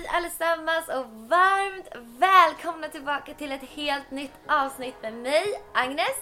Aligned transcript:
Hej 0.00 0.08
allesammans 0.08 0.88
och 0.88 1.28
varmt 1.28 1.88
välkomna 2.18 2.88
tillbaka 2.88 3.34
till 3.34 3.52
ett 3.52 3.62
helt 3.62 4.10
nytt 4.10 4.32
avsnitt 4.48 4.94
med 5.02 5.14
mig, 5.14 5.44
Agnes. 5.74 6.18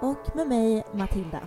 Och 0.00 0.36
med 0.36 0.48
mig 0.48 0.84
Matilda. 0.92 1.40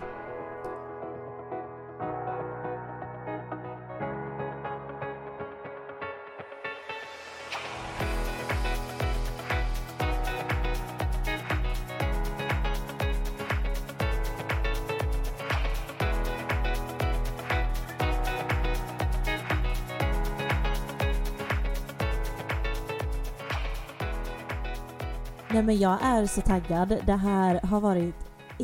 Nej 25.57 25.63
men 25.63 25.79
jag 25.79 25.97
är 26.01 26.25
så 26.25 26.41
taggad. 26.41 27.01
Det 27.05 27.13
här 27.13 27.59
har 27.61 27.81
varit 27.81 28.15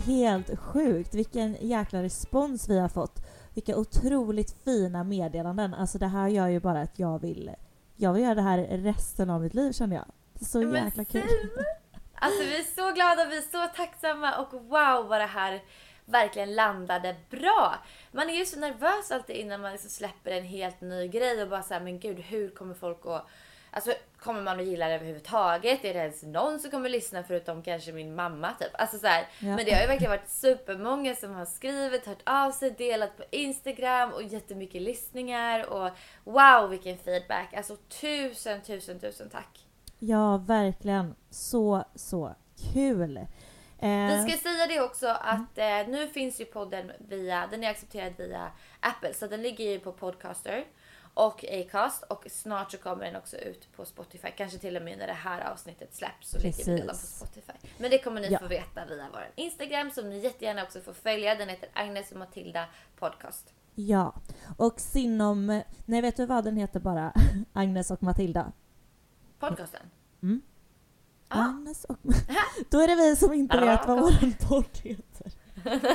helt 0.05 0.59
sjukt. 0.59 1.13
Vilken 1.13 1.57
jäkla 1.61 2.03
respons 2.03 2.69
vi 2.69 2.79
har 2.79 2.89
fått. 2.89 3.25
Vilka 3.53 3.77
otroligt 3.77 4.55
fina 4.63 5.03
meddelanden. 5.03 5.73
Alltså 5.73 5.97
det 5.97 6.07
här 6.07 6.27
gör 6.27 6.47
ju 6.47 6.59
bara 6.59 6.81
att 6.81 6.99
jag 6.99 7.19
vill, 7.21 7.51
jag 7.95 8.13
vill 8.13 8.23
göra 8.23 8.35
det 8.35 8.41
här 8.41 8.57
resten 8.57 9.29
av 9.29 9.41
mitt 9.41 9.53
liv 9.53 9.71
känner 9.71 9.95
jag. 9.95 10.05
Så 10.47 10.61
jäkla 10.61 11.05
kul. 11.05 11.23
Alltså 12.15 12.43
vi 12.43 12.59
är 12.59 12.63
så 12.63 12.91
glada, 12.91 13.25
vi 13.25 13.37
är 13.37 13.41
så 13.41 13.75
tacksamma 13.75 14.37
och 14.37 14.53
wow 14.53 15.07
vad 15.07 15.21
det 15.21 15.25
här 15.25 15.61
verkligen 16.05 16.55
landade 16.55 17.15
bra. 17.29 17.75
Man 18.11 18.29
är 18.29 18.33
ju 18.33 18.45
så 18.45 18.59
nervös 18.59 19.11
alltid 19.11 19.35
innan 19.35 19.61
man 19.61 19.71
liksom 19.71 19.89
släpper 19.89 20.31
en 20.31 20.43
helt 20.43 20.81
ny 20.81 21.07
grej 21.07 21.43
och 21.43 21.49
bara 21.49 21.63
såhär, 21.63 21.81
men 21.81 21.99
gud 21.99 22.19
hur 22.19 22.49
kommer 22.49 22.73
folk 22.73 23.05
att 23.05 23.27
Alltså 23.75 23.93
kommer 24.19 24.41
man 24.41 24.59
att 24.59 24.65
gilla 24.65 24.87
det 24.87 24.93
överhuvudtaget? 24.95 25.85
Är 25.85 25.93
det 25.93 25.99
ens 25.99 26.23
någon 26.23 26.59
som 26.59 26.71
kommer 26.71 26.89
lyssna 26.89 27.23
förutom 27.23 27.63
kanske 27.63 27.91
min 27.91 28.15
mamma 28.15 28.53
typ? 28.59 28.69
Alltså 28.73 28.97
så 28.97 29.07
här, 29.07 29.27
Ja. 29.39 29.55
Men 29.55 29.65
det 29.65 29.71
har 29.71 29.81
ju 29.81 29.87
verkligen 29.87 30.11
varit 30.11 30.29
supermånga 30.29 31.15
som 31.15 31.33
har 31.33 31.45
skrivit, 31.45 32.05
hört 32.05 32.21
av 32.25 32.51
sig, 32.51 32.71
delat 32.71 33.17
på 33.17 33.23
Instagram 33.31 34.11
och 34.13 34.23
jättemycket 34.23 34.81
lyssningar 34.81 35.69
och 35.69 35.89
wow 36.23 36.69
vilken 36.69 36.97
feedback. 36.97 37.53
Alltså 37.53 37.75
tusen, 37.75 38.61
tusen, 38.61 38.99
tusen 38.99 39.29
tack. 39.29 39.65
Ja, 39.99 40.37
verkligen. 40.37 41.15
Så, 41.29 41.83
så 41.95 42.35
kul. 42.73 43.17
Eh, 43.17 44.25
Vi 44.25 44.29
ska 44.29 44.37
säga 44.49 44.67
det 44.67 44.81
också 44.81 45.07
att 45.07 45.57
eh, 45.57 45.87
nu 45.87 46.07
finns 46.07 46.41
ju 46.41 46.45
podden 46.45 46.91
via, 46.97 47.47
den 47.51 47.63
är 47.63 47.69
accepterad 47.69 48.13
via 48.17 48.51
Apple 48.79 49.13
så 49.13 49.27
den 49.27 49.41
ligger 49.41 49.65
ju 49.65 49.79
på 49.79 49.91
Podcaster 49.91 50.63
och 51.13 51.45
Acast 51.51 52.03
och 52.03 52.25
snart 52.29 52.71
så 52.71 52.77
kommer 52.77 53.05
den 53.05 53.15
också 53.15 53.37
ut 53.37 53.71
på 53.75 53.85
Spotify. 53.85 54.27
Kanske 54.37 54.57
till 54.57 54.77
och 54.77 54.83
med 54.83 54.97
när 54.97 55.07
det 55.07 55.13
här 55.13 55.51
avsnittet 55.51 55.95
släpps 55.95 56.29
så 56.29 56.37
ligger 56.37 56.77
den 56.77 56.87
på. 56.87 56.95
Spotify. 56.95 57.53
Men 57.77 57.91
det 57.91 57.97
kommer 57.99 58.21
ni 58.21 58.27
Ja. 58.31 58.39
få 58.39 58.47
veta 58.47 58.85
via 58.85 59.07
vår 59.11 59.27
Instagram 59.35 59.91
som 59.91 60.09
ni 60.09 60.19
jättegärna 60.19 60.63
också 60.63 60.81
får 60.81 60.93
följa. 60.93 61.35
Den 61.35 61.49
heter 61.49 61.69
Agnes 61.73 62.11
och 62.11 62.17
Matilda 62.17 62.65
Podcast. 62.99 63.53
Ja, 63.75 64.15
och 64.57 64.79
Sinom... 64.79 65.61
Nej, 65.85 66.01
vet 66.01 66.17
du 66.17 66.25
vad 66.25 66.43
den 66.43 66.57
heter 66.57 66.79
bara? 66.79 67.13
Agnes 67.53 67.91
och 67.91 68.03
Matilda. 68.03 68.51
Podcasten. 69.39 69.81
Mm. 70.23 70.41
Ah. 71.27 71.39
Agnes 71.43 71.83
och... 71.85 71.97
Då 72.69 72.79
är 72.79 72.87
det 72.87 72.95
vi 72.95 73.15
som 73.15 73.33
inte 73.33 73.57
Ja, 73.57 73.65
vet 73.65 73.87
vad 73.87 73.99
vår 73.99 74.47
podd 74.47 74.77
heter. 74.83 75.31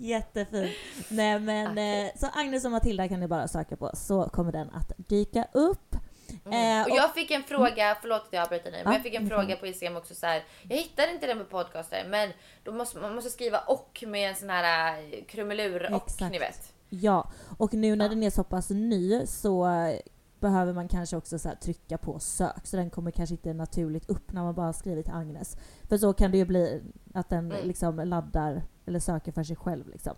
Jättefint. 0.00 0.70
Nej 1.08 1.38
men, 1.40 1.78
eh, 1.78 2.10
så 2.16 2.26
Agnes 2.34 2.64
och 2.64 2.70
Matilda 2.70 3.08
kan 3.08 3.20
ni 3.20 3.28
bara 3.28 3.48
söka 3.48 3.76
på 3.76 3.90
så 3.94 4.24
kommer 4.28 4.52
den 4.52 4.70
att 4.70 4.92
dyka 4.96 5.46
upp. 5.52 5.96
Mm. 6.44 6.80
Eh, 6.80 6.86
och 6.92 6.96
jag 6.96 7.14
fick 7.14 7.30
en 7.30 7.42
fråga, 7.42 7.96
förlåt 8.00 8.22
att 8.22 8.28
jag 8.32 8.42
avbryter 8.42 8.70
men 8.70 8.80
Ja, 8.84 8.92
jag 8.92 9.02
fick 9.02 9.14
en 9.14 9.28
fråga 9.28 9.56
på 9.56 9.66
Instagram 9.66 9.96
också 9.96 10.14
så 10.14 10.26
här. 10.26 10.44
Jag 10.68 10.76
hittar 10.76 11.12
inte 11.14 11.26
den 11.26 11.38
på 11.38 11.44
podcaster, 11.44 12.06
men 12.08 12.30
då 12.64 12.72
måste, 12.72 12.98
man 12.98 13.14
måste 13.14 13.30
skriva 13.30 13.58
och 13.58 14.04
med 14.06 14.28
en 14.30 14.36
sån 14.36 14.50
här 14.50 14.98
eh, 15.02 15.24
krumelur 15.24 15.94
och, 15.94 16.02
Exakt. 16.06 16.32
ni 16.32 16.38
vet. 16.38 16.72
Ja, 16.88 17.30
och 17.58 17.74
nu 17.74 17.96
när 17.96 18.04
Ja. 18.04 18.08
den 18.08 18.22
är 18.22 18.30
så 18.30 18.44
pass 18.44 18.70
ny 18.70 19.26
så 19.26 19.68
eh, 19.68 19.98
behöver 20.40 20.72
man 20.72 20.88
kanske 20.88 21.16
också 21.16 21.38
så 21.38 21.48
här 21.48 21.56
trycka 21.56 21.98
på 21.98 22.18
sök 22.18 22.66
så 22.66 22.76
den 22.76 22.90
kommer 22.90 23.10
kanske 23.10 23.34
inte 23.34 23.52
naturligt 23.52 24.10
upp 24.10 24.32
när 24.32 24.42
man 24.42 24.54
bara 24.54 24.72
skrivit 24.72 25.08
Agnes. 25.08 25.56
För 25.88 25.98
så 25.98 26.12
kan 26.12 26.30
det 26.30 26.38
ju 26.38 26.44
bli 26.44 26.82
att 27.14 27.28
den 27.28 27.52
Mm. 27.52 27.66
liksom 27.68 27.96
laddar 27.96 28.62
eller 28.90 29.00
söker 29.00 29.32
för 29.32 29.42
sig 29.42 29.56
själv 29.56 29.88
liksom. 29.88 30.14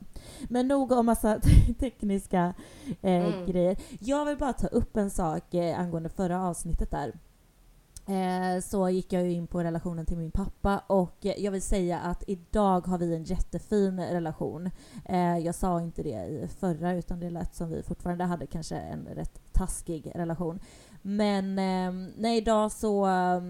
Men 0.48 0.68
nog 0.68 0.92
om 0.92 1.06
massa 1.06 1.40
tekniska 1.78 2.54
eh, 3.02 3.24
Mm. 3.32 3.46
grejer. 3.46 3.76
Jag 4.00 4.24
vill 4.24 4.36
bara 4.38 4.52
ta 4.52 4.66
upp 4.66 4.96
en 4.96 5.10
sak 5.10 5.54
eh, 5.54 5.80
angående 5.80 6.08
förra 6.08 6.42
avsnittet 6.42 6.90
där. 6.90 7.12
Eh, 8.06 8.60
så 8.62 8.88
gick 8.88 9.12
jag 9.12 9.22
ju 9.22 9.32
in 9.32 9.46
på 9.46 9.64
relationen 9.64 10.06
till 10.06 10.18
min 10.18 10.30
pappa 10.30 10.78
och 10.86 11.26
eh, 11.26 11.44
jag 11.44 11.52
vill 11.52 11.62
säga 11.62 11.98
att 12.00 12.24
idag 12.26 12.86
har 12.86 12.98
vi 12.98 13.14
en 13.14 13.24
jättefin 13.24 14.00
relation. 14.00 14.70
Eh, 15.04 15.38
jag 15.38 15.54
sa 15.54 15.80
inte 15.80 16.02
det 16.02 16.24
i 16.26 16.48
förra 16.58 16.92
utan 16.94 17.20
det 17.20 17.30
lät 17.30 17.54
som 17.54 17.70
vi 17.70 17.82
fortfarande 17.82 18.24
hade 18.24 18.46
kanske 18.46 18.76
en 18.76 19.06
rätt 19.06 19.40
taskig 19.52 20.12
relation. 20.14 20.60
Men 21.02 21.58
eh, 21.58 22.08
nej, 22.16 22.38
idag 22.38 22.72
så... 22.72 23.06
Eh, 23.06 23.42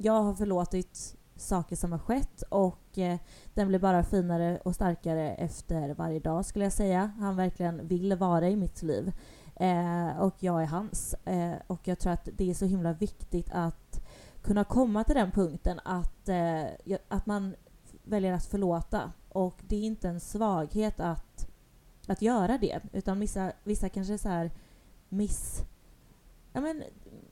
jag 0.00 0.22
har 0.22 0.34
förlåtit 0.34 1.16
saker 1.38 1.76
som 1.76 1.92
har 1.92 1.98
skett 1.98 2.42
och 2.42 2.98
eh, 2.98 3.18
den 3.54 3.68
blir 3.68 3.78
bara 3.78 4.04
finare 4.04 4.60
och 4.64 4.74
starkare 4.74 5.34
efter 5.34 5.94
varje 5.94 6.20
dag 6.20 6.44
skulle 6.44 6.64
jag 6.64 6.72
säga. 6.72 7.12
Han 7.18 7.36
verkligen 7.36 7.88
vill 7.88 8.16
vara 8.16 8.48
i 8.48 8.56
mitt 8.56 8.82
liv. 8.82 9.12
Eh, 9.60 10.18
och 10.20 10.34
jag 10.38 10.62
är 10.62 10.66
hans. 10.66 11.14
Eh, 11.24 11.54
och 11.66 11.88
jag 11.88 11.98
tror 11.98 12.12
att 12.12 12.28
det 12.36 12.50
är 12.50 12.54
så 12.54 12.64
himla 12.64 12.92
viktigt 12.92 13.50
att 13.52 14.00
kunna 14.42 14.64
komma 14.64 15.04
till 15.04 15.14
den 15.14 15.30
punkten 15.30 15.80
att, 15.84 16.28
eh, 16.28 16.64
att 17.08 17.26
man 17.26 17.54
väljer 18.04 18.32
att 18.32 18.46
förlåta. 18.46 19.12
Och 19.28 19.62
det 19.68 19.76
är 19.76 19.82
inte 19.82 20.08
en 20.08 20.20
svaghet 20.20 21.00
att, 21.00 21.48
att 22.06 22.22
göra 22.22 22.58
det. 22.58 22.80
Utan 22.92 23.20
vissa, 23.20 23.52
vissa 23.64 23.88
kanske 23.88 24.18
så 24.18 24.28
här 24.28 24.50
miss... 25.08 25.62
Ja, 26.52 26.60
men 26.60 26.82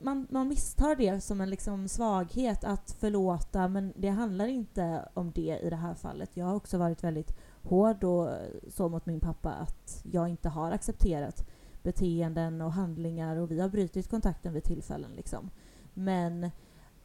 man, 0.00 0.26
man 0.30 0.48
misstar 0.48 0.96
det 0.96 1.20
som 1.20 1.40
en 1.40 1.50
liksom 1.50 1.88
svaghet 1.88 2.64
att 2.64 2.90
förlåta 2.90 3.68
men 3.68 3.92
det 3.96 4.08
handlar 4.08 4.46
inte 4.46 5.08
om 5.14 5.30
det 5.30 5.58
i 5.62 5.70
det 5.70 5.76
här 5.76 5.94
fallet. 5.94 6.36
Jag 6.36 6.46
har 6.46 6.54
också 6.54 6.78
varit 6.78 7.04
väldigt 7.04 7.36
hård 7.62 8.04
och 8.04 8.30
eh, 8.30 8.50
så 8.68 8.88
mot 8.88 9.06
min 9.06 9.20
pappa 9.20 9.50
att 9.50 10.04
jag 10.12 10.28
inte 10.28 10.48
har 10.48 10.72
accepterat 10.72 11.48
beteenden 11.82 12.60
och 12.60 12.72
handlingar 12.72 13.36
och 13.36 13.50
vi 13.50 13.60
har 13.60 13.68
brutit 13.68 14.10
kontakten 14.10 14.52
vid 14.52 14.64
tillfällen. 14.64 15.10
Liksom. 15.16 15.50
Men 15.94 16.50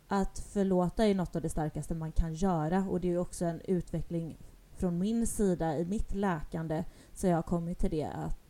att 0.07 0.39
förlåta 0.39 1.05
är 1.05 1.15
något 1.15 1.35
av 1.35 1.41
det 1.41 1.49
starkaste 1.49 1.95
man 1.95 2.11
kan 2.11 2.33
göra 2.33 2.85
och 2.89 3.01
det 3.01 3.11
är 3.11 3.17
också 3.17 3.45
en 3.45 3.61
utveckling 3.61 4.37
från 4.75 4.97
min 4.97 5.27
sida 5.27 5.77
i 5.77 5.85
mitt 5.85 6.15
läkande 6.15 6.83
så 7.13 7.27
jag 7.27 7.35
har 7.35 7.43
kommit 7.43 7.79
till 7.79 7.91
det 7.91 8.03
att, 8.03 8.40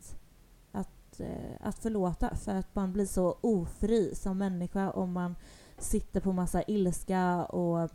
att, 1.22 1.28
eh, 1.28 1.68
att 1.68 1.78
förlåta 1.78 2.36
för 2.36 2.54
att 2.54 2.74
man 2.74 2.92
blir 2.92 3.06
så 3.06 3.38
ofri 3.40 4.14
som 4.14 4.38
människa 4.38 4.90
om 4.90 5.12
man 5.12 5.36
sitter 5.78 6.20
på 6.20 6.32
massa 6.32 6.62
ilska 6.62 7.44
och, 7.44 7.90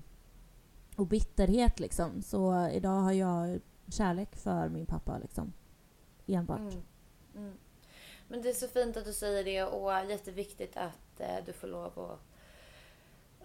och 0.95 1.07
bitterhet 1.07 1.79
liksom. 1.79 2.21
Så 2.21 2.69
idag 2.69 2.99
har 2.99 3.11
jag 3.11 3.59
kärlek 3.87 4.35
för 4.35 4.69
min 4.69 4.85
pappa 4.85 5.17
liksom. 5.17 5.53
Enbart. 6.27 6.59
Mm. 6.59 6.81
Mm. 7.35 7.57
Men 8.27 8.41
det 8.41 8.49
är 8.49 8.53
så 8.53 8.67
fint 8.67 8.97
att 8.97 9.05
du 9.05 9.13
säger 9.13 9.43
det 9.43 9.63
och 9.63 10.09
jätteviktigt 10.09 10.77
att 10.77 11.19
eh, 11.19 11.45
du 11.45 11.53
får 11.53 11.67
lov 11.67 11.99
att 11.99 12.19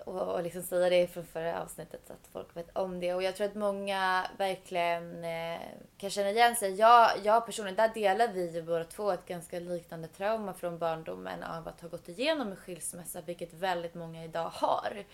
och, 0.04 0.34
och 0.34 0.42
liksom 0.42 0.62
säga 0.62 0.90
det 0.90 1.06
från 1.06 1.24
förra 1.24 1.62
avsnittet 1.62 2.00
så 2.06 2.12
att 2.12 2.28
folk 2.32 2.56
vet 2.56 2.76
om 2.76 3.00
det. 3.00 3.14
Och 3.14 3.22
jag 3.22 3.36
tror 3.36 3.46
att 3.46 3.54
många 3.54 4.26
verkligen 4.38 5.24
eh, 5.24 5.60
kan 5.98 6.10
känna 6.10 6.30
igen 6.30 6.56
sig. 6.56 6.74
Jag, 6.74 7.10
jag 7.22 7.46
personligen, 7.46 7.76
där 7.76 7.94
delar 7.94 8.28
vi 8.28 8.50
ju 8.50 8.62
båda 8.62 8.84
två 8.84 9.10
ett 9.10 9.26
ganska 9.26 9.60
liknande 9.60 10.08
trauma 10.08 10.54
från 10.54 10.78
barndomen 10.78 11.42
av 11.42 11.68
att 11.68 11.80
ha 11.80 11.88
gått 11.88 12.08
igenom 12.08 12.48
en 12.48 12.56
skilsmässa, 12.56 13.20
vilket 13.20 13.52
väldigt 13.52 13.94
många 13.94 14.24
idag 14.24 14.48
har. 14.48 15.04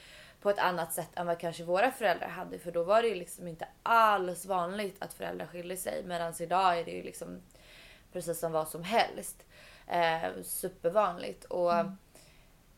På 0.40 0.50
ett 0.50 0.58
annat 0.58 0.92
sätt 0.92 1.10
än 1.14 1.26
vad 1.26 1.38
kanske 1.38 1.64
våra 1.64 1.90
föräldrar 1.90 2.28
hade, 2.28 2.58
för 2.58 2.72
då 2.72 2.84
var 2.84 3.02
det 3.02 3.08
ju 3.08 3.14
liksom 3.14 3.48
inte 3.48 3.69
alls 3.82 4.46
vanligt 4.46 4.96
att 4.98 5.14
föräldrar 5.14 5.46
skiljer 5.46 5.76
sig. 5.76 6.02
Medan 6.04 6.34
idag 6.38 6.78
är 6.78 6.84
det 6.84 6.90
ju 6.90 7.02
liksom 7.02 7.40
precis 8.12 8.40
som 8.40 8.52
vad 8.52 8.69
som 8.69 8.82
helst. 8.84 9.44
Eh, 9.86 10.42
supervanligt. 10.42 11.44
Och 11.44 11.75
mm 11.75 11.96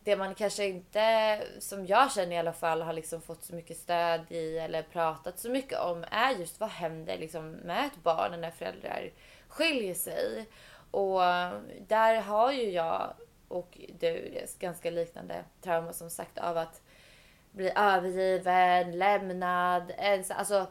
det 0.04 0.16
man 0.16 0.34
kanske 0.34 0.66
inte, 0.66 1.38
som 1.58 1.86
jag 1.86 2.12
känner 2.12 2.36
i 2.36 2.38
alla 2.38 2.52
fall, 2.52 2.82
har 2.82 2.92
liksom 2.92 3.22
fått 3.22 3.44
så 3.44 3.54
mycket 3.54 3.76
stöd 3.76 4.20
i 4.28 4.58
eller 4.58 4.82
pratat 4.82 5.38
så 5.38 5.50
mycket 5.50 5.78
om 5.78 6.04
är 6.10 6.30
just 6.30 6.60
vad 6.60 6.70
händer 6.70 7.18
liksom 7.18 7.50
med 7.50 7.86
ett 7.86 8.02
barn 8.02 8.40
när 8.40 8.50
föräldrar 8.50 9.10
skiljer 9.48 9.94
sig. 9.94 10.48
Och 10.90 11.20
där 11.88 12.20
har 12.20 12.52
ju 12.52 12.70
jag 12.70 13.14
och 13.48 13.78
du 14.00 14.44
ganska 14.58 14.90
liknande 14.90 15.44
trauma 15.60 15.92
som 15.92 16.10
sagt 16.10 16.38
av 16.38 16.56
att 16.56 16.82
bli 17.50 17.72
övergiven, 17.76 18.98
lämnad. 18.98 19.92
Alltså, 20.28 20.66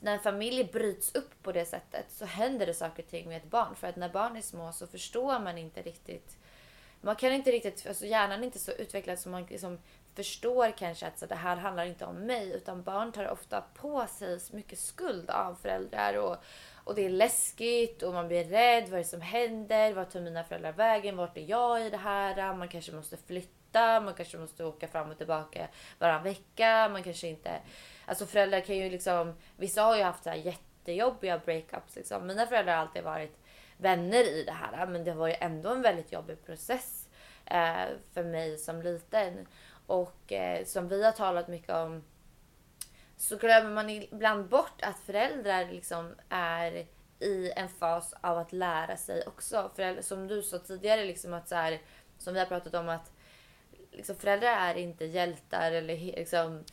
när 0.00 0.12
en 0.12 0.20
familj 0.20 0.64
bryts 0.64 1.14
upp 1.14 1.42
på 1.42 1.52
det 1.52 1.64
sättet 1.64 2.04
så 2.08 2.24
händer 2.24 2.66
det 2.66 2.74
saker 2.74 3.02
och 3.02 3.08
ting 3.08 3.28
med 3.28 3.36
ett 3.36 3.50
barn. 3.50 3.74
För 3.74 3.86
att 3.86 3.96
när 3.96 4.08
barn 4.08 4.36
är 4.36 4.40
små 4.40 4.72
så 4.72 4.86
förstår 4.86 5.38
man 5.40 5.58
inte 5.58 5.82
riktigt. 5.82 6.36
Man 7.00 7.16
kan 7.16 7.32
inte 7.32 7.50
riktigt, 7.50 7.86
alltså 7.86 8.06
hjärnan 8.06 8.40
är 8.40 8.44
inte 8.44 8.58
så 8.58 8.72
utvecklad 8.72 9.18
som 9.18 9.32
man 9.32 9.46
liksom 9.50 9.78
förstår 10.14 10.70
kanske 10.78 11.06
att 11.06 11.18
så 11.18 11.26
det 11.26 11.34
här 11.34 11.56
handlar 11.56 11.84
inte 11.84 12.04
om 12.04 12.16
mig. 12.16 12.52
Utan 12.52 12.82
barn 12.82 13.12
tar 13.12 13.28
ofta 13.28 13.60
på 13.74 14.06
sig 14.06 14.40
så 14.40 14.56
mycket 14.56 14.78
skuld 14.78 15.30
av 15.30 15.54
föräldrar. 15.54 16.14
Och, 16.14 16.36
och 16.84 16.94
det 16.94 17.04
är 17.04 17.10
läskigt 17.10 18.02
och 18.02 18.14
man 18.14 18.28
blir 18.28 18.44
rädd. 18.44 18.84
Vad 18.84 18.92
är 18.92 19.04
det 19.04 19.04
som 19.04 19.20
händer? 19.20 19.92
Vart 19.92 20.10
tar 20.10 20.20
mina 20.20 20.44
föräldrar 20.44 20.72
vägen? 20.72 21.16
Vart 21.16 21.36
är 21.36 21.44
jag 21.48 21.86
i 21.86 21.90
det 21.90 21.96
här? 21.96 22.54
Man 22.54 22.68
kanske 22.68 22.92
måste 22.92 23.16
flytta. 23.16 24.00
Man 24.00 24.14
kanske 24.14 24.38
måste 24.38 24.64
åka 24.64 24.88
fram 24.88 25.10
och 25.10 25.18
tillbaka 25.18 25.68
varannan 25.98 26.22
vecka. 26.22 26.88
Man 26.92 27.02
kanske 27.02 27.28
inte 27.28 27.60
Alltså 28.10 28.26
föräldrar 28.26 28.60
kan 28.60 28.76
ju 28.76 28.90
liksom, 28.90 29.34
vissa 29.56 29.82
har 29.82 29.96
ju 29.96 30.02
haft 30.02 30.24
så 30.24 30.30
här 30.30 30.36
jättejobbiga 30.36 31.38
breakups 31.38 31.96
liksom. 31.96 32.26
Mina 32.26 32.46
föräldrar 32.46 32.74
har 32.74 32.80
alltid 32.80 33.02
varit 33.02 33.39
vänner 33.80 34.24
i 34.24 34.44
det 34.44 34.52
här 34.52 34.86
men 34.86 35.04
det 35.04 35.14
var 35.14 35.28
ju 35.28 35.34
ändå 35.40 35.70
en 35.70 35.82
väldigt 35.82 36.12
jobbig 36.12 36.46
process 36.46 37.08
eh, 37.44 37.84
för 38.12 38.24
mig 38.24 38.58
som 38.58 38.82
liten. 38.82 39.46
Och 39.86 40.32
eh, 40.32 40.64
som 40.64 40.88
vi 40.88 41.04
har 41.04 41.12
talat 41.12 41.48
mycket 41.48 41.70
om 41.70 42.04
så 43.16 43.36
glömmer 43.36 43.70
man 43.70 43.90
ibland 43.90 44.48
bort 44.48 44.82
att 44.82 44.98
föräldrar 44.98 45.64
liksom 45.64 46.14
är 46.28 46.86
i 47.20 47.52
en 47.56 47.68
fas 47.68 48.14
av 48.20 48.38
att 48.38 48.52
lära 48.52 48.96
sig 48.96 49.22
också. 49.26 49.70
Föräldrar, 49.76 50.02
som 50.02 50.28
du 50.28 50.42
sa 50.42 50.58
tidigare, 50.58 51.04
liksom 51.04 51.34
att 51.34 51.48
så 51.48 51.54
här, 51.54 51.80
som 52.18 52.34
vi 52.34 52.40
har 52.40 52.46
pratat 52.46 52.74
om 52.74 52.88
att 52.88 53.12
liksom, 53.90 54.16
föräldrar 54.16 54.48
är 54.48 54.74
inte 54.74 55.04
hjältar 55.04 55.72
eller 55.72 55.96
liksom, 55.96 56.64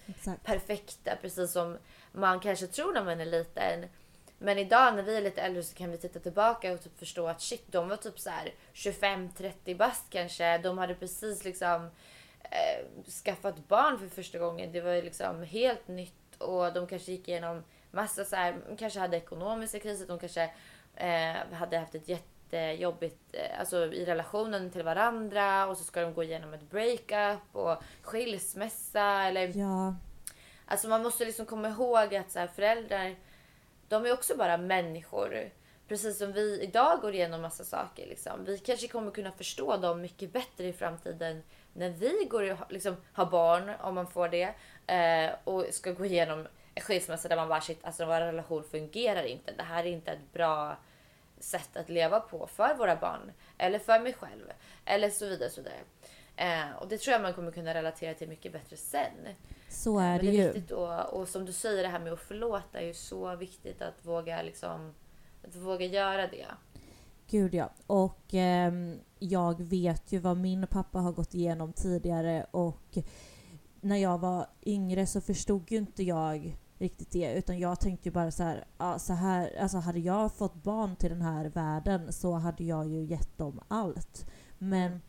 perfekta 0.44 1.16
precis 1.22 1.52
som 1.52 1.78
man 2.12 2.40
kanske 2.40 2.68
tror 2.68 2.94
när 2.94 3.04
man 3.04 3.22
är 3.22 3.26
liten. 3.26 3.86
Men 4.38 4.58
idag 4.58 4.96
när 4.96 5.04
vi 5.04 5.18
är 5.18 5.22
lite 5.22 5.42
äldre 5.42 5.64
så 5.64 5.76
kan 5.76 5.92
vi 5.92 5.98
titta 5.98 6.20
tillbaka 6.20 6.74
och 6.74 6.84
typ 6.84 7.00
förstå 7.00 7.28
att 7.28 7.42
shit, 7.42 7.64
de 7.68 7.90
var 7.90 7.98
typ 7.98 8.20
så 8.20 8.32
25-30 8.74 9.78
bast 9.78 10.06
kanske. 10.10 10.58
De 10.58 10.78
hade 10.78 10.96
precis 10.96 11.44
liksom 11.44 11.90
eh, 12.44 13.10
skaffat 13.26 13.68
barn 13.68 14.00
för 14.00 14.08
första 14.08 14.38
gången. 14.38 14.72
Det 14.72 14.82
var 14.82 15.02
liksom 15.02 15.44
helt 15.44 15.88
nytt 15.88 16.36
och 16.38 16.74
de 16.74 16.88
kanske 16.88 17.12
gick 17.12 17.28
igenom 17.28 17.64
massa 17.92 18.26
så 18.26 18.36
här, 18.36 18.56
kanske 18.80 19.00
hade 19.00 19.18
ekonomiska 19.18 19.80
kriser. 19.80 20.08
De 20.08 20.20
kanske 20.20 20.44
eh, 20.96 21.36
hade 21.54 21.78
haft 21.78 21.96
ett 21.96 22.10
jätte 22.10 22.38
jättejobbigt 22.52 23.20
eh, 23.34 23.60
alltså, 23.60 23.94
i 23.94 24.06
relationen 24.06 24.72
till 24.72 24.84
varandra 24.84 25.68
och 25.68 25.78
så 25.78 25.84
ska 25.84 26.02
de 26.02 26.14
gå 26.14 26.24
igenom 26.24 26.54
ett 26.54 26.70
breakup 26.70 27.56
och 27.56 27.84
skilsmässa 28.02 29.24
eller... 29.24 29.58
Ja. 29.58 29.96
Alltså 30.66 30.88
man 30.88 31.04
måste 31.04 31.26
liksom 31.26 31.46
komma 31.46 31.70
ihåg 31.70 32.16
att 32.16 32.32
så 32.32 32.40
här, 32.40 32.48
föräldrar, 32.48 33.16
de 33.90 34.06
är 34.06 34.14
också 34.14 34.38
bara 34.38 34.58
människor. 34.58 35.50
Precis 35.88 36.18
som 36.18 36.34
vi 36.34 36.62
idag 36.62 37.02
går 37.02 37.14
igenom 37.14 37.42
massa 37.42 37.64
saker. 37.64 38.08
Liksom. 38.08 38.46
Vi 38.46 38.58
kanske 38.58 38.88
kommer 38.88 39.12
kunna 39.12 39.32
förstå 39.32 39.78
dem 39.78 40.02
mycket 40.02 40.34
bättre 40.34 40.68
i 40.68 40.74
framtiden 40.74 41.44
när 41.74 41.90
vi 41.90 42.28
går 42.30 42.52
och 42.52 42.72
liksom, 42.72 42.98
har 43.14 43.26
barn, 43.26 43.72
om 43.82 43.96
man 43.96 44.08
får 44.08 44.30
det, 44.30 44.54
eh, 44.88 45.36
och 45.44 45.66
ska 45.72 45.92
gå 45.92 46.06
igenom 46.06 46.48
en 46.76 46.82
skilsmässa 46.82 47.28
där 47.28 47.36
man 47.36 47.48
bara 47.48 47.62
shit, 47.62 47.80
alltså 47.86 48.06
vår 48.06 48.20
relation 48.20 48.64
fungerar 48.64 49.24
inte. 49.24 49.52
Det 49.52 49.64
här 49.64 49.84
är 49.84 49.90
inte 49.90 50.12
ett 50.12 50.34
bra 50.34 50.78
sätt 51.40 51.78
att 51.78 51.90
leva 51.90 52.20
på 52.20 52.48
för 52.48 52.76
våra 52.76 52.96
barn 52.96 53.32
eller 53.58 53.80
för 53.80 54.00
mig 54.00 54.14
själv 54.14 54.54
eller 54.86 55.10
så 55.10 55.26
vidare. 55.26 55.50
Så 55.50 55.62
vidare. 55.62 55.76
Eh, 56.38 56.76
och 56.80 56.88
det 56.88 56.98
tror 56.98 57.12
jag 57.12 57.22
man 57.22 57.34
kommer 57.34 57.52
kunna 57.52 57.74
relatera 57.74 58.14
till 58.14 58.30
mycket 58.30 58.52
bättre 58.52 58.78
sen. 58.78 59.28
Så 59.70 60.00
är 60.00 60.20
det, 60.20 60.26
det 60.26 60.28
är 60.28 60.34
ju. 60.34 60.52
Viktigt 60.52 60.72
att, 60.72 61.10
och 61.10 61.28
som 61.28 61.46
du 61.46 61.54
säger, 61.54 61.84
det 61.84 61.90
här 61.90 62.00
med 62.00 62.14
att 62.14 62.20
förlåta 62.20 62.80
är 62.80 62.86
ju 62.86 62.94
så 62.94 63.36
viktigt 63.36 63.82
att 63.82 64.06
våga, 64.06 64.42
liksom, 64.42 64.94
att 65.48 65.56
våga 65.56 65.86
göra 65.86 66.28
det. 66.28 66.46
Gud 67.30 67.54
ja. 67.54 67.70
Och 67.88 68.34
eh, 68.34 68.74
jag 69.20 69.62
vet 69.62 70.12
ju 70.12 70.20
vad 70.20 70.38
min 70.38 70.68
pappa 70.68 71.00
har 71.00 71.12
gått 71.12 71.34
igenom 71.34 71.74
tidigare 71.74 72.46
och 72.52 72.98
när 73.82 73.98
jag 73.98 74.18
var 74.18 74.48
yngre 74.66 75.06
så 75.06 75.22
förstod 75.22 75.72
ju 75.72 75.78
inte 75.78 76.04
jag 76.04 76.58
riktigt 76.78 77.12
det. 77.12 77.34
Utan 77.34 77.60
jag 77.60 77.80
tänkte 77.80 78.10
ju 78.10 78.14
bara 78.14 78.32
så 78.32 78.44
här, 78.44 78.66
ja, 78.78 79.00
så 79.00 79.14
här, 79.14 79.58
alltså 79.60 79.78
hade 79.78 80.00
jag 80.00 80.34
fått 80.34 80.56
barn 80.56 80.96
till 80.96 81.10
den 81.10 81.22
här 81.22 81.46
världen 81.46 82.14
så 82.14 82.34
hade 82.34 82.64
jag 82.64 82.88
ju 82.88 83.04
gett 83.04 83.38
dem 83.38 83.60
allt. 83.68 84.26
Men 84.58 85.02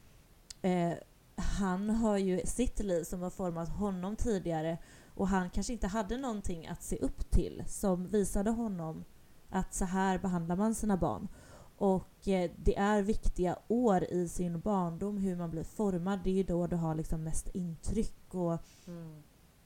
eh, 0.63 0.93
han 1.39 1.91
har 1.91 2.19
ju 2.19 2.41
sitt 2.45 2.79
liv 2.79 3.05
som 3.05 3.23
har 3.23 3.31
format 3.31 3.69
honom 3.69 4.17
tidigare 4.17 4.79
och 5.15 5.29
han 5.29 5.51
kanske 5.51 5.73
inte 5.73 5.87
hade 5.87 6.17
någonting 6.17 6.67
att 6.67 6.83
se 6.83 6.97
upp 6.97 7.31
till 7.31 7.65
som 7.67 8.07
visade 8.07 8.51
honom 8.51 9.05
att 9.49 9.75
så 9.75 9.85
här 9.85 10.19
behandlar 10.19 10.57
man 10.57 10.75
sina 10.75 10.97
barn. 10.97 11.29
Och 11.77 12.29
eh, 12.29 12.51
det 12.57 12.79
är 12.79 13.03
viktiga 13.03 13.59
år 13.69 14.05
i 14.05 14.29
sin 14.29 14.61
barndom, 14.61 15.17
hur 15.17 15.37
man 15.37 15.51
blir 15.51 15.65
formad. 15.65 16.21
Det 16.25 16.31
är 16.31 16.35
ju 16.35 16.43
då 16.43 16.67
du 16.67 16.77
har 16.77 16.95
liksom 16.95 17.25
mest 17.25 17.49
intryck. 17.55 18.35
Och 18.35 18.59
mm 18.87 19.23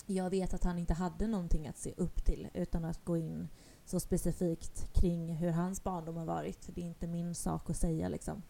jag 0.07 0.31
vet 0.31 0.55
att 0.55 0.65
han 0.65 0.79
inte 0.79 0.95
hade 0.95 1.27
någonting 1.27 1.69
att 1.69 1.79
se 1.79 1.93
upp 1.97 2.25
till 2.25 2.49
utan 2.55 2.85
att 2.85 3.05
gå 3.05 3.17
in 3.17 3.49
så 3.85 4.01
specifikt 4.01 4.93
kring 4.93 5.35
hur 5.35 5.51
hans 5.51 5.85
barndom 5.85 6.17
har 6.17 6.25
varit. 6.25 6.65
För 6.65 6.73
det 6.73 6.81
är 6.81 6.87
inte 6.87 7.07
min 7.07 7.35
sak 7.35 7.71
att 7.71 7.77
säga 7.77 8.09
liksom. 8.09 8.43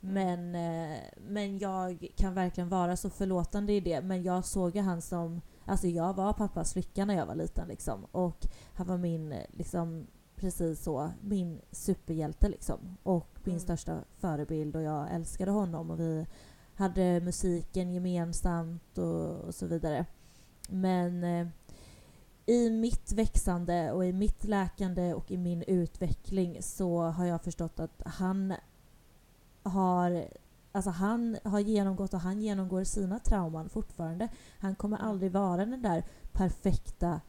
Men, 0.00 0.54
eh, 0.54 0.98
men 1.16 1.58
jag 1.58 2.08
kan 2.16 2.34
verkligen 2.34 2.68
vara 2.68 2.96
så 2.96 3.10
förlåtande 3.10 3.72
i 3.72 3.80
det. 3.80 4.00
Men 4.00 4.22
jag 4.22 4.44
såg 4.44 4.76
han 4.76 5.02
som... 5.02 5.40
Alltså 5.64 5.86
jag 5.86 6.14
var 6.14 6.32
pappas 6.32 6.72
flicka 6.72 7.04
när 7.04 7.14
jag 7.14 7.26
var 7.26 7.34
liten 7.34 7.68
liksom. 7.68 8.04
Och 8.04 8.46
han 8.74 8.86
var 8.86 8.98
min, 8.98 9.34
liksom, 9.50 10.06
precis 10.36 10.82
så, 10.82 11.10
min 11.20 11.60
superhjälte 11.70 12.48
liksom. 12.48 12.96
Och 13.02 13.28
min 13.44 13.54
mm. 13.54 13.60
största 13.60 13.98
förebild 14.18 14.76
och 14.76 14.82
jag 14.82 15.14
älskade 15.14 15.50
honom 15.50 15.90
och 15.90 16.00
vi 16.00 16.26
hade 16.74 17.20
musiken 17.20 17.92
gemensamt 17.92 18.98
och, 18.98 19.30
och 19.30 19.54
så 19.54 19.66
vidare. 19.66 20.06
Men 20.68 21.24
eh, 21.24 21.46
i 22.46 22.70
mitt 22.70 23.12
växande 23.12 23.92
och 23.92 24.04
i 24.04 24.12
mitt 24.12 24.44
läkande 24.44 25.14
och 25.14 25.30
i 25.30 25.36
min 25.36 25.62
utveckling 25.62 26.62
så 26.62 27.02
har 27.02 27.26
jag 27.26 27.42
förstått 27.42 27.80
att 27.80 28.02
han 28.04 28.54
har 29.68 30.28
Alltså 30.72 30.90
han 30.90 31.36
har 31.44 31.60
genomgått 31.60 32.14
och 32.14 32.20
han 32.20 32.42
genomgår 32.42 32.84
sina 32.84 33.18
trauman 33.18 33.68
fortfarande. 33.68 34.28
Han 34.58 34.74
kommer 34.74 34.96
mm. 34.96 35.08
aldrig 35.08 35.32
vara 35.32 35.66
den 35.66 35.82
där 35.82 36.04
perfekta 36.32 37.20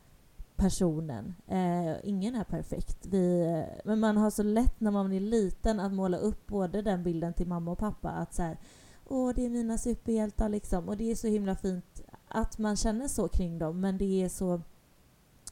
personen. 0.56 1.36
Eh, 1.48 1.96
ingen 2.04 2.36
är 2.36 2.44
perfekt. 2.44 3.06
Vi, 3.06 3.66
men 3.86 4.00
man 4.00 4.18
har 4.18 4.30
så 4.30 4.44
lätt 4.44 4.80
när 4.80 4.92
man 4.92 5.14
är 5.14 5.20
liten 5.20 5.80
att 5.80 5.94
måla 5.94 6.18
upp 6.18 6.48
både 6.48 6.82
den 6.82 7.04
bilden 7.04 7.34
till 7.34 7.48
mamma 7.48 7.72
och 7.72 7.78
pappa 7.78 8.10
att 8.10 8.34
så 8.34 8.42
här, 8.42 8.58
åh 9.06 9.32
det 9.36 9.46
är 9.46 9.50
mina 9.50 9.78
superhjältar 9.78 10.50
liksom. 10.50 10.90
Och 10.90 10.98
det 10.98 11.12
är 11.12 11.16
så 11.16 11.28
himla 11.28 11.56
fint 11.56 12.02
att 12.28 12.58
man 12.58 12.76
känner 12.76 13.08
så 13.08 13.28
kring 13.28 13.60
dem 13.60 13.82
men 13.82 13.98
det 13.98 14.24
är 14.24 14.30
så 14.30 14.62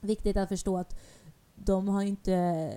viktigt 0.01 0.37
att 0.37 0.49
förstå 0.49 0.77
att 0.77 0.99
de 1.55 1.87
har 1.87 2.01
inte 2.01 2.73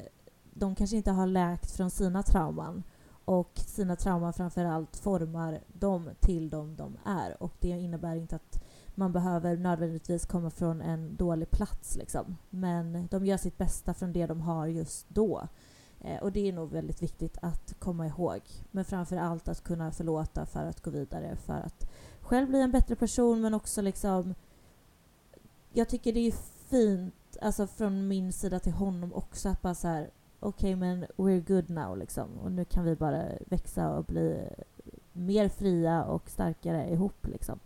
de 0.53 0.75
kanske 0.75 0.97
inte 0.97 1.11
har 1.11 1.27
läkt 1.27 1.71
från 1.71 1.91
sina 1.91 2.23
trauman 2.23 2.83
och 3.29 3.51
sina 3.67 3.97
trauman 3.97 4.33
framförallt 4.33 4.97
formar 4.97 5.61
dem 5.73 6.11
till 6.21 6.51
de 6.51 6.77
de 6.77 6.97
är 7.05 7.43
och 7.43 7.53
det 7.61 7.69
innebär 7.69 8.17
inte 8.17 8.37
att 8.37 8.65
man 8.95 9.13
behöver 9.13 9.57
nödvändigtvis 9.57 10.27
komma 10.27 10.51
från 10.51 10.81
en 10.81 11.17
dålig 11.17 11.51
plats 11.51 11.97
liksom. 11.97 12.37
Men 12.51 13.09
de 13.11 13.27
gör 13.27 13.37
sitt 13.37 13.59
bästa 13.59 13.95
från 13.95 14.13
det 14.13 14.27
de 14.27 14.41
har 14.41 14.67
just 14.67 15.09
då. 15.09 15.49
Eh, 16.01 16.23
och 16.23 16.33
det 16.33 16.49
är 16.49 16.53
nog 16.53 16.73
väldigt 16.73 17.03
viktigt 17.03 17.39
att 17.43 17.75
komma 17.79 18.07
ihåg. 18.07 18.41
Men 18.71 18.85
framför 18.85 19.17
allt 19.17 19.49
att 19.49 19.65
kunna 19.65 19.93
förlåta 19.93 20.47
för 20.47 20.67
att 20.67 20.83
gå 20.83 20.91
vidare, 20.91 21.37
för 21.37 21.61
att 21.67 21.91
själv 22.21 22.49
bli 22.49 22.61
en 22.61 22.73
bättre 22.73 22.97
person 22.97 23.41
men 23.41 23.55
också 23.55 23.83
liksom... 23.83 24.35
Jag 25.73 25.89
tycker 25.89 26.13
det 26.13 26.27
är 26.27 26.35
fint, 26.69 27.37
alltså 27.43 27.67
från 27.67 28.09
min 28.09 28.33
sida 28.33 28.59
till 28.59 28.73
honom 28.73 29.15
också 29.15 29.49
att 29.49 29.63
bara 29.63 29.75
så 29.75 29.89
här 29.89 30.11
okej 30.41 30.75
okay, 30.75 30.77
men 30.77 31.07
we're 31.17 31.41
good 31.41 31.71
now 31.71 31.99
liksom 31.99 32.39
och 32.39 32.53
nu 32.53 32.65
kan 32.65 32.85
vi 32.85 32.97
bara 32.97 33.25
växa 33.47 33.89
och 33.91 34.05
bli 34.05 34.49
mer 35.13 35.49
fria 35.49 36.05
och 36.05 36.31
starkare 36.31 36.91
ihop 36.91 37.27
liksom. 37.27 37.61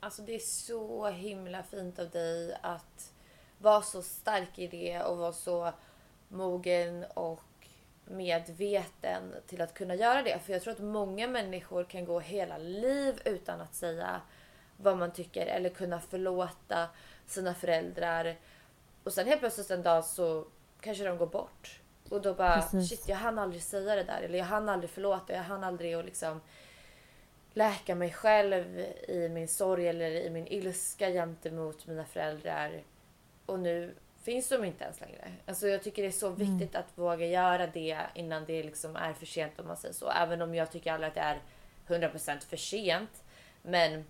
Alltså 0.00 0.22
det 0.22 0.34
är 0.34 0.38
så 0.38 1.06
himla 1.06 1.62
fint 1.62 1.98
av 1.98 2.10
dig 2.10 2.58
att 2.62 3.12
vara 3.58 3.82
så 3.82 4.02
stark 4.02 4.58
i 4.58 4.66
det 4.66 5.02
och 5.02 5.18
vara 5.18 5.32
så 5.32 5.72
mogen 6.28 7.04
och 7.14 7.40
medveten 8.04 9.34
till 9.46 9.60
att 9.60 9.74
kunna 9.74 9.94
göra 9.94 10.22
det. 10.22 10.38
För 10.38 10.52
jag 10.52 10.62
tror 10.62 10.72
att 10.72 10.80
många 10.80 11.28
människor 11.28 11.84
kan 11.84 12.04
gå 12.04 12.20
hela 12.20 12.58
liv 12.58 13.20
utan 13.24 13.60
att 13.60 13.74
säga 13.74 14.20
vad 14.76 14.98
man 14.98 15.12
tycker 15.12 15.46
eller 15.46 15.70
kunna 15.70 16.00
förlåta 16.00 16.88
sina 17.26 17.54
föräldrar. 17.54 18.36
Och 19.04 19.12
sen 19.12 19.26
helt 19.26 19.40
plötsligt 19.40 19.70
en 19.70 19.82
dag 19.82 20.04
så 20.04 20.46
kanske 20.80 21.04
de 21.04 21.18
går 21.18 21.26
bort. 21.26 21.79
Och 22.10 22.22
då 22.22 22.34
bara 22.34 22.62
Precis. 22.62 22.88
shit 22.88 23.08
jag 23.08 23.16
hann 23.16 23.38
aldrig 23.38 23.62
säga 23.62 23.94
det 23.94 24.04
där 24.04 24.22
eller 24.22 24.38
jag 24.38 24.44
hann 24.44 24.68
aldrig 24.68 24.90
förlåta, 24.90 25.32
jag 25.32 25.42
hann 25.42 25.64
aldrig 25.64 25.94
att 25.94 26.04
liksom 26.04 26.40
läka 27.54 27.94
mig 27.94 28.12
själv 28.12 28.78
i 29.08 29.28
min 29.28 29.48
sorg 29.48 29.88
eller 29.88 30.10
i 30.10 30.30
min 30.30 30.46
ilska 30.46 31.10
gentemot 31.10 31.86
mina 31.86 32.04
föräldrar. 32.04 32.82
Och 33.46 33.58
nu 33.58 33.94
finns 34.22 34.48
de 34.48 34.64
inte 34.64 34.84
ens 34.84 35.00
längre. 35.00 35.32
Alltså 35.46 35.68
jag 35.68 35.82
tycker 35.82 36.02
det 36.02 36.08
är 36.08 36.12
så 36.12 36.28
viktigt 36.30 36.74
att 36.74 36.98
våga 36.98 37.26
göra 37.26 37.66
det 37.66 37.98
innan 38.14 38.44
det 38.44 38.62
liksom 38.62 38.96
är 38.96 39.12
för 39.12 39.26
sent 39.26 39.60
om 39.60 39.66
man 39.66 39.76
säger 39.76 39.94
så. 39.94 40.10
Även 40.10 40.42
om 40.42 40.54
jag 40.54 40.70
tycker 40.70 40.92
aldrig 40.92 41.08
att 41.08 41.14
det 41.14 41.20
är 41.20 41.40
100% 41.86 42.40
för 42.40 42.56
sent. 42.56 43.24
Men 43.62 44.04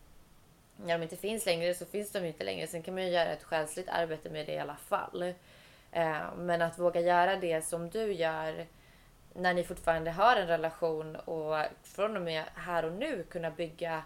när 0.77 0.99
de 0.99 1.03
inte 1.03 1.17
finns 1.17 1.47
längre 1.47 1.75
så 1.75 1.87
finns 1.87 2.13
de 2.13 2.25
inte 2.25 2.45
längre. 2.45 2.67
Sen 2.67 2.83
kan 2.83 2.95
man 2.95 3.05
ju 3.05 3.11
göra 3.11 3.29
ett 3.29 3.43
själsligt 3.43 3.89
arbete 3.89 4.31
med 4.31 4.47
det 4.47 4.53
i 4.53 4.59
alla 4.59 4.77
fall. 4.77 5.35
Eh, 5.93 6.35
Men 6.37 6.63
att 6.63 6.79
våga 6.79 7.01
göra 7.01 7.37
det 7.37 7.65
som 7.65 7.91
du 7.91 8.13
gör 8.13 8.67
när 9.35 9.55
ni 9.55 9.65
fortfarande 9.65 10.11
har 10.11 10.37
en 10.37 10.47
relation 10.47 11.17
och 11.17 11.57
från 11.83 12.17
och 12.17 12.23
med 12.23 12.45
här 12.55 12.85
och 12.85 12.93
nu 12.93 13.23
kunna 13.23 13.51
bygga 13.51 14.03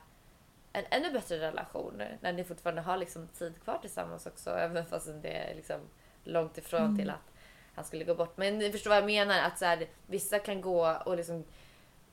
en 0.72 0.84
ännu 0.90 1.10
bättre 1.10 1.38
relation 1.38 2.02
när 2.20 2.32
ni 2.32 2.44
fortfarande 2.44 2.82
har 2.82 2.96
liksom 2.96 3.28
tid 3.28 3.62
kvar 3.64 3.78
tillsammans 3.78 4.26
också 4.26 4.50
även 4.58 4.86
fast 4.86 5.08
det 5.22 5.36
är 5.36 5.54
liksom 5.54 5.80
långt 6.24 6.58
ifrån 6.58 6.98
till 6.98 7.10
att 7.10 7.32
han 7.74 7.84
skulle 7.84 8.04
gå 8.04 8.14
bort. 8.14 8.36
Men 8.36 8.58
ni 8.58 8.72
förstår 8.72 8.90
vad 8.90 8.98
jag 8.98 9.06
menar 9.06 9.42
att 9.42 9.58
så 9.58 9.64
här, 9.64 9.86
vissa 10.06 10.38
kan 10.38 10.60
gå 10.60 10.96
och 11.04 11.16
liksom 11.16 11.44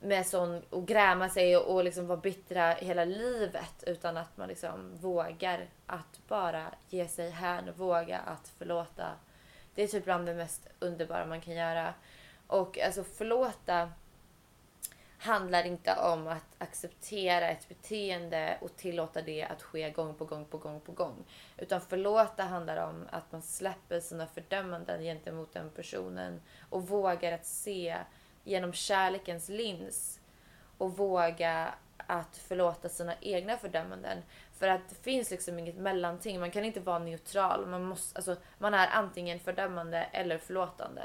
med 0.00 0.26
sån 0.26 0.62
och 0.70 0.86
gräma 0.86 1.28
sig 1.28 1.56
och, 1.56 1.74
och 1.74 1.84
liksom 1.84 2.06
vara 2.06 2.20
bittra 2.20 2.72
hela 2.72 3.04
livet 3.04 3.84
utan 3.86 4.16
att 4.16 4.36
man 4.36 4.48
liksom 4.48 4.96
vågar 4.96 5.66
att 5.86 6.20
bara 6.28 6.66
ge 6.88 7.08
sig 7.08 7.30
hän 7.30 7.68
och 7.68 7.78
våga 7.78 8.18
att 8.18 8.48
förlåta. 8.48 9.10
Det 9.74 9.82
är 9.82 9.86
typ 9.86 10.04
bland 10.04 10.26
det 10.26 10.34
mest 10.34 10.68
underbara 10.78 11.26
man 11.26 11.40
kan 11.40 11.54
göra. 11.54 11.94
Och 12.46 12.78
alltså 12.78 13.04
förlåta 13.04 13.92
handlar 15.18 15.66
inte 15.66 15.96
om 15.96 16.26
att 16.26 16.54
acceptera 16.58 17.48
ett 17.48 17.68
beteende 17.68 18.58
och 18.60 18.76
tillåta 18.76 19.22
det 19.22 19.44
att 19.44 19.62
ske 19.62 19.90
gång 19.90 20.14
på 20.14 20.24
gång 20.24 20.44
på 20.44 20.58
gång 20.58 20.80
på 20.80 20.92
gång. 20.92 21.24
Utan 21.56 21.80
förlåta 21.80 22.42
handlar 22.42 22.88
om 22.88 23.08
att 23.10 23.32
man 23.32 23.42
släpper 23.42 24.00
sina 24.00 24.26
fördömanden 24.26 25.02
gentemot 25.02 25.52
den 25.52 25.70
personen 25.70 26.40
och 26.70 26.88
vågar 26.88 27.32
att 27.32 27.46
se 27.46 27.98
genom 28.44 28.72
kärlekens 28.72 29.48
lins 29.48 30.20
och 30.78 30.96
våga 30.96 31.74
att 31.96 32.36
förlåta 32.36 32.88
sina 32.88 33.14
egna 33.20 33.56
fördömanden. 33.56 34.18
För 34.62 34.68
att 34.68 34.88
det 34.88 34.94
finns 34.94 35.30
liksom 35.30 35.58
inget 35.58 35.76
mellanting. 35.76 36.40
Man 36.40 36.50
kan 36.50 36.64
inte 36.64 36.80
vara 36.80 36.98
neutral. 36.98 37.66
Man, 37.66 37.84
måste, 37.84 38.16
alltså, 38.16 38.36
man 38.58 38.74
är 38.74 38.88
antingen 38.88 39.40
fördömande 39.40 39.98
eller 39.98 40.38
förlåtande. 40.38 41.02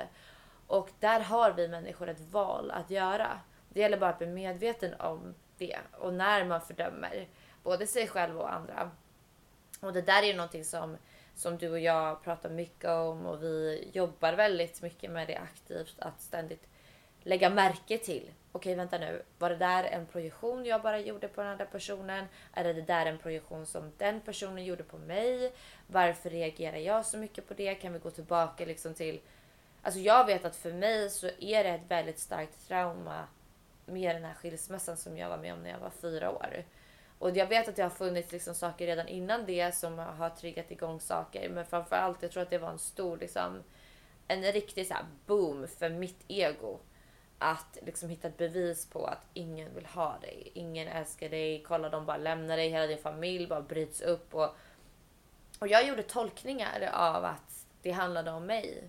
Och 0.67 0.89
där 0.99 1.19
har 1.19 1.51
vi 1.51 1.67
människor 1.67 2.09
ett 2.09 2.19
val 2.19 2.71
att 2.71 2.91
göra. 2.91 3.39
Det 3.69 3.79
gäller 3.79 3.97
bara 3.97 4.09
att 4.09 4.17
bli 4.17 4.27
medveten 4.27 4.93
om 4.99 5.35
det 5.57 5.77
och 5.91 6.13
när 6.13 6.45
man 6.45 6.61
fördömer 6.61 7.27
både 7.63 7.87
sig 7.87 8.07
själv 8.07 8.39
och 8.39 8.53
andra. 8.53 8.91
Och 9.79 9.93
det 9.93 10.01
där 10.01 10.23
är 10.23 10.27
ju 10.27 10.35
någonting 10.35 10.65
som, 10.65 10.97
som 11.35 11.57
du 11.57 11.69
och 11.69 11.79
jag 11.79 12.23
pratar 12.23 12.49
mycket 12.49 12.89
om 12.89 13.25
och 13.25 13.43
vi 13.43 13.89
jobbar 13.93 14.33
väldigt 14.33 14.81
mycket 14.81 15.11
med 15.11 15.27
det 15.27 15.37
aktivt 15.37 15.95
att 15.99 16.21
ständigt 16.21 16.67
lägga 17.23 17.49
märke 17.49 17.97
till. 17.97 18.31
Okej, 18.57 18.75
vänta 18.75 18.97
nu. 18.97 19.21
Var 19.39 19.49
det 19.49 19.55
där 19.55 19.83
en 19.83 20.05
projektion 20.05 20.65
jag 20.65 20.81
bara 20.81 20.99
gjorde 20.99 21.27
på 21.27 21.41
den 21.41 21.51
andra 21.51 21.65
personen? 21.65 22.25
Är 22.53 22.63
det 22.63 22.81
där 22.81 23.05
en 23.05 23.17
projektion 23.17 23.65
som 23.65 23.91
den 23.97 24.21
personen 24.21 24.65
gjorde 24.65 24.83
på 24.83 24.97
mig? 24.97 25.53
Varför 25.87 26.29
reagerar 26.29 26.77
jag 26.77 27.05
så 27.05 27.17
mycket 27.17 27.47
på 27.47 27.53
det? 27.53 27.75
Kan 27.75 27.93
vi 27.93 27.99
gå 27.99 28.09
tillbaka 28.09 28.65
liksom 28.65 28.93
till... 28.93 29.19
Alltså 29.81 29.99
jag 29.99 30.25
vet 30.25 30.45
att 30.45 30.55
för 30.55 30.73
mig 30.73 31.09
så 31.09 31.27
är 31.39 31.63
det 31.63 31.69
ett 31.69 31.91
väldigt 31.91 32.19
starkt 32.19 32.67
trauma 32.67 33.27
med 33.85 34.15
den 34.15 34.25
här 34.25 34.33
skilsmässan 34.33 34.97
som 34.97 35.17
jag 35.17 35.29
var 35.29 35.37
med 35.37 35.53
om 35.53 35.63
när 35.63 35.69
jag 35.69 35.79
var 35.79 35.89
fyra 35.89 36.31
år. 36.31 36.63
Och 37.19 37.37
jag 37.37 37.47
vet 37.47 37.67
att 37.67 37.75
det 37.75 37.83
har 37.83 37.89
funnits 37.89 38.31
liksom 38.31 38.55
saker 38.55 38.87
redan 38.87 39.07
innan 39.07 39.45
det 39.45 39.75
som 39.75 39.97
har 39.97 40.29
triggat 40.29 40.71
igång 40.71 40.99
saker. 40.99 41.49
Men 41.49 41.65
framförallt, 41.65 42.21
jag 42.21 42.31
tror 42.31 42.43
att 42.43 42.49
det 42.49 42.57
var 42.57 42.69
en 42.69 42.79
stor, 42.79 43.17
liksom, 43.17 43.63
en 44.27 44.43
riktig 44.43 44.87
så 44.87 44.93
här 44.93 45.05
boom 45.25 45.67
för 45.67 45.89
mitt 45.89 46.23
ego. 46.27 46.79
Att 47.39 47.77
liksom 47.81 48.09
hitta 48.09 48.27
ett 48.27 48.37
bevis 48.37 48.85
på 48.85 49.05
att 49.05 49.27
ingen 49.33 49.73
vill 49.75 49.85
ha 49.85 50.17
dig. 50.21 50.51
Ingen 50.53 50.87
älskar 50.87 51.29
dig. 51.29 51.63
Kolla, 51.67 51.89
de 51.89 52.05
bara 52.05 52.17
lämnar 52.17 52.57
dig. 52.57 52.69
Hela 52.69 52.87
din 52.87 52.97
familj 52.97 53.47
bara 53.47 53.61
bryts 53.61 54.01
upp. 54.01 54.35
Och, 54.35 54.55
och 55.59 55.67
jag 55.67 55.87
gjorde 55.87 56.03
tolkningar 56.03 56.89
av 56.93 57.25
att 57.25 57.65
det 57.81 57.91
handlade 57.91 58.31
om 58.31 58.45
mig. 58.45 58.83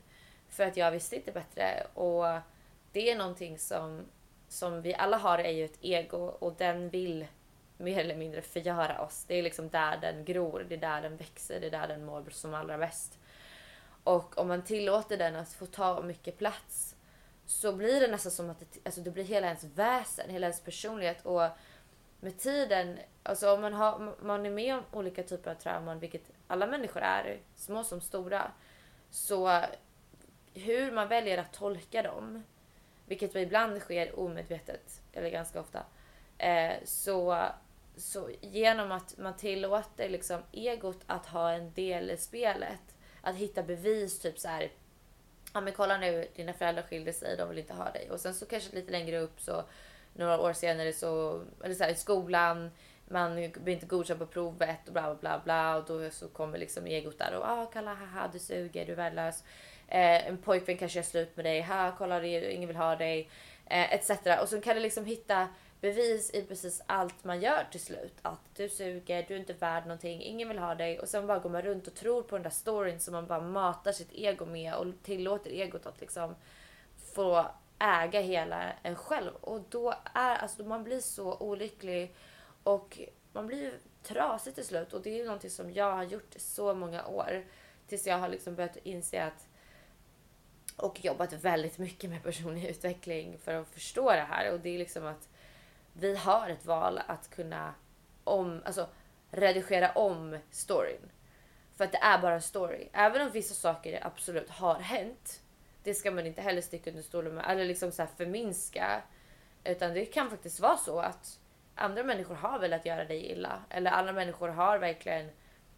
För 0.48 0.64
att 0.64 0.76
jag 0.76 0.90
visste 0.90 1.16
inte 1.16 1.32
bättre. 1.32 1.86
Och 1.94 2.24
det 2.92 3.10
är 3.10 3.16
någonting 3.16 3.58
som, 3.58 4.04
som 4.48 4.82
vi 4.82 4.94
alla 4.94 5.16
har 5.16 5.38
är 5.38 5.50
ju 5.50 5.64
ett 5.64 5.78
ego 5.80 6.18
och 6.18 6.54
den 6.58 6.88
vill 6.88 7.26
mer 7.76 7.98
eller 7.98 8.16
mindre 8.16 8.42
förgöra 8.42 9.00
oss. 9.00 9.24
Det 9.24 9.34
är 9.34 9.42
liksom 9.42 9.68
där 9.68 9.96
den 9.96 10.24
gror, 10.24 10.66
det 10.68 10.74
är 10.74 10.78
där 10.78 11.02
den 11.02 11.16
växer, 11.16 11.60
det 11.60 11.66
är 11.66 11.70
där 11.70 11.88
den 11.88 12.04
mår 12.04 12.24
som 12.30 12.54
allra 12.54 12.78
bäst. 12.78 13.18
Och 14.04 14.38
om 14.38 14.48
man 14.48 14.62
tillåter 14.62 15.16
den 15.16 15.36
att 15.36 15.52
få 15.52 15.66
ta 15.66 16.02
mycket 16.02 16.38
plats 16.38 16.96
så 17.48 17.72
blir 17.72 18.00
det 18.00 18.08
nästan 18.08 18.32
som 18.32 18.50
att 18.50 18.60
det, 18.60 18.66
alltså 18.84 19.00
det 19.00 19.10
blir 19.10 19.24
hela 19.24 19.46
ens 19.46 19.64
väsen, 19.64 20.30
hela 20.30 20.46
ens 20.46 20.60
personlighet. 20.60 21.26
Och 21.26 21.42
med 22.20 22.38
tiden, 22.38 22.98
alltså 23.22 23.54
om 23.54 23.60
man, 23.60 23.72
har, 23.72 24.14
man 24.22 24.46
är 24.46 24.50
med 24.50 24.74
om 24.74 24.82
olika 24.92 25.22
typer 25.22 25.50
av 25.50 25.54
trauman, 25.54 25.98
vilket 25.98 26.30
alla 26.46 26.66
människor 26.66 27.02
är, 27.02 27.40
små 27.56 27.84
som 27.84 28.00
stora, 28.00 28.52
så 29.10 29.62
hur 30.54 30.92
man 30.92 31.08
väljer 31.08 31.38
att 31.38 31.52
tolka 31.52 32.02
dem, 32.02 32.42
vilket 33.06 33.34
ibland 33.34 33.80
sker 33.80 34.18
omedvetet, 34.18 35.00
eller 35.12 35.30
ganska 35.30 35.60
ofta, 35.60 35.84
eh, 36.38 36.74
så, 36.84 37.44
så 37.96 38.30
genom 38.40 38.92
att 38.92 39.18
man 39.18 39.36
tillåter 39.36 40.08
liksom 40.08 40.42
egot 40.52 41.00
att 41.06 41.26
ha 41.26 41.52
en 41.52 41.72
del 41.72 42.10
i 42.10 42.16
spelet, 42.16 42.96
att 43.20 43.36
hitta 43.36 43.62
bevis, 43.62 44.20
typ 44.20 44.38
så 44.38 44.48
här 44.48 44.70
ja 45.54 45.60
men 45.60 45.72
kolla 45.72 45.98
nu, 45.98 46.28
dina 46.36 46.52
föräldrar 46.52 46.82
skilde 46.82 47.12
sig, 47.12 47.36
de 47.36 47.48
vill 47.48 47.58
inte 47.58 47.74
ha 47.74 47.90
dig. 47.90 48.10
Och 48.10 48.20
sen 48.20 48.34
så 48.34 48.46
kanske 48.46 48.76
lite 48.76 48.92
längre 48.92 49.18
upp 49.18 49.40
så 49.40 49.64
några 50.12 50.40
år 50.40 50.52
senare 50.52 50.92
så, 50.92 51.42
eller 51.64 51.74
så 51.74 51.84
här, 51.84 51.90
i 51.90 51.94
skolan, 51.94 52.70
man 53.08 53.34
blir 53.34 53.74
inte 53.74 53.86
godkänd 53.86 54.18
på 54.18 54.26
provet 54.26 54.86
och 54.86 54.92
bla 54.92 55.02
bla 55.02 55.14
bla 55.14 55.40
bla 55.44 55.76
och 55.76 55.84
då 55.84 56.10
så 56.10 56.28
kommer 56.28 56.58
liksom 56.58 56.86
egot 56.86 57.18
där 57.18 57.34
och 57.34 57.48
ah 57.48 57.66
kalla 57.66 57.94
haha 57.94 58.28
du 58.32 58.38
suger, 58.38 58.86
du 58.86 58.92
är 58.92 58.96
värdelös. 58.96 59.44
Eh, 59.88 60.28
en 60.28 60.38
pojkvän 60.38 60.76
kanske 60.76 60.98
gör 60.98 61.04
slut 61.04 61.36
med 61.36 61.44
dig, 61.44 61.62
ha 61.62 61.94
kolla 61.98 62.20
det, 62.20 62.52
ingen 62.52 62.68
vill 62.68 62.76
ha 62.76 62.96
dig. 62.96 63.30
Eh, 63.66 63.94
etc. 63.94 64.10
Och 64.42 64.48
så 64.48 64.60
kan 64.60 64.76
du 64.76 64.82
liksom 64.82 65.04
hitta 65.04 65.48
bevis 65.80 66.30
i 66.30 66.42
precis 66.42 66.82
allt 66.86 67.24
man 67.24 67.40
gör 67.40 67.66
till 67.70 67.80
slut. 67.80 68.14
Att 68.22 68.40
du 68.56 68.68
suger, 68.68 69.24
du 69.28 69.34
är 69.34 69.38
inte 69.38 69.52
värd 69.52 69.82
någonting, 69.82 70.22
ingen 70.22 70.48
vill 70.48 70.58
ha 70.58 70.74
dig. 70.74 71.00
Och 71.00 71.08
sen 71.08 71.26
bara 71.26 71.38
går 71.38 71.50
man 71.50 71.62
runt 71.62 71.86
och 71.86 71.94
tror 71.94 72.22
på 72.22 72.36
den 72.36 72.42
där 72.42 72.50
storyn 72.50 73.00
som 73.00 73.12
man 73.12 73.26
bara 73.26 73.40
matar 73.40 73.92
sitt 73.92 74.12
ego 74.12 74.46
med 74.46 74.74
och 74.74 74.86
tillåter 75.02 75.50
egot 75.50 75.86
att 75.86 76.00
liksom 76.00 76.34
få 77.14 77.46
äga 77.78 78.20
hela 78.20 78.72
en 78.82 78.96
själv. 78.96 79.34
Och 79.40 79.60
då 79.68 79.94
är, 80.14 80.36
alltså 80.36 80.64
man 80.64 80.84
blir 80.84 81.00
så 81.00 81.36
olycklig 81.36 82.14
och 82.62 82.98
man 83.32 83.46
blir 83.46 83.78
trasig 84.02 84.54
till 84.54 84.66
slut. 84.66 84.92
Och 84.92 85.02
det 85.02 85.10
är 85.10 85.16
ju 85.16 85.24
någonting 85.24 85.50
som 85.50 85.72
jag 85.72 85.92
har 85.92 86.04
gjort 86.04 86.36
i 86.36 86.40
så 86.40 86.74
många 86.74 87.06
år. 87.06 87.44
Tills 87.86 88.06
jag 88.06 88.18
har 88.18 88.28
liksom 88.28 88.54
börjat 88.54 88.76
inse 88.82 89.24
att 89.24 89.48
och 90.76 91.04
jobbat 91.04 91.32
väldigt 91.32 91.78
mycket 91.78 92.10
med 92.10 92.22
personlig 92.22 92.64
utveckling 92.64 93.38
för 93.38 93.54
att 93.54 93.68
förstå 93.68 94.12
det 94.12 94.26
här. 94.30 94.52
Och 94.52 94.60
det 94.60 94.68
är 94.70 94.78
liksom 94.78 95.06
att 95.06 95.28
vi 95.98 96.16
har 96.16 96.48
ett 96.50 96.66
val 96.66 97.00
att 97.06 97.30
kunna 97.30 97.74
om, 98.24 98.62
alltså, 98.64 98.88
redigera 99.30 99.90
om 99.92 100.38
storyn. 100.50 101.10
För 101.76 101.84
att 101.84 101.92
det 101.92 101.98
är 101.98 102.18
bara 102.18 102.34
en 102.34 102.42
story. 102.42 102.88
Även 102.92 103.22
om 103.22 103.30
vissa 103.30 103.54
saker 103.54 104.06
absolut 104.06 104.50
har 104.50 104.74
hänt. 104.74 105.42
Det 105.82 105.94
ska 105.94 106.10
man 106.10 106.26
inte 106.26 106.42
heller 106.42 106.62
sticka 106.62 106.90
under 106.90 107.02
stolen 107.02 107.34
med 107.34 107.44
eller 107.48 107.64
liksom 107.64 107.92
så 107.92 108.02
här 108.02 108.10
förminska. 108.16 109.02
Utan 109.64 109.94
det 109.94 110.04
kan 110.04 110.30
faktiskt 110.30 110.60
vara 110.60 110.76
så 110.76 111.00
att 111.00 111.38
andra 111.74 112.02
människor 112.02 112.34
har 112.34 112.58
velat 112.58 112.86
göra 112.86 113.04
dig 113.04 113.30
illa. 113.30 113.62
Eller 113.70 113.90
andra 113.90 114.12
människor 114.12 114.48
har 114.48 114.78
verkligen 114.78 115.30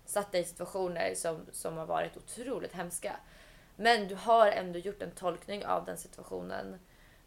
satt 0.05 0.33
dig 0.33 0.41
i 0.41 0.45
situationer 0.45 1.15
som, 1.15 1.47
som 1.53 1.77
har 1.77 1.87
varit 1.87 2.17
otroligt 2.17 2.73
hemska. 2.73 3.17
Men 3.77 4.09
du 4.09 4.15
har 4.15 4.47
ändå 4.47 4.79
gjort 4.79 5.03
en 5.03 5.11
tolkning 5.11 5.67
av 5.67 5.85
den 5.85 5.97
situationen 5.97 6.79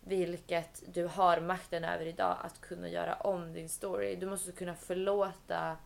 vilket 0.03 0.83
du 0.93 1.05
har 1.05 1.39
makten 1.39 1.83
över 1.83 2.05
idag 2.05 2.37
att 2.41 2.61
kunna 2.61 2.89
göra 2.89 3.15
om 3.15 3.53
din 3.53 3.69
story. 3.69 4.15
Du 4.15 4.25
måste 4.25 4.51
kunna 4.51 4.75
förlåta 4.75 5.77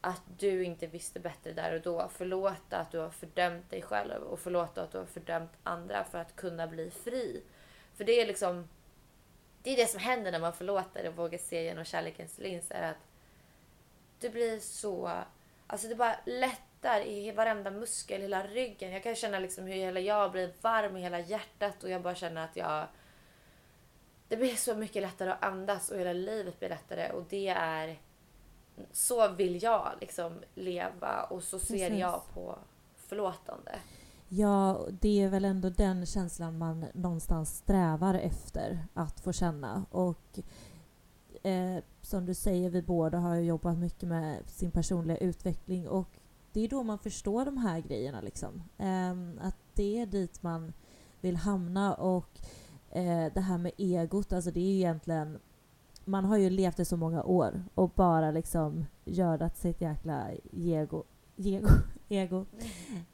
att 0.00 0.22
du 0.38 0.64
inte 0.64 0.86
visste 0.86 1.20
bättre 1.20 1.52
där 1.52 1.74
och 1.74 1.80
då. 1.80 2.08
Förlåta 2.08 2.78
att 2.78 2.92
du 2.92 2.98
har 2.98 3.10
fördömt 3.10 3.70
dig 3.70 3.82
själv 3.82 4.22
och 4.22 4.38
förlåta 4.38 4.82
att 4.82 4.92
du 4.92 4.98
har 4.98 5.04
fördömt 5.04 5.52
andra 5.62 6.04
för 6.04 6.18
att 6.18 6.36
kunna 6.36 6.66
bli 6.66 6.90
fri. 6.90 7.42
För 7.94 8.04
det 8.04 8.20
är 8.20 8.26
liksom, 8.26 8.68
det 9.62 9.70
är 9.70 9.76
det 9.76 9.86
som 9.86 10.00
händer 10.00 10.32
när 10.32 10.40
man 10.40 10.52
förlåter 10.52 11.08
och 11.08 11.16
vågar 11.16 11.38
se 11.38 11.62
genom 11.62 11.84
kärlekens 11.84 12.38
lins. 12.38 12.70
Är 12.70 12.90
att 12.90 13.06
du 14.20 14.30
blir 14.30 14.58
så, 14.58 15.10
alltså 15.66 15.88
det 15.88 15.94
bara 15.94 16.16
lättar 16.26 17.06
i 17.06 17.32
varenda 17.32 17.70
muskel, 17.70 18.20
hela 18.20 18.46
ryggen. 18.46 18.92
Jag 18.92 19.02
kan 19.02 19.14
känna 19.14 19.38
liksom 19.38 19.66
hur 19.66 19.74
hela 19.74 20.00
jag 20.00 20.32
blir 20.32 20.52
varm 20.60 20.96
i 20.96 21.00
hela 21.00 21.20
hjärtat 21.20 21.84
och 21.84 21.90
jag 21.90 22.02
bara 22.02 22.14
känner 22.14 22.44
att 22.44 22.56
jag 22.56 22.86
det 24.28 24.36
blir 24.36 24.56
så 24.56 24.74
mycket 24.74 25.02
lättare 25.02 25.30
att 25.30 25.44
andas 25.44 25.90
och 25.90 25.98
hela 25.98 26.12
livet 26.12 26.58
blir 26.58 26.68
lättare 26.68 27.10
och 27.10 27.24
det 27.28 27.48
är 27.48 27.98
så 28.92 29.28
vill 29.28 29.62
jag 29.62 29.92
liksom 30.00 30.32
leva 30.54 31.22
och 31.22 31.42
så 31.42 31.58
ser 31.58 31.88
Precis. 31.88 32.00
jag 32.00 32.22
på 32.34 32.58
förlåtande. 32.96 33.78
Ja, 34.28 34.86
det 35.00 35.22
är 35.22 35.28
väl 35.28 35.44
ändå 35.44 35.70
den 35.70 36.06
känslan 36.06 36.58
man 36.58 36.86
någonstans 36.94 37.56
strävar 37.56 38.14
efter 38.14 38.86
att 38.94 39.20
få 39.20 39.32
känna. 39.32 39.84
Och 39.90 40.38
eh, 41.42 41.82
som 42.02 42.26
du 42.26 42.34
säger, 42.34 42.70
vi 42.70 42.82
båda 42.82 43.18
har 43.18 43.34
ju 43.34 43.42
jobbat 43.42 43.78
mycket 43.78 44.08
med 44.08 44.48
sin 44.48 44.70
personliga 44.70 45.16
utveckling 45.16 45.88
och 45.88 46.08
det 46.52 46.60
är 46.60 46.68
då 46.68 46.82
man 46.82 46.98
förstår 46.98 47.44
de 47.44 47.56
här 47.56 47.80
grejerna 47.80 48.20
liksom. 48.20 48.62
Ehm, 48.78 49.40
att 49.42 49.56
det 49.74 50.00
är 50.00 50.06
dit 50.06 50.42
man 50.42 50.72
vill 51.20 51.36
hamna 51.36 51.94
och 51.94 52.40
eh, 52.96 53.32
det 53.34 53.40
här 53.40 53.58
med 53.58 53.72
egot, 53.76 54.32
alltså 54.32 54.50
det 54.50 54.60
är 54.60 54.70
ju 54.70 54.76
egentligen 54.76 55.38
man 56.04 56.24
har 56.24 56.36
ju 56.36 56.50
levt 56.50 56.80
i 56.80 56.84
så 56.84 56.96
många 56.96 57.22
år 57.22 57.64
och 57.74 57.90
bara 57.90 58.30
liksom 58.30 58.86
gördat 59.04 59.56
sitt 59.56 59.80
jäkla 59.80 60.30
ego, 60.52 61.04
ego, 61.36 61.68
ego 62.08 62.46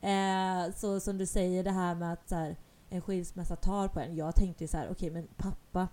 Eh, 0.00 0.74
så 0.74 1.00
som 1.00 1.18
du 1.18 1.26
säger 1.26 1.64
det 1.64 1.70
här 1.70 1.94
med 1.94 2.12
att 2.12 2.28
så 2.28 2.34
här, 2.34 2.56
en 2.88 3.02
skilsmässa 3.02 3.56
tar 3.56 3.88
på 3.88 4.00
en. 4.00 4.16
Jag 4.16 4.34
tänkte 4.34 4.64
ju 4.64 4.68
så 4.68 4.76
här, 4.76 4.88
okej 4.90 5.10
men 5.10 5.28
pappa 5.36 5.88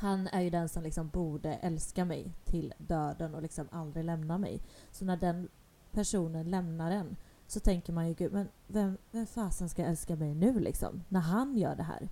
han 0.00 0.26
är 0.26 0.40
ju 0.40 0.50
den 0.50 0.68
som 0.68 0.82
liksom 0.82 1.08
borde 1.08 1.54
älska 1.54 2.04
mig 2.04 2.32
till 2.44 2.74
döden 2.78 3.34
och 3.34 3.42
liksom 3.42 3.68
aldrig 3.70 4.04
lämna 4.04 4.38
mig. 4.38 4.60
Så 4.90 5.04
när 5.04 5.16
den 5.16 5.48
personen 5.92 6.50
lämnar 6.50 6.90
en 6.90 7.16
så 7.46 7.60
tänker 7.60 7.92
man 7.92 8.08
ju 8.08 8.14
gud, 8.14 8.32
men 8.32 8.48
vem, 8.66 8.96
vem 9.10 9.26
fasen 9.26 9.68
ska 9.68 9.84
älska 9.84 10.16
mig 10.16 10.34
nu 10.34 10.60
liksom? 10.60 11.02
När 11.08 11.20
han 11.20 11.56
gör 11.56 11.76
det 11.76 11.82
här. 11.82 12.08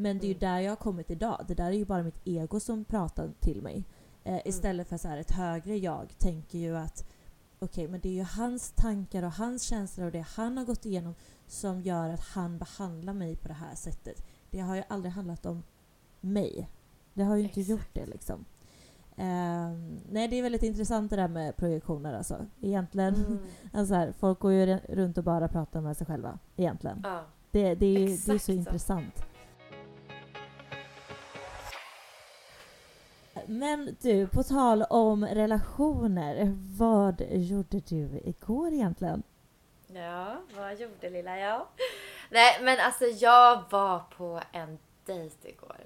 Men 0.00 0.18
det 0.18 0.24
är 0.24 0.28
ju 0.28 0.34
Mm. 0.34 0.40
där 0.40 0.58
jag 0.60 0.70
har 0.70 0.76
kommit 0.76 1.10
idag. 1.10 1.44
Det 1.48 1.54
där 1.54 1.66
är 1.66 1.72
ju 1.72 1.84
bara 1.84 2.02
mitt 2.02 2.20
ego 2.24 2.60
som 2.60 2.84
pratar 2.84 3.30
till 3.40 3.62
mig. 3.62 3.84
Eh, 4.24 4.40
istället 4.44 4.88
för 4.88 4.96
så 4.96 5.08
här 5.08 5.16
ett 5.18 5.30
högre 5.30 5.76
jag 5.76 6.18
tänker 6.18 6.58
ju 6.58 6.76
att 6.76 7.04
okej, 7.58 7.88
men 7.88 8.00
det 8.00 8.08
är 8.08 8.12
ju 8.12 8.22
hans 8.22 8.72
tankar 8.72 9.22
och 9.22 9.32
hans 9.32 9.62
känslor 9.62 10.06
och 10.06 10.12
det 10.12 10.20
han 10.36 10.56
har 10.58 10.64
gått 10.64 10.86
igenom 10.86 11.14
som 11.46 11.80
gör 11.80 12.08
att 12.08 12.20
han 12.20 12.58
behandlar 12.58 13.12
mig 13.12 13.36
på 13.36 13.48
det 13.48 13.54
här 13.54 13.74
sättet. 13.74 14.26
Det 14.50 14.60
har 14.60 14.76
ju 14.76 14.82
aldrig 14.88 15.12
handlat 15.12 15.46
om 15.46 15.62
mig. 16.20 16.68
Det 17.14 17.22
har 17.22 17.36
ju 17.36 17.42
inte 17.42 17.60
Exakt. 17.60 17.70
gjort 17.70 17.94
det 17.94 18.06
liksom. 18.06 18.44
Ehm, 19.16 20.00
nej, 20.10 20.28
det 20.28 20.38
är 20.38 20.42
väldigt 20.42 20.62
intressant 20.62 21.10
det 21.10 21.16
där 21.16 21.28
med 21.28 21.56
projektioner 21.56 22.14
alltså. 22.14 22.46
Egentligen. 22.60 23.14
Mm. 23.14 23.38
Alltså 23.72 23.94
här, 23.94 24.12
folk 24.12 24.38
går 24.38 24.52
ju 24.52 24.78
runt 24.88 25.18
och 25.18 25.24
bara 25.24 25.48
pratar 25.48 25.80
med 25.80 25.96
sig 25.96 26.06
själva. 26.06 26.38
Egentligen. 26.56 27.00
Ja. 27.04 27.24
Det, 27.50 27.74
det, 27.74 27.86
är, 27.86 28.06
det 28.06 28.12
är 28.12 28.16
så 28.16 28.38
så. 28.38 28.52
intressant. 28.52 29.22
Men 33.46 33.96
du, 34.00 34.26
på 34.26 34.42
tal 34.42 34.82
om 34.82 35.26
relationer. 35.26 36.56
Vad 36.78 37.22
gjorde 37.30 37.80
du 37.80 38.20
igår 38.24 38.72
egentligen? 38.72 39.22
ja, 39.94 40.42
vad 40.56 40.80
gjorde 40.80 41.10
lilla 41.10 41.38
jag? 41.38 41.66
Nej 42.30 42.58
men 42.62 42.80
alltså 42.80 43.04
jag 43.04 43.64
var 43.70 43.98
på 44.16 44.40
en 44.52 44.78
dejt 45.04 45.48
igår. 45.48 45.80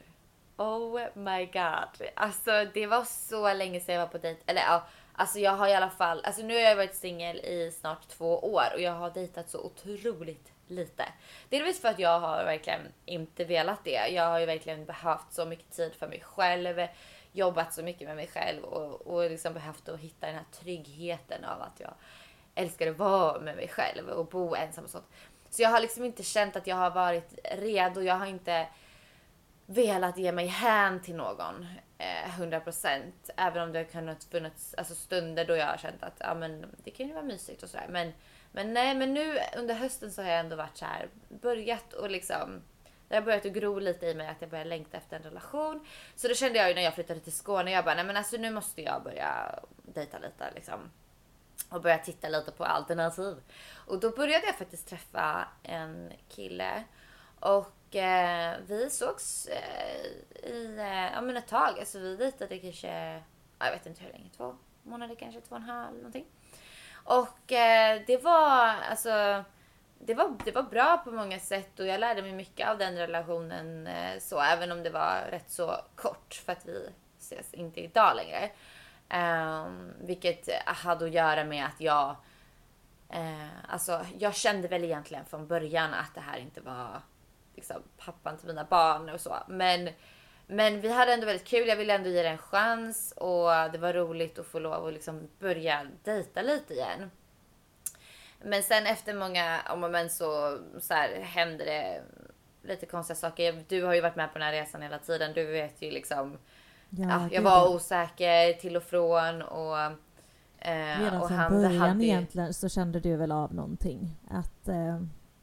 Oh 0.57 1.01
my 1.15 1.47
god. 1.47 2.09
Alltså 2.15 2.65
det 2.75 2.87
var 2.87 3.05
så 3.05 3.53
länge 3.53 3.81
sedan 3.81 3.95
jag 3.95 4.03
var 4.03 4.13
på 4.13 4.19
dejt. 4.19 4.41
Eller 4.47 4.61
ja, 4.61 4.87
alltså 5.13 5.39
jag 5.39 5.53
har 5.53 5.69
i 5.69 5.75
alla 5.75 5.91
fall, 5.91 6.21
alltså 6.25 6.43
nu 6.43 6.55
har 6.55 6.61
jag 6.61 6.77
varit 6.77 6.95
singel 6.95 7.37
i 7.37 7.73
snart 7.81 8.09
två 8.09 8.39
år 8.39 8.67
och 8.75 8.81
jag 8.81 8.93
har 8.93 9.11
dejtat 9.11 9.51
så 9.51 9.61
otroligt 9.61 10.53
lite. 10.67 11.05
Delvis 11.49 11.81
för 11.81 11.89
att 11.89 11.99
jag 11.99 12.21
har 12.21 12.45
verkligen 12.45 12.81
inte 13.05 13.45
velat 13.45 13.85
det. 13.85 14.09
Jag 14.09 14.27
har 14.27 14.41
ju 14.41 14.47
verkligen 14.47 14.85
behövt 14.85 15.33
så 15.33 15.45
mycket 15.45 15.71
tid 15.71 15.95
för 15.95 16.09
mig 16.09 16.21
själv, 16.21 16.87
jobbat 17.35 17.75
så 17.75 17.83
mycket 17.83 18.09
med 18.09 18.17
mig 18.17 18.27
själv 18.27 18.65
och, 18.65 19.07
och 19.07 19.31
liksom 19.31 19.55
behövt 19.55 19.89
att 19.89 20.01
hitta 20.01 20.27
den 20.27 20.35
här 20.35 20.45
tryggheten 20.53 21.45
av 21.45 21.63
att 21.63 21.81
jag 21.81 21.95
älskar 22.55 22.91
att 22.91 22.99
vara 22.99 23.41
med 23.41 23.57
mig 23.57 23.69
själv 23.69 24.09
och 24.09 24.27
bo 24.27 24.55
ensam 24.55 24.85
och 24.85 24.91
sånt. 24.91 25.09
Så 25.51 25.63
jag 25.63 25.71
har 25.71 25.81
liksom 25.81 26.05
inte 26.05 26.23
känt 26.23 26.57
att 26.57 26.67
jag 26.67 26.77
har 26.77 26.91
varit 26.91 27.39
redo. 27.59 28.01
Jag 28.01 28.15
har 28.15 28.27
inte 28.27 28.67
velat 29.67 30.19
ge 30.19 30.33
mig 30.33 30.47
hän 30.47 31.03
till 31.03 31.17
någon 31.17 31.67
eh, 31.99 32.41
100% 32.41 33.03
även 33.37 33.63
om 33.63 33.73
det 33.73 33.79
har 33.79 33.85
kunnat 33.85 34.25
funnits 34.25 34.75
alltså, 34.75 34.95
stunder 34.95 35.45
då 35.45 35.57
jag 35.57 35.67
har 35.67 35.77
känt 35.77 36.03
att 36.03 36.17
ja, 36.19 36.35
men, 36.35 36.67
det 36.85 36.91
kan 36.91 37.07
ju 37.07 37.13
vara 37.13 37.25
mysigt 37.25 37.63
och 37.63 37.69
sådär. 37.69 37.87
Men, 37.91 38.13
men 38.53 38.75
nej, 38.75 38.95
men 38.95 39.15
nu 39.15 39.39
under 39.57 39.75
hösten 39.75 40.13
så 40.13 40.23
har 40.23 40.29
jag 40.29 40.41
ändå 40.41 40.57
varit 40.57 40.77
så 40.77 40.85
här 40.85 41.09
börjat 41.29 41.93
och 41.93 42.11
liksom 42.11 42.63
det 43.15 43.21
har 43.21 43.25
börjat 43.25 43.47
att 43.47 43.53
gro 43.53 43.79
lite 43.79 44.07
i 44.07 44.15
mig 44.15 44.29
att 44.29 44.41
jag 44.41 44.51
börjar 44.51 44.65
längta 44.65 44.97
efter 44.97 45.17
en 45.17 45.23
relation. 45.23 45.87
Så 46.17 46.29
då 46.29 46.35
kände 46.35 46.59
jag 46.59 46.69
ju 46.69 46.75
när 46.75 46.83
jag 46.83 46.95
flyttade 46.95 47.21
till 47.21 47.33
Skåne, 47.33 47.71
jag 47.71 47.85
bara 47.85 47.95
nej 47.95 48.05
men 48.05 48.17
alltså 48.17 48.37
nu 48.37 48.51
måste 48.51 48.83
jag 48.83 49.03
börja 49.03 49.59
dejta 49.83 50.19
lite 50.19 50.51
liksom. 50.55 50.91
Och 51.71 51.83
börja 51.83 51.99
titta 51.99 52.29
lite 52.29 52.53
på 52.53 52.65
alternativ. 52.65 53.37
Och 53.87 54.01
då 54.01 54.11
började 54.11 54.47
jag 54.47 54.59
faktiskt 54.59 54.89
träffa 54.89 55.49
en 55.63 56.13
kille. 56.29 56.85
Och 57.41 57.97
eh, 57.97 58.57
vi 58.67 58.91
sågs 58.91 59.47
eh, 59.47 60.07
i 60.51 60.77
eh, 60.79 61.13
ja, 61.13 61.21
men 61.21 61.37
ett 61.37 61.49
tag. 61.49 61.79
Alltså 61.79 61.99
vi 61.99 62.17
dejtade 62.17 62.59
kanske, 62.59 63.23
jag 63.59 63.71
vet 63.71 63.87
inte 63.87 64.05
hur 64.05 64.13
länge, 64.13 64.31
två 64.37 64.57
månader 64.83 65.15
kanske, 65.15 65.41
två 65.41 65.55
och 65.55 65.61
en 65.61 65.69
halv 65.69 65.97
någonting. 65.97 66.27
Och 67.05 67.53
eh, 67.53 68.03
det 68.07 68.25
var 68.25 68.75
alltså 68.91 69.45
det 69.99 70.15
var, 70.15 70.37
det 70.45 70.53
var 70.53 70.63
bra 70.63 70.99
på 71.05 71.11
många 71.11 71.41
sätt 71.41 71.81
och 71.81 71.87
jag 71.87 72.01
lärde 72.01 72.23
mig 72.23 72.33
mycket 72.33 72.69
av 72.69 72.79
den 72.79 72.97
relationen. 72.97 73.87
Eh, 73.87 74.19
så 74.19 74.41
även 74.41 74.73
om 74.73 74.83
det 74.83 74.91
var 74.91 75.29
rätt 75.31 75.51
så 75.51 75.77
kort 75.95 76.35
för 76.45 76.53
att 76.53 76.67
vi 76.67 76.89
ses 77.19 77.55
inte 77.55 77.81
idag 77.81 78.17
längre. 78.17 78.51
Um, 79.15 79.93
vilket 80.01 80.49
hade 80.67 81.05
att 81.05 81.11
göra 81.11 81.45
med 81.45 81.67
att 81.67 81.81
jag 81.81 82.17
Uh, 83.15 83.49
alltså 83.69 84.07
jag 84.19 84.35
kände 84.35 84.69
väl 84.69 84.85
egentligen 84.85 85.25
från 85.25 85.47
början 85.47 85.95
att 85.95 86.15
det 86.15 86.21
här 86.21 86.39
inte 86.39 86.61
var 86.61 87.01
liksom, 87.55 87.83
pappan 87.97 88.39
till 88.39 88.47
mina 88.47 88.65
barn 88.65 89.09
och 89.09 89.21
så. 89.21 89.37
Men, 89.49 89.89
men 90.47 90.81
vi 90.81 90.93
hade 90.93 91.13
ändå 91.13 91.27
väldigt 91.27 91.47
kul. 91.47 91.69
Jag 91.69 91.77
ville 91.77 91.95
ändå 91.95 92.11
ge 92.11 92.23
det 92.23 92.29
en 92.29 92.39
chans 92.39 93.13
och 93.17 93.49
det 93.73 93.79
var 93.79 93.93
roligt 93.93 94.39
att 94.39 94.47
få 94.47 94.59
lov 94.59 94.87
att 94.87 94.93
liksom 94.93 95.29
börja 95.39 95.87
dejta 96.05 96.43
lite 96.43 96.75
igen. 96.75 97.11
Men 98.45 98.63
sen 98.63 98.87
efter 98.87 99.15
många 99.15 99.61
om 99.71 99.85
och 99.85 99.91
men 99.91 100.11
så, 100.11 100.59
så 100.81 100.95
här, 100.95 101.21
hände 101.21 101.65
det 101.65 102.03
lite 102.63 102.87
konstiga 102.87 103.17
saker. 103.17 103.65
Du 103.69 103.85
har 103.85 103.95
ju 103.95 104.01
varit 104.01 104.17
med 104.17 104.33
på 104.33 104.39
den 104.39 104.47
här 104.47 104.53
resan 104.53 104.83
hela 104.83 104.99
tiden. 104.99 105.33
Du 105.35 105.47
vet 105.47 105.83
ju 105.83 105.91
liksom. 105.91 106.39
Ja, 106.91 107.21
jag 107.21 107.31
gud, 107.31 107.43
var 107.43 107.51
ja. 107.51 107.69
osäker 107.69 108.53
till 108.53 108.77
och 108.77 108.83
från 108.83 109.43
och... 109.43 109.79
Eh, 110.59 111.01
Redan 111.01 111.21
och 111.21 111.29
från 111.29 111.39
han 111.39 111.53
början 111.53 111.77
hade 111.77 112.05
egentligen 112.05 112.55
så 112.55 112.69
kände 112.69 113.01
du 113.01 113.17
väl 113.17 113.33
av 113.33 113.55
någonting? 113.55 114.17
Att, 114.31 114.69
eh, 114.69 115.01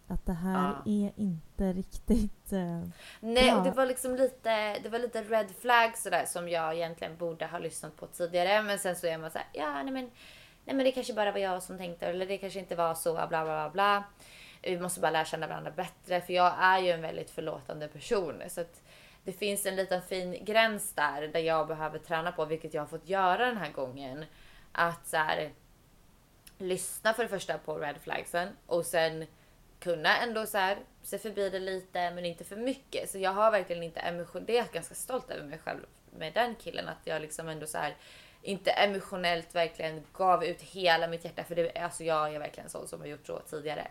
att 0.08 0.26
det 0.26 0.34
här 0.34 0.74
Ja. 0.86 0.92
är 0.92 1.12
inte 1.16 1.74
riktigt... 1.74 2.54
Eh, 2.54 2.82
Nej, 3.20 3.48
Ja. 3.48 3.58
och 3.58 3.64
det 3.64 3.72
var 3.72 3.86
liksom 3.86 4.16
lite, 4.16 4.80
det 4.80 4.90
var 4.90 5.00
lite 5.00 5.22
red 5.24 5.52
flag 5.62 5.98
sådär 5.98 6.26
som 6.28 6.50
jag 6.50 6.76
egentligen 6.76 7.18
borde 7.18 7.46
ha 7.46 7.60
lyssnat 7.60 7.98
på 7.98 8.08
tidigare. 8.08 8.62
Men 8.62 8.80
sen 8.80 8.96
så 8.96 9.08
är 9.08 9.18
man 9.18 9.32
såhär, 9.32 9.48
ja 9.54 9.84
nej 9.84 9.94
men, 9.94 10.10
nej 10.65 10.76
men 10.76 10.86
det 10.86 10.91
kanske 10.91 11.13
bara 11.13 11.32
var 11.32 11.39
jag 11.39 11.63
som 11.63 11.78
tänkte 11.78 12.08
eller 12.08 12.26
det 12.26 12.38
kanske 12.38 12.60
inte 12.60 12.76
var 12.76 12.93
så, 12.93 13.13
bla 13.13 13.28
bla 13.28 13.43
bla 13.43 13.69
bla. 13.69 14.04
Vi 14.62 14.80
måste 14.80 15.00
bara 15.00 15.12
lära 15.12 15.26
känna 15.26 15.47
varandra 15.47 15.71
bättre 15.71 16.21
för 16.21 16.34
jag 16.34 16.54
är 16.60 16.80
ju 16.80 16.91
en 16.91 17.02
väldigt 17.02 17.30
förlåtande 17.30 17.88
person. 17.88 18.43
Så 18.47 18.62
att 18.62 18.82
det 19.24 19.32
finns 19.32 19.65
en 19.65 19.76
liten 19.76 20.02
fin 20.02 20.45
gräns 20.45 20.93
där, 20.93 21.28
där 21.28 21.39
jag 21.39 21.67
behöver 21.67 22.00
träna 22.00 22.32
på, 22.32 22.45
vilket 22.45 22.74
jag 22.74 22.82
har 22.82 22.88
fått 22.88 23.10
göra 23.10 23.45
den 23.45 23.58
här 23.58 23.71
gången. 23.71 24.26
Att 24.71 25.08
så 25.08 25.17
här, 25.17 25.52
lyssna 26.58 27.13
för 27.13 27.24
det 27.24 27.30
första 27.30 27.58
på 27.58 27.78
red 27.78 27.95
flagsen 28.02 28.50
och 28.65 28.86
sen 28.86 29.26
kunna 29.80 30.17
ändå 30.17 30.45
så 30.45 30.58
här, 30.58 30.78
se 31.04 31.17
förbi 31.17 31.50
det 31.50 31.60
lite 31.60 32.12
men 32.12 32.26
inte 32.26 32.43
för 32.43 32.56
mycket. 32.56 33.10
Så 33.10 33.17
jag 33.17 33.32
har 33.32 33.52
verkligen 33.52 33.84
inte 33.84 34.00
emotion, 34.00 34.45
det 34.45 34.54
är 34.54 34.58
jag 34.58 34.71
ganska 34.71 34.95
stolt 34.95 35.32
över 35.32 35.43
mig 35.43 35.60
själv 35.60 35.80
med 36.17 36.34
den 36.34 36.56
killen 36.56 36.88
att 36.88 37.02
jag 37.04 37.21
liksom 37.21 37.50
ändå 37.50 37.67
så 37.67 37.78
här 37.78 37.95
inte 38.41 38.71
emotionellt 38.71 39.56
verkligen 39.56 40.04
gav 40.13 40.43
ut 40.43 40.62
hela 40.62 41.08
mitt 41.08 41.25
hjärta 41.25 41.43
för 41.43 41.56
det, 41.56 41.77
alltså 41.77 42.04
jag 42.04 42.36
är 42.36 42.39
verkligen 42.39 42.69
sån 42.69 42.88
som 42.88 42.99
har 42.99 43.08
gjort 43.08 43.27
så 43.27 43.39
tidigare. 43.39 43.88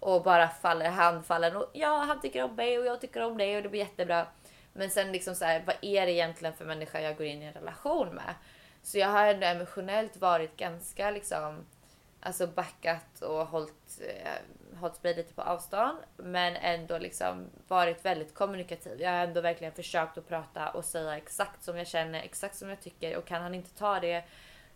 Och 0.00 0.22
bara 0.22 0.48
faller 0.48 0.90
handfallen 0.90 1.56
och 1.56 1.70
ja 1.72 1.96
han 1.98 2.20
tycker 2.20 2.42
om 2.42 2.56
mig 2.56 2.78
och 2.78 2.86
jag 2.86 3.00
tycker 3.00 3.22
om 3.22 3.38
dig 3.38 3.56
och 3.56 3.62
det 3.62 3.68
blir 3.68 3.80
jättebra. 3.80 4.26
Men 4.72 4.90
sen 4.90 5.12
liksom 5.12 5.34
så 5.34 5.44
här, 5.44 5.62
vad 5.66 5.76
är 5.82 6.06
det 6.06 6.12
egentligen 6.12 6.54
för 6.54 6.64
människa 6.64 7.00
jag 7.00 7.16
går 7.16 7.26
in 7.26 7.42
i 7.42 7.46
en 7.46 7.52
relation 7.52 8.08
med? 8.14 8.34
Så 8.82 8.98
jag 8.98 9.08
har 9.08 9.26
ändå 9.26 9.46
emotionellt 9.46 10.16
varit 10.16 10.56
ganska 10.56 11.10
liksom 11.10 11.64
alltså 12.20 12.46
backat 12.46 13.22
och 13.22 13.46
hållit, 13.46 14.00
eh, 14.00 14.32
hållit 14.82 15.02
mig 15.02 15.16
lite 15.16 15.34
på 15.34 15.42
avstånd. 15.42 15.98
Men 16.16 16.56
ändå 16.56 16.98
liksom 16.98 17.46
varit 17.68 18.04
väldigt 18.04 18.34
kommunikativ. 18.34 19.00
Jag 19.00 19.10
har 19.10 19.26
ändå 19.26 19.40
verkligen 19.40 19.72
försökt 19.72 20.18
att 20.18 20.28
prata 20.28 20.70
och 20.70 20.84
säga 20.84 21.16
exakt 21.16 21.64
som 21.64 21.76
jag 21.76 21.86
känner, 21.86 22.20
exakt 22.20 22.56
som 22.56 22.68
jag 22.68 22.80
tycker. 22.80 23.16
Och 23.16 23.24
kan 23.24 23.42
han 23.42 23.54
inte 23.54 23.74
ta 23.74 24.00
det 24.00 24.24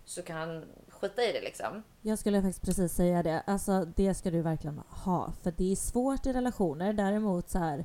så 0.05 0.23
kan 0.23 0.37
han 0.37 0.65
skita 0.89 1.23
i 1.23 1.33
det 1.33 1.41
liksom. 1.41 1.83
Jag 2.03 2.19
skulle 2.19 2.43
faktiskt 2.43 2.65
precis 2.65 2.93
säga 2.93 3.23
det. 3.23 3.43
Alltså 3.47 3.85
det 3.85 4.15
ska 4.15 4.31
du 4.31 4.43
verkligen 4.43 4.83
ha. 4.89 5.33
För 5.43 5.51
det 5.57 5.73
är 5.73 5.77
svårt 5.77 6.27
i 6.27 6.33
relationer. 6.33 6.93
Däremot 6.93 7.51
så 7.51 7.59
här 7.59 7.85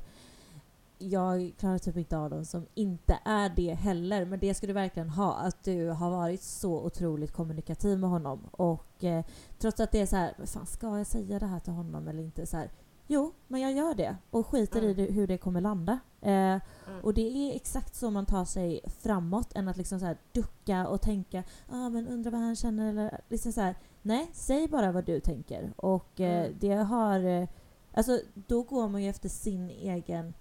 jag 1.10 1.52
klarar 1.58 1.78
typ 1.78 1.96
inte 1.96 2.18
av 2.18 2.30
dem 2.30 2.44
som 2.44 2.66
inte 2.74 3.18
är 3.24 3.48
det 3.48 3.74
heller. 3.74 4.24
Men 4.24 4.40
det 4.40 4.54
ska 4.54 4.66
du 4.66 4.72
verkligen 4.72 5.10
ha. 5.10 5.34
Att 5.34 5.64
du 5.64 5.88
har 5.88 6.10
varit 6.10 6.42
så 6.42 6.84
otroligt 6.84 7.32
kommunikativ 7.32 7.98
med 7.98 8.10
honom. 8.10 8.48
Och 8.50 9.04
eh, 9.04 9.24
trots 9.58 9.80
att 9.80 9.92
det 9.92 10.00
är 10.00 10.06
så 10.06 10.16
här, 10.16 10.34
fan 10.46 10.66
ska 10.66 10.98
jag 10.98 11.06
säga 11.06 11.38
det 11.38 11.46
här 11.46 11.60
till 11.60 11.72
honom 11.72 12.08
eller 12.08 12.22
inte? 12.22 12.46
Så 12.46 12.56
här, 12.56 12.70
jo, 13.06 13.32
men 13.48 13.60
jag 13.60 13.72
gör 13.72 13.94
det. 13.94 14.16
Och 14.30 14.46
skiter 14.46 14.78
mm. 14.78 14.90
i 14.90 14.94
det, 14.94 15.12
hur 15.12 15.26
det 15.26 15.38
kommer 15.38 15.60
landa. 15.60 15.98
Eh, 16.20 16.32
mm. 16.32 16.60
Och 17.02 17.14
det 17.14 17.22
är 17.22 17.56
exakt 17.56 17.94
så 17.94 18.10
man 18.10 18.26
tar 18.26 18.44
sig 18.44 18.80
framåt. 18.98 19.56
Än 19.56 19.68
att 19.68 19.76
liksom 19.76 20.00
så 20.00 20.06
här 20.06 20.16
ducka 20.32 20.88
och 20.88 21.00
tänka, 21.00 21.44
ah, 21.68 21.88
men 21.88 22.08
undrar 22.08 22.30
vad 22.30 22.40
han 22.40 22.56
känner. 22.56 22.88
Eller 22.88 23.20
liksom 23.28 23.52
så 23.52 23.60
här, 23.60 23.74
nej, 24.02 24.30
säg 24.32 24.68
bara 24.68 24.92
vad 24.92 25.04
du 25.04 25.20
tänker. 25.20 25.72
Och 25.76 26.20
eh, 26.20 26.44
mm. 26.44 26.56
det 26.60 26.74
har... 26.74 27.24
Eh, 27.24 27.48
alltså, 27.92 28.20
då 28.34 28.62
går 28.62 28.88
man 28.88 29.02
ju 29.02 29.08
efter 29.08 29.28
sin 29.28 29.70
egen 29.70 30.34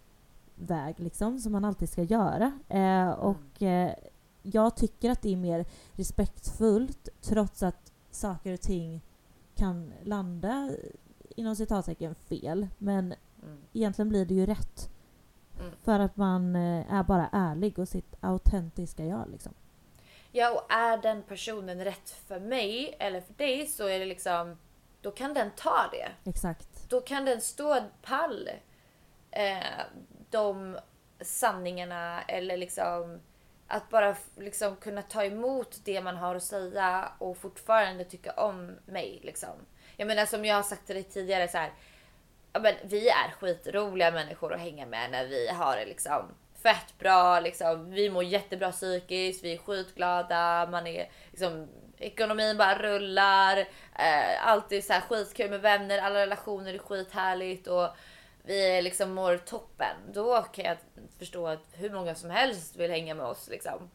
väg 0.62 1.00
liksom, 1.00 1.40
som 1.40 1.52
man 1.52 1.66
alltid 1.66 1.90
ska 1.90 2.04
göra. 2.04 2.52
Eh, 2.70 2.80
mm. 2.80 3.14
och 3.14 3.62
eh, 3.62 3.94
jag 4.42 4.76
tycker 4.76 5.12
att 5.12 5.22
det 5.22 5.34
är 5.34 5.38
mer 5.38 5.66
respektfullt 5.96 7.10
trots 7.22 7.64
att 7.64 7.92
saker 8.12 8.54
och 8.54 8.62
ting 8.62 9.02
kan 9.56 9.94
landa 10.04 10.72
inom 11.36 11.56
citattecken 11.56 12.16
fel. 12.16 12.68
Men 12.78 13.06
mm. 13.44 13.58
egentligen 13.74 14.10
blir 14.10 14.26
det 14.26 14.34
ju 14.34 14.46
rätt. 14.46 14.90
Mm. 15.60 15.72
För 15.84 16.00
att 16.00 16.18
man 16.18 16.56
eh, 16.56 16.94
är 16.94 17.04
bara 17.04 17.30
ärlig 17.32 17.80
och 17.80 17.88
sitt 17.88 18.16
autentiska 18.20 19.06
jag 19.06 19.30
liksom. 19.32 19.54
Ja, 20.32 20.52
och 20.52 20.72
är 20.72 20.98
den 20.98 21.24
personen 21.24 21.84
rätt 21.84 22.10
för 22.10 22.40
mig 22.40 22.96
eller 23.00 23.22
för 23.22 23.34
dig 23.34 23.68
så 23.68 23.88
är 23.88 24.00
det 24.00 24.06
liksom, 24.06 24.58
då 25.02 25.12
kan 25.12 25.34
den 25.34 25.52
ta 25.56 25.90
det. 25.92 26.30
Exakt. 26.30 26.90
Då 26.90 27.02
kan 27.02 27.26
den 27.26 27.42
stå 27.42 27.80
pall. 28.02 28.50
Eh, 29.32 29.64
de 30.32 30.78
sanningarna 31.22 32.22
eller 32.22 32.58
liksom 32.58 33.20
att 33.68 33.90
bara 33.90 34.16
liksom 34.38 34.76
kunna 34.76 35.02
ta 35.02 35.24
emot 35.24 35.80
det 35.84 36.02
man 36.02 36.18
har 36.18 36.36
att 36.36 36.44
säga 36.44 37.12
och 37.18 37.38
fortfarande 37.38 38.04
tycka 38.04 38.32
om 38.32 38.76
mig. 38.86 39.20
Liksom. 39.24 39.50
Jag 39.98 40.08
menar 40.08 40.26
som 40.26 40.46
jag 40.46 40.56
har 40.56 40.64
sagt 40.64 40.86
till 40.86 40.96
dig 40.96 41.04
tidigare 41.04 41.48
så 41.48 41.58
här, 41.58 41.72
ja, 42.54 42.60
men 42.60 42.76
vi 42.84 43.10
är 43.10 43.32
skitroliga 43.40 44.12
människor 44.12 44.54
att 44.54 44.60
hänga 44.60 44.86
med 44.86 45.12
när 45.12 45.28
vi 45.28 45.48
har 45.48 45.78
det 45.78 45.86
liksom 45.86 46.22
fett 46.64 47.00
bra. 47.00 47.40
Liksom. 47.40 47.92
Vi 47.92 48.10
mår 48.10 48.24
jättebra 48.24 48.72
psykiskt, 48.72 49.44
vi 49.44 49.54
är 49.54 49.58
skitglada, 49.58 50.68
man 50.72 50.88
är 50.88 51.12
liksom 51.32 51.68
ekonomin 51.98 52.58
bara 52.58 52.78
rullar. 52.78 53.58
Eh, 53.58 54.48
är 54.48 54.82
så 54.82 54.94
här 54.94 55.02
skitkul 55.02 55.50
med 55.50 55.62
vänner, 55.62 55.98
alla 55.98 56.20
relationer 56.20 56.74
är 56.74 56.78
skithärligt 56.78 57.68
och 57.68 57.88
vi 58.44 58.82
liksom 58.82 59.14
mår 59.14 59.38
toppen, 59.38 59.96
då 60.14 60.42
kan 60.42 60.66
jag 60.66 60.78
förstå 61.20 61.48
att 61.48 61.66
hur 61.72 61.90
många 61.90 62.16
som 62.16 62.30
helst 62.30 62.76
vill 62.76 62.92
hänga 62.92 63.16
med 63.16 63.26
oss. 63.26 63.48
Liksom. 63.50 63.90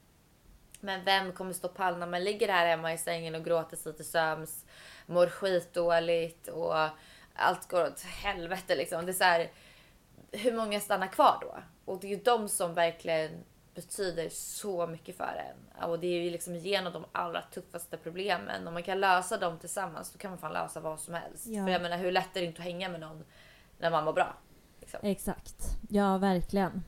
Men 0.81 1.05
vem 1.05 1.33
kommer 1.33 1.53
stå 1.53 1.69
pall 1.69 1.99
när 1.99 2.07
man 2.07 2.25
ligger 2.25 2.49
här 2.49 2.67
hemma 2.67 2.93
i 2.93 2.99
sängen 2.99 3.35
och 3.35 3.45
gråter 3.45 3.77
sig 3.77 3.97
till 3.97 4.11
söms, 4.11 4.65
mår 5.07 5.27
skitdåligt 5.27 6.49
och 6.49 6.75
allt 7.35 7.69
går 7.69 7.85
åt 7.85 8.01
helvete 8.01 8.75
liksom. 8.75 9.07
Det 9.07 9.13
är 9.13 9.15
så 9.15 9.25
här, 9.25 9.51
hur 10.33 10.53
många 10.53 10.81
stannar 10.81 11.07
kvar 11.07 11.39
då? 11.41 11.57
Och 11.85 12.01
det 12.01 12.07
är 12.07 12.17
ju 12.17 12.23
de 12.23 12.49
som 12.49 12.75
verkligen 12.75 13.45
betyder 13.75 14.29
så 14.29 14.87
mycket 14.87 15.17
för 15.17 15.45
en. 15.51 15.85
Och 15.91 15.99
det 15.99 16.07
är 16.07 16.23
ju 16.23 16.31
liksom 16.31 16.57
genom 16.57 16.93
de 16.93 17.05
allra 17.13 17.43
tuffaste 17.43 17.97
problemen. 17.97 18.67
Om 18.67 18.75
man 18.75 18.83
kan 18.83 19.01
lösa 19.01 19.39
dem 19.39 19.59
tillsammans, 19.59 20.13
då 20.13 20.19
kan 20.19 20.31
man 20.31 20.39
fan 20.39 20.53
lösa 20.53 20.81
vad 20.81 21.01
som 21.01 21.15
helst. 21.15 21.47
Ja. 21.47 21.65
För 21.65 21.73
jag 21.73 21.83
menar, 21.83 21.97
hur 21.97 22.13
lätt 22.13 22.37
är 22.37 22.41
det 22.41 22.47
inte 22.47 22.59
att 22.59 22.65
hänga 22.65 22.89
med 22.89 23.01
någon 23.01 23.25
när 23.79 23.91
man 23.91 24.05
mår 24.05 24.13
bra. 24.13 24.37
Liksom. 24.81 25.01
Exakt. 25.03 25.57
Ja, 25.89 26.19
verkligen. 26.19 26.85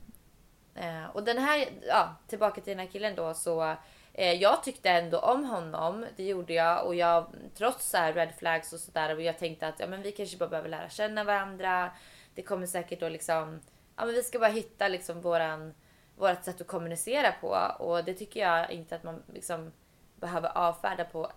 Eh, 0.75 1.07
och 1.13 1.25
den 1.25 1.39
här, 1.39 1.69
ja, 1.87 2.15
tillbaka 2.27 2.61
till 2.61 2.71
den 2.77 2.87
här 2.87 2.93
killen 2.93 3.15
då 3.15 3.35
så 3.35 3.77
eh, 4.13 4.33
jag 4.33 4.63
tyckte 4.63 4.91
ändå 4.91 5.19
om 5.19 5.45
honom, 5.45 6.07
det 6.17 6.25
gjorde 6.25 6.53
jag 6.53 6.87
och 6.87 6.95
jag 6.95 7.27
trots 7.55 7.91
så 7.91 7.97
här 7.97 8.13
red 8.13 8.35
flags 8.39 8.73
och 8.73 8.81
sådär 8.81 9.15
och 9.15 9.23
jag 9.23 9.39
tänkte 9.39 9.69
att 9.69 9.81
ja, 9.81 9.87
men 9.87 10.03
vi 10.03 10.13
kanske 10.13 10.37
bara 10.37 10.49
behöver 10.49 10.69
lära 10.69 10.89
känna 10.89 11.25
varandra. 11.25 11.91
Det 12.35 12.43
kommer 12.43 12.67
säkert 12.67 13.01
då 13.01 13.09
liksom, 13.09 13.61
ja 13.97 14.05
men 14.05 14.15
vi 14.15 14.23
ska 14.23 14.39
bara 14.39 14.51
hitta 14.51 14.89
liksom 14.89 15.21
våran, 15.21 15.75
vårat 16.17 16.45
sätt 16.45 16.61
att 16.61 16.67
kommunicera 16.67 17.33
på 17.41 17.49
och 17.85 18.05
det 18.05 18.15
tycker 18.15 18.41
jag 18.41 18.71
inte 18.71 18.97
att 18.97 19.03
man 19.03 19.23
liksom 19.33 19.73
behöver 20.17 20.59
avfärda 20.59 21.05
på 21.05 21.33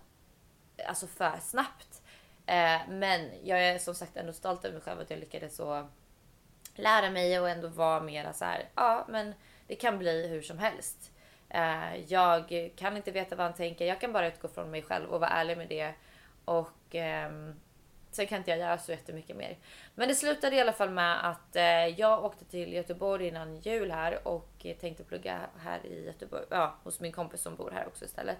alltså 0.86 1.06
för 1.06 1.38
snabbt. 1.40 1.91
Eh, 2.46 2.80
men 2.88 3.30
jag 3.42 3.62
är 3.68 3.78
som 3.78 3.94
sagt 3.94 4.16
ändå 4.16 4.32
stolt 4.32 4.64
över 4.64 4.74
mig 4.74 4.82
själv 4.82 5.00
att 5.00 5.10
jag 5.10 5.18
lyckades 5.18 5.56
så 5.56 5.88
lära 6.74 7.10
mig 7.10 7.40
och 7.40 7.48
ändå 7.48 7.68
vara 7.68 8.00
mera 8.00 8.32
så 8.32 8.44
här. 8.44 8.68
Ja, 8.74 9.06
men 9.08 9.34
det 9.66 9.74
kan 9.74 9.98
bli 9.98 10.28
hur 10.28 10.42
som 10.42 10.58
helst. 10.58 11.10
Eh, 11.48 11.96
jag 12.08 12.70
kan 12.76 12.96
inte 12.96 13.10
veta 13.10 13.36
vad 13.36 13.46
han 13.46 13.54
tänker. 13.54 13.86
Jag 13.86 14.00
kan 14.00 14.12
bara 14.12 14.28
utgå 14.28 14.48
från 14.48 14.70
mig 14.70 14.82
själv 14.82 15.10
och 15.10 15.20
vara 15.20 15.30
ärlig 15.30 15.56
med 15.56 15.68
det. 15.68 15.92
Och 16.44 16.94
eh, 16.94 17.32
sen 18.10 18.26
kan 18.26 18.38
inte 18.38 18.50
jag 18.50 18.60
göra 18.60 18.78
så 18.78 18.90
jättemycket 18.92 19.36
mer. 19.36 19.58
Men 19.94 20.08
det 20.08 20.14
slutade 20.14 20.56
i 20.56 20.60
alla 20.60 20.72
fall 20.72 20.90
med 20.90 21.30
att 21.30 21.56
eh, 21.56 21.86
jag 21.86 22.24
åkte 22.24 22.44
till 22.44 22.72
Göteborg 22.72 23.28
innan 23.28 23.56
jul 23.56 23.90
här 23.90 24.28
och 24.28 24.66
tänkte 24.80 25.04
plugga 25.04 25.40
här 25.58 25.86
i 25.86 26.04
Göteborg. 26.06 26.44
Ja, 26.50 26.74
hos 26.82 27.00
min 27.00 27.12
kompis 27.12 27.40
som 27.40 27.56
bor 27.56 27.70
här 27.70 27.86
också 27.86 28.04
istället. 28.04 28.38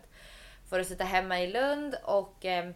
För 0.68 0.80
att 0.80 0.86
sitta 0.86 1.04
hemma 1.04 1.40
i 1.40 1.52
Lund 1.52 1.96
och 2.02 2.44
ehm, 2.44 2.74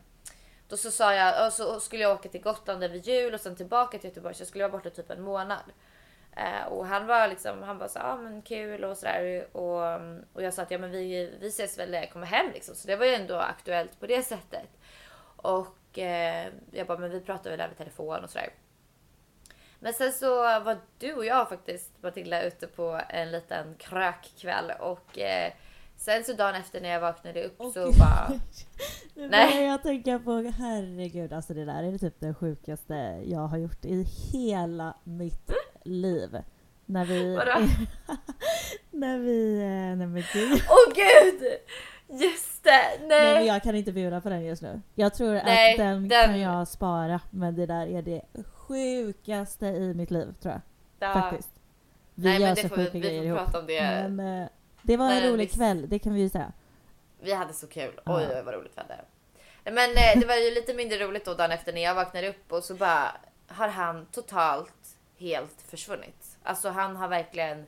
då 0.69 0.77
så 0.77 0.91
sa 0.91 1.15
jag, 1.15 1.47
och 1.47 1.53
så 1.53 1.81
skulle 1.81 2.03
jag 2.03 2.13
åka 2.13 2.29
till 2.29 2.43
Gotland 2.43 2.85
över 2.85 2.97
jul 2.97 3.35
och 3.35 3.41
sen 3.41 3.57
tillbaka 3.57 3.99
till 3.99 4.11
Göteborg 4.11 4.35
så 4.35 4.41
jag 4.41 4.49
skulle 4.49 4.65
vara 4.65 4.73
borta 4.73 4.91
typ 4.91 5.11
en 5.11 5.23
månad. 5.23 5.65
Eh, 6.37 6.67
och 6.69 6.87
han 6.87 7.07
var 7.07 7.29
liksom, 7.29 7.63
han 7.63 7.79
bara 7.79 7.89
så 7.89 7.99
ja 7.99 8.05
ah, 8.05 8.17
men 8.17 8.43
kul 8.43 8.85
och 8.85 8.97
sådär. 8.97 9.57
Och, 9.57 9.83
och 10.33 10.43
jag 10.43 10.55
sa 10.55 10.63
att 10.63 10.71
ja 10.71 10.79
men 10.79 10.91
vi, 10.91 11.37
vi 11.41 11.49
ses 11.49 11.79
väl 11.79 11.91
när 11.91 11.99
jag 12.01 12.13
kommer 12.13 12.27
hem 12.27 12.51
liksom. 12.55 12.75
Så 12.75 12.87
det 12.87 12.97
var 12.97 13.07
ju 13.07 13.15
ändå 13.15 13.37
aktuellt 13.37 14.01
på 14.01 14.07
det 14.07 14.23
sättet. 14.23 14.69
Och 15.37 15.99
eh, 15.99 16.49
jag 16.71 16.87
bara, 16.87 16.99
men 16.99 17.11
vi 17.11 17.21
pratar 17.21 17.51
väl 17.51 17.61
över 17.61 17.75
telefon 17.75 18.25
och 18.25 18.31
sådär. 18.31 18.49
Men 19.79 19.95
sen 19.95 20.13
så 20.13 20.37
var 20.43 20.79
du 20.99 21.15
och 21.15 21.25
jag 21.25 21.49
faktiskt, 21.49 22.03
Matilda, 22.03 22.43
ute 22.43 22.67
på 22.67 23.01
en 23.09 23.31
liten 23.31 23.75
krökkväll 23.79 24.73
och 24.81 25.19
eh, 25.19 25.53
Sen 25.97 26.25
så 26.25 26.33
dagen 26.33 26.55
efter 26.55 26.81
när 26.81 26.89
jag 26.89 27.01
vaknade 27.01 27.45
upp 27.45 27.61
oh, 27.61 27.73
så 27.73 27.93
bara... 27.99 28.33
nu 29.17 29.29
börjar 29.29 29.63
jag 29.63 29.83
tänka 29.83 30.19
på, 30.19 30.53
herregud, 30.59 31.33
alltså 31.33 31.55
det 31.55 31.65
där 31.65 31.83
är 31.83 31.99
typ 31.99 32.21
det 32.21 32.35
sjukaste 32.35 32.95
jag 33.27 33.41
har 33.41 33.59
gjort 33.59 33.85
i 33.85 34.03
hela 34.33 34.95
mitt 35.05 35.51
liv. 35.83 36.39
När 36.87 37.05
vi... 37.05 37.37
Vadå? 37.37 37.51
när 38.91 39.19
vi... 39.19 39.59
Eh, 39.59 39.97
nej 39.97 40.07
men 40.07 40.25
gud. 40.33 40.63
Åh 40.69 40.77
oh, 40.77 40.95
gud! 40.95 41.43
Just 42.21 42.65
det! 42.65 42.71
Nej. 43.01 43.09
nej 43.09 43.35
men 43.35 43.47
jag 43.47 43.63
kan 43.63 43.75
inte 43.75 43.93
bjuda 43.93 44.21
på 44.21 44.29
den 44.29 44.45
just 44.45 44.63
nu. 44.63 44.81
Jag 44.95 45.15
tror 45.15 45.33
nej, 45.33 45.73
att 45.73 45.79
den, 45.79 46.09
den, 46.09 46.25
kan 46.25 46.41
jag 46.41 46.69
spara, 46.69 47.21
men 47.31 47.55
det 47.55 47.67
där 47.67 47.87
är 47.87 48.03
det 48.03 48.23
sjukaste 48.55 49.67
i 49.67 49.95
mitt 49.95 50.11
liv 50.11 50.35
tror 50.43 50.53
jag. 50.53 50.61
Ja. 51.09 51.13
Faktiskt. 51.13 51.51
Vi 52.15 52.29
nej, 52.29 52.41
gör 52.41 52.55
så 52.55 52.69
sjuka 52.69 52.91
vi, 52.93 53.01
grejer 53.01 53.23
ihop. 53.23 53.39
Prata 53.39 53.59
om 53.59 53.67
det. 53.67 54.09
Men, 54.09 54.43
eh, 54.43 54.49
det 54.83 54.97
var 54.97 55.13
en 55.13 55.31
rolig 55.31 55.49
vi... 55.51 55.57
kväll, 55.57 55.89
det 55.89 55.99
kan 55.99 56.15
vi 56.15 56.21
ju 56.21 56.29
säga. 56.29 56.53
Vi 57.21 57.33
hade 57.33 57.53
så 57.53 57.67
kul. 57.67 58.01
Oj, 58.07 58.29
oj 58.35 58.43
vad 58.43 58.55
roligt 58.55 58.73
vi 58.75 58.81
hade. 58.81 59.01
Men 59.65 59.91
eh, 59.91 60.21
det 60.21 60.27
var 60.27 60.37
ju 60.37 60.51
lite 60.51 60.75
mindre 60.75 60.99
roligt 60.99 61.25
då 61.25 61.35
dagen 61.35 61.51
efter 61.51 61.73
när 61.73 61.83
jag 61.83 61.95
vaknade 61.95 62.29
upp 62.29 62.53
och 62.53 62.65
så 62.65 62.75
bara 62.75 63.13
har 63.49 63.69
han 63.69 64.07
totalt 64.07 64.97
helt 65.19 65.63
försvunnit. 65.63 66.39
Alltså 66.43 66.69
han 66.69 66.97
har 66.97 67.09
verkligen 67.09 67.67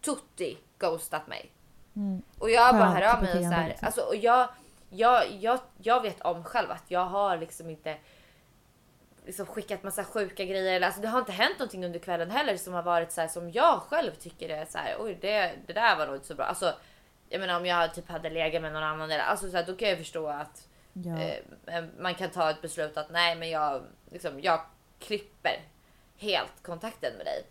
tutti 0.00 0.58
ghostat 0.78 1.26
mig. 1.26 1.50
Mm. 1.96 2.22
Och 2.38 2.50
jag 2.50 2.74
bara 2.74 2.88
hör 2.88 3.14
av 3.14 3.22
mig 3.22 3.38
och 3.38 3.44
så 3.44 3.50
här, 3.50 3.76
alltså, 3.80 4.00
och 4.00 4.16
jag, 4.16 4.48
jag, 4.90 5.30
jag, 5.40 5.58
jag 5.78 6.02
vet 6.02 6.20
om 6.20 6.44
själv 6.44 6.70
att 6.70 6.84
jag 6.88 7.04
har 7.04 7.36
liksom 7.36 7.70
inte 7.70 7.96
liksom 9.26 9.46
skickat 9.46 9.82
massa 9.82 10.04
sjuka 10.04 10.44
grejer. 10.44 10.80
Alltså 10.80 11.00
det 11.00 11.08
har 11.08 11.18
inte 11.18 11.32
hänt 11.32 11.58
någonting 11.58 11.84
under 11.84 11.98
kvällen 11.98 12.30
heller 12.30 12.56
som 12.56 12.74
har 12.74 12.82
varit 12.82 13.12
så 13.12 13.20
här, 13.20 13.28
som 13.28 13.50
jag 13.50 13.80
själv 13.80 14.14
tycker 14.14 14.48
är 14.48 14.64
så 14.64 14.78
här, 14.78 14.96
oj 14.98 15.18
det, 15.20 15.52
det 15.66 15.72
där 15.72 15.96
var 15.96 16.06
nog 16.06 16.16
inte 16.16 16.26
så 16.26 16.34
bra. 16.34 16.44
Alltså, 16.44 16.74
jag 17.28 17.40
menar 17.40 17.56
om 17.56 17.66
jag 17.66 17.94
typ 17.94 18.08
hade 18.08 18.30
legat 18.30 18.62
med 18.62 18.72
någon 18.72 18.82
annan 18.82 19.10
eller 19.10 19.24
alltså 19.24 19.50
så 19.50 19.56
här, 19.56 19.64
då 19.66 19.76
kan 19.76 19.88
jag 19.88 19.98
förstå 19.98 20.26
att 20.26 20.68
ja. 20.92 21.18
eh, 21.66 21.84
man 21.98 22.14
kan 22.14 22.30
ta 22.30 22.50
ett 22.50 22.62
beslut 22.62 22.96
att 22.96 23.10
nej 23.10 23.36
men 23.36 23.50
jag, 23.50 23.82
liksom, 24.10 24.40
jag 24.40 24.60
klipper 24.98 25.60
helt 26.16 26.62
kontakten 26.62 27.12
med 27.16 27.26
dig. 27.26 27.44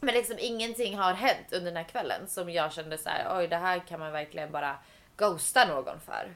Men 0.00 0.14
liksom 0.14 0.36
ingenting 0.38 0.98
har 0.98 1.12
hänt 1.12 1.52
under 1.52 1.66
den 1.66 1.76
här 1.76 1.88
kvällen 1.88 2.28
som 2.28 2.50
jag 2.50 2.72
kände 2.72 2.98
så 2.98 3.08
här, 3.08 3.38
oj 3.38 3.48
det 3.48 3.56
här 3.56 3.78
kan 3.78 4.00
man 4.00 4.12
verkligen 4.12 4.52
bara 4.52 4.76
ghosta 5.16 5.64
någon 5.64 6.00
för. 6.00 6.34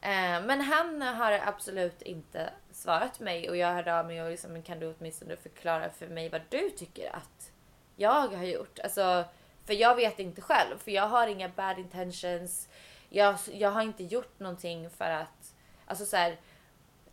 Eh, 0.00 0.42
men 0.44 0.60
han 0.60 1.02
har 1.02 1.32
absolut 1.32 2.02
inte 2.02 2.50
svarat 2.72 3.20
mig 3.20 3.50
och 3.50 3.56
jag 3.56 3.74
hörde 3.74 3.98
av 3.98 4.06
mig 4.06 4.22
och 4.22 4.30
liksom, 4.30 4.62
kan 4.62 4.78
du 4.78 4.94
åtminstone 4.98 5.36
förklara 5.36 5.90
för 5.90 6.06
mig 6.06 6.28
vad 6.28 6.42
du 6.48 6.70
tycker 6.70 7.16
att 7.16 7.50
jag 7.96 8.28
har 8.28 8.44
gjort? 8.44 8.78
Alltså, 8.78 9.24
för 9.66 9.74
jag 9.74 9.96
vet 9.96 10.18
inte 10.18 10.42
själv, 10.42 10.78
för 10.78 10.90
jag 10.90 11.08
har 11.08 11.26
inga 11.26 11.48
bad 11.48 11.78
intentions. 11.78 12.68
Jag, 13.08 13.36
jag 13.52 13.70
har 13.70 13.82
inte 13.82 14.04
gjort 14.04 14.40
någonting 14.40 14.90
för 14.90 15.10
att, 15.10 15.54
alltså 15.86 16.06
så 16.06 16.16
här, 16.16 16.36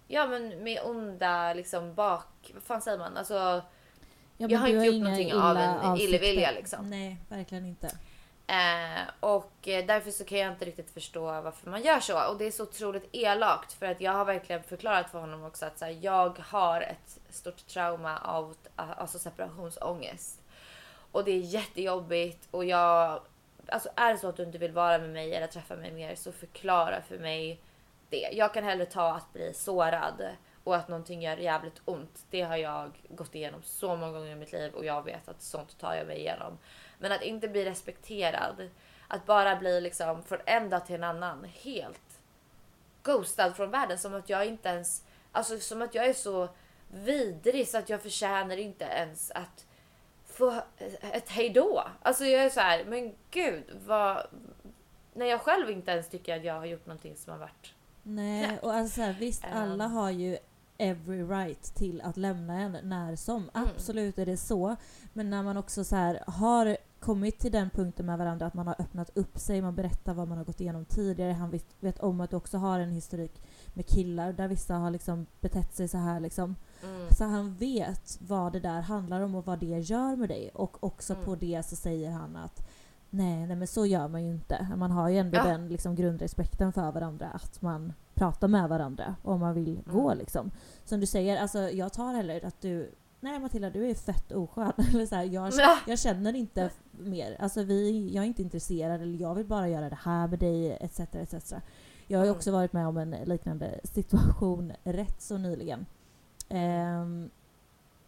ja 0.08 0.28
men 0.28 0.64
med 0.64 0.82
onda 0.84 1.54
liksom 1.54 1.96
bak, 1.96 2.52
vad 2.54 2.64
fan 2.64 2.82
säger 2.82 2.98
man? 2.98 3.18
Alltså, 3.18 3.62
Ja, 4.42 4.48
jag 4.50 4.60
har 4.60 4.68
inte 4.68 4.86
gjort 4.86 4.96
inga 4.96 5.04
någonting 5.04 5.34
av 5.34 5.58
en 5.58 5.98
illvilja 5.98 6.52
liksom. 6.52 6.90
Nej, 6.90 7.18
verkligen 7.30 7.66
inte. 7.66 7.88
Eh, 8.48 9.02
och 9.20 9.68
eh, 9.68 9.86
därför 9.86 10.12
så 10.12 10.24
kan 10.24 10.38
jag 10.38 10.52
inte 10.52 10.66
riktigt 10.66 10.92
förstå 10.92 11.42
varför 11.42 11.70
man 11.70 11.82
gör 11.82 12.00
så. 12.00 12.30
Och 12.30 12.38
det 12.38 12.46
är 12.46 12.52
så 12.52 12.64
otroligt 12.64 13.10
elakt 13.12 13.74
för 13.74 13.86
att 13.86 14.02
jag 14.02 14.12
har 14.12 14.26
verkligen 14.26 14.64
förklarat 14.64 15.12
för 15.12 15.20
honom 15.20 15.44
också 15.44 15.66
att 15.66 15.80
så 15.80 15.86
här, 15.86 15.98
jag 16.02 16.40
har 16.40 16.82
ett 16.82 17.20
stort 17.30 17.68
trauma 17.68 18.18
av 18.18 18.56
alltså 18.76 19.20
separationsångest. 19.20 20.40
Och 21.12 21.24
det 21.24 21.32
är 21.32 21.39
jättejobbigt 21.39 22.47
och 22.52 22.65
jag... 22.65 23.21
Alltså 23.67 23.89
är 23.95 24.13
det 24.13 24.19
så 24.19 24.28
att 24.28 24.38
du 24.38 24.43
inte 24.43 24.58
vill 24.58 24.71
vara 24.71 24.97
med 24.97 25.10
mig 25.10 25.36
eller 25.36 25.47
träffa 25.47 25.76
mig 25.76 25.91
mer 25.91 26.15
så 26.15 26.32
förklara 26.32 27.02
för 27.02 27.19
mig 27.19 27.62
det. 28.10 28.30
Jag 28.32 28.54
kan 28.54 28.63
hellre 28.63 28.86
ta 28.86 29.13
att 29.13 29.34
bli 29.34 29.54
sårad 29.54 30.24
och 30.63 30.76
att 30.76 30.88
någonting 30.88 31.21
gör 31.21 31.38
jävligt 31.38 31.82
ont. 31.86 32.26
Det 32.30 32.41
har 32.41 32.58
jag 32.58 32.91
gått 33.10 33.36
igenom 33.36 33.62
så 33.63 33.95
många 33.95 34.12
gånger 34.12 34.32
i 34.32 34.36
mitt 34.36 34.52
liv 34.52 34.74
och 34.74 34.86
jag 34.86 35.06
vet 35.06 35.30
att 35.30 35.41
sånt 35.41 35.80
tar 35.80 35.93
jag 35.93 36.08
mig 36.08 36.19
igenom. 36.19 36.58
Men 37.00 37.12
att 37.12 37.21
inte 37.21 37.47
bli 37.47 37.65
respekterad. 37.65 38.69
Att 39.08 39.26
bara 39.26 39.56
bli 39.56 39.82
liksom 39.82 40.24
från 40.24 40.39
en 40.45 40.69
dag 40.69 40.86
till 40.86 40.95
en 40.95 41.04
annan 41.04 41.43
helt 41.63 42.21
ghostad 43.04 43.56
från 43.56 43.71
världen. 43.71 43.97
Som 43.97 44.13
att 44.13 44.30
jag 44.30 44.45
inte 44.45 44.69
ens, 44.69 45.04
alltså 45.32 45.60
som 45.60 45.82
att 45.82 45.95
jag 45.95 46.06
är 46.06 46.13
så 46.13 46.47
vidrig 46.88 47.67
så 47.67 47.78
att 47.78 47.89
jag 47.89 48.02
förtjänar 48.02 48.58
inte 48.58 48.86
ens 48.86 49.32
att 49.32 49.65
få 50.32 50.62
ett 51.13 51.30
hejdå. 51.30 51.84
Alltså 52.02 52.26
jag 52.26 52.46
är 52.46 52.50
så 52.50 52.60
här, 52.60 52.86
men 52.86 53.13
gud 53.32 53.63
vad... 53.86 54.28
När 55.13 55.26
jag 55.26 55.41
själv 55.41 55.70
inte 55.70 55.91
ens 55.91 56.10
tycker 56.10 56.38
att 56.38 56.44
jag 56.44 56.54
har 56.54 56.65
gjort 56.65 56.86
någonting 56.86 57.15
som 57.15 57.32
har 57.32 57.39
varit... 57.39 57.74
Nej, 58.04 58.46
knäppt. 58.46 58.63
och 58.63 58.74
alltså 58.74 58.96
så 58.96 59.02
här, 59.02 59.15
visst 59.20 59.44
Ehm. 59.44 59.58
alla 59.58 59.88
har 59.88 60.10
ju 60.10 60.38
every 60.78 61.24
right 61.24 61.76
till 61.76 62.02
att 62.02 62.17
lämna 62.17 62.60
en 62.60 62.78
när 62.84 63.15
som. 63.15 63.50
Mm. 63.54 63.67
Absolut 63.76 64.20
är 64.20 64.26
det 64.26 64.38
så. 64.38 64.76
Men 65.13 65.30
när 65.30 65.44
man 65.44 65.58
också 65.58 65.84
så 65.84 65.96
här 65.96 66.24
har 66.28 66.78
kommit 67.00 67.39
till 67.39 67.52
den 67.52 67.70
punkten 67.70 68.06
med 68.06 68.17
varandra 68.17 68.46
att 68.46 68.54
man 68.54 68.67
har 68.67 68.76
öppnat 68.80 69.17
upp 69.17 69.38
sig, 69.38 69.62
man 69.62 69.76
berättar 69.76 70.13
vad 70.13 70.28
man 70.28 70.38
har 70.38 70.46
gått 70.46 70.62
igenom 70.62 70.86
tidigare. 70.86 71.32
Han 71.32 71.52
vet, 71.52 71.65
vet 71.80 72.00
om 72.00 72.22
att 72.22 72.30
du 72.30 72.36
också 72.36 72.58
har 72.58 72.80
en 72.80 72.91
historik 72.91 73.41
med 73.74 73.88
killar 73.88 74.34
där 74.34 74.48
vissa 74.48 74.76
har 74.76 74.91
liksom 74.91 75.26
betett 75.41 75.76
sig 75.76 75.88
så 75.88 75.98
här 75.98 76.20
liksom. 76.20 76.56
Mm. 76.84 77.08
Så 77.12 77.24
han 77.24 77.54
vet 77.56 78.17
vad 78.22 78.54
det 78.54 78.60
där 78.60 78.82
handlar 78.82 79.22
om 79.22 79.36
och 79.36 79.46
vad 79.46 79.60
det 79.60 79.65
gör 79.80 80.15
med 80.15 80.30
dig. 80.30 80.50
Och 80.54 80.84
också 80.84 81.13
Mm. 81.13 81.26
på 81.26 81.36
det 81.36 81.63
så 81.65 81.76
säger 81.76 82.12
han 82.12 82.36
att 82.36 82.67
nej, 83.10 83.48
nej 83.48 83.56
men 83.56 83.67
så 83.67 83.86
gör 83.86 84.08
man 84.08 84.24
ju 84.24 84.32
inte. 84.32 84.67
Man 84.78 84.91
har 84.91 85.10
ju 85.10 85.17
ändå 85.17 85.38
Ja. 85.38 85.44
den 85.44 85.67
liksom 85.70 85.96
grundrespekten 85.96 86.74
för 86.74 86.91
varandra 86.91 87.28
att 87.28 87.62
man 87.62 87.94
pratar 88.13 88.48
med 88.48 88.70
varandra 88.70 89.15
om 89.24 89.39
man 89.39 89.54
vill 89.54 89.82
gå 89.86 90.06
Mm. 90.08 90.17
liksom. 90.17 90.52
Som 90.86 91.00
du 91.00 91.06
säger, 91.06 91.41
alltså 91.41 91.60
jag 91.60 91.94
tar 91.94 92.13
heller 92.13 92.46
att 92.46 92.62
du 92.62 92.91
Nej 93.24 93.39
Matilda, 93.39 93.70
du 93.70 93.89
är 93.89 93.94
fett 93.96 94.32
oskön. 94.32 94.72
Eller 94.94 95.06
så 95.06 95.15
här, 95.15 95.24
jag, 95.24 95.54
Ja. 95.58 95.78
jag 95.88 96.00
känner 96.00 96.34
inte 96.36 96.70
mer. 96.91 97.38
Alltså 97.39 97.63
vi, 97.63 98.10
jag 98.15 98.24
är 98.24 98.28
inte 98.28 98.41
intresserad 98.41 99.02
eller 99.02 99.20
jag 99.20 99.36
vill 99.36 99.46
bara 99.46 99.70
göra 99.70 99.89
det 99.89 99.98
här 100.04 100.28
med 100.28 100.39
dig 100.39 100.78
etc. 100.82 101.00
etc. 101.00 101.54
Jag 102.08 102.20
har 102.20 102.26
ju 102.26 102.30
Mm. 102.30 102.38
också 102.38 102.52
varit 102.52 102.74
med 102.74 102.88
om 102.88 102.98
en 102.98 103.10
liknande 103.26 103.80
situation 103.84 104.74
rätt 104.84 105.22
så 105.22 105.38
nyligen. 105.38 105.86
Ehm, 106.52 107.30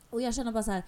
och 0.10 0.22
jag 0.22 0.34
känner 0.34 0.52
bara 0.52 0.64
så 0.64 0.72
här, 0.72 0.84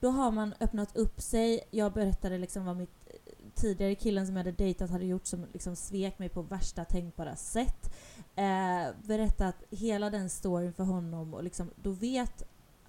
då 0.00 0.08
har 0.08 0.30
man 0.30 0.54
öppnat 0.60 0.96
upp 0.96 1.20
sig. 1.20 1.60
Jag 1.70 1.92
berättade 1.92 2.38
liksom 2.38 2.64
vad 2.66 2.76
mitt 2.76 2.90
eh, 3.06 3.32
tidigare 3.54 3.94
killen 3.94 4.26
som 4.26 4.36
jag 4.36 4.44
hade 4.44 4.56
dejtat 4.56 4.90
hade 4.90 5.04
gjort 5.06 5.26
som 5.26 5.46
liksom 5.52 5.76
svek 5.76 6.18
mig 6.18 6.28
på 6.28 6.42
värsta 6.42 6.84
tänkbara 6.84 7.36
sätt. 7.36 7.94
Eh, 8.36 8.86
berättat 9.04 9.56
hela 9.70 10.10
den 10.10 10.30
storyn 10.30 10.72
för 10.72 10.84
honom 10.84 11.34
och 11.34 11.44
liksom, 11.44 11.70
då 11.82 11.90
vet 11.90 12.42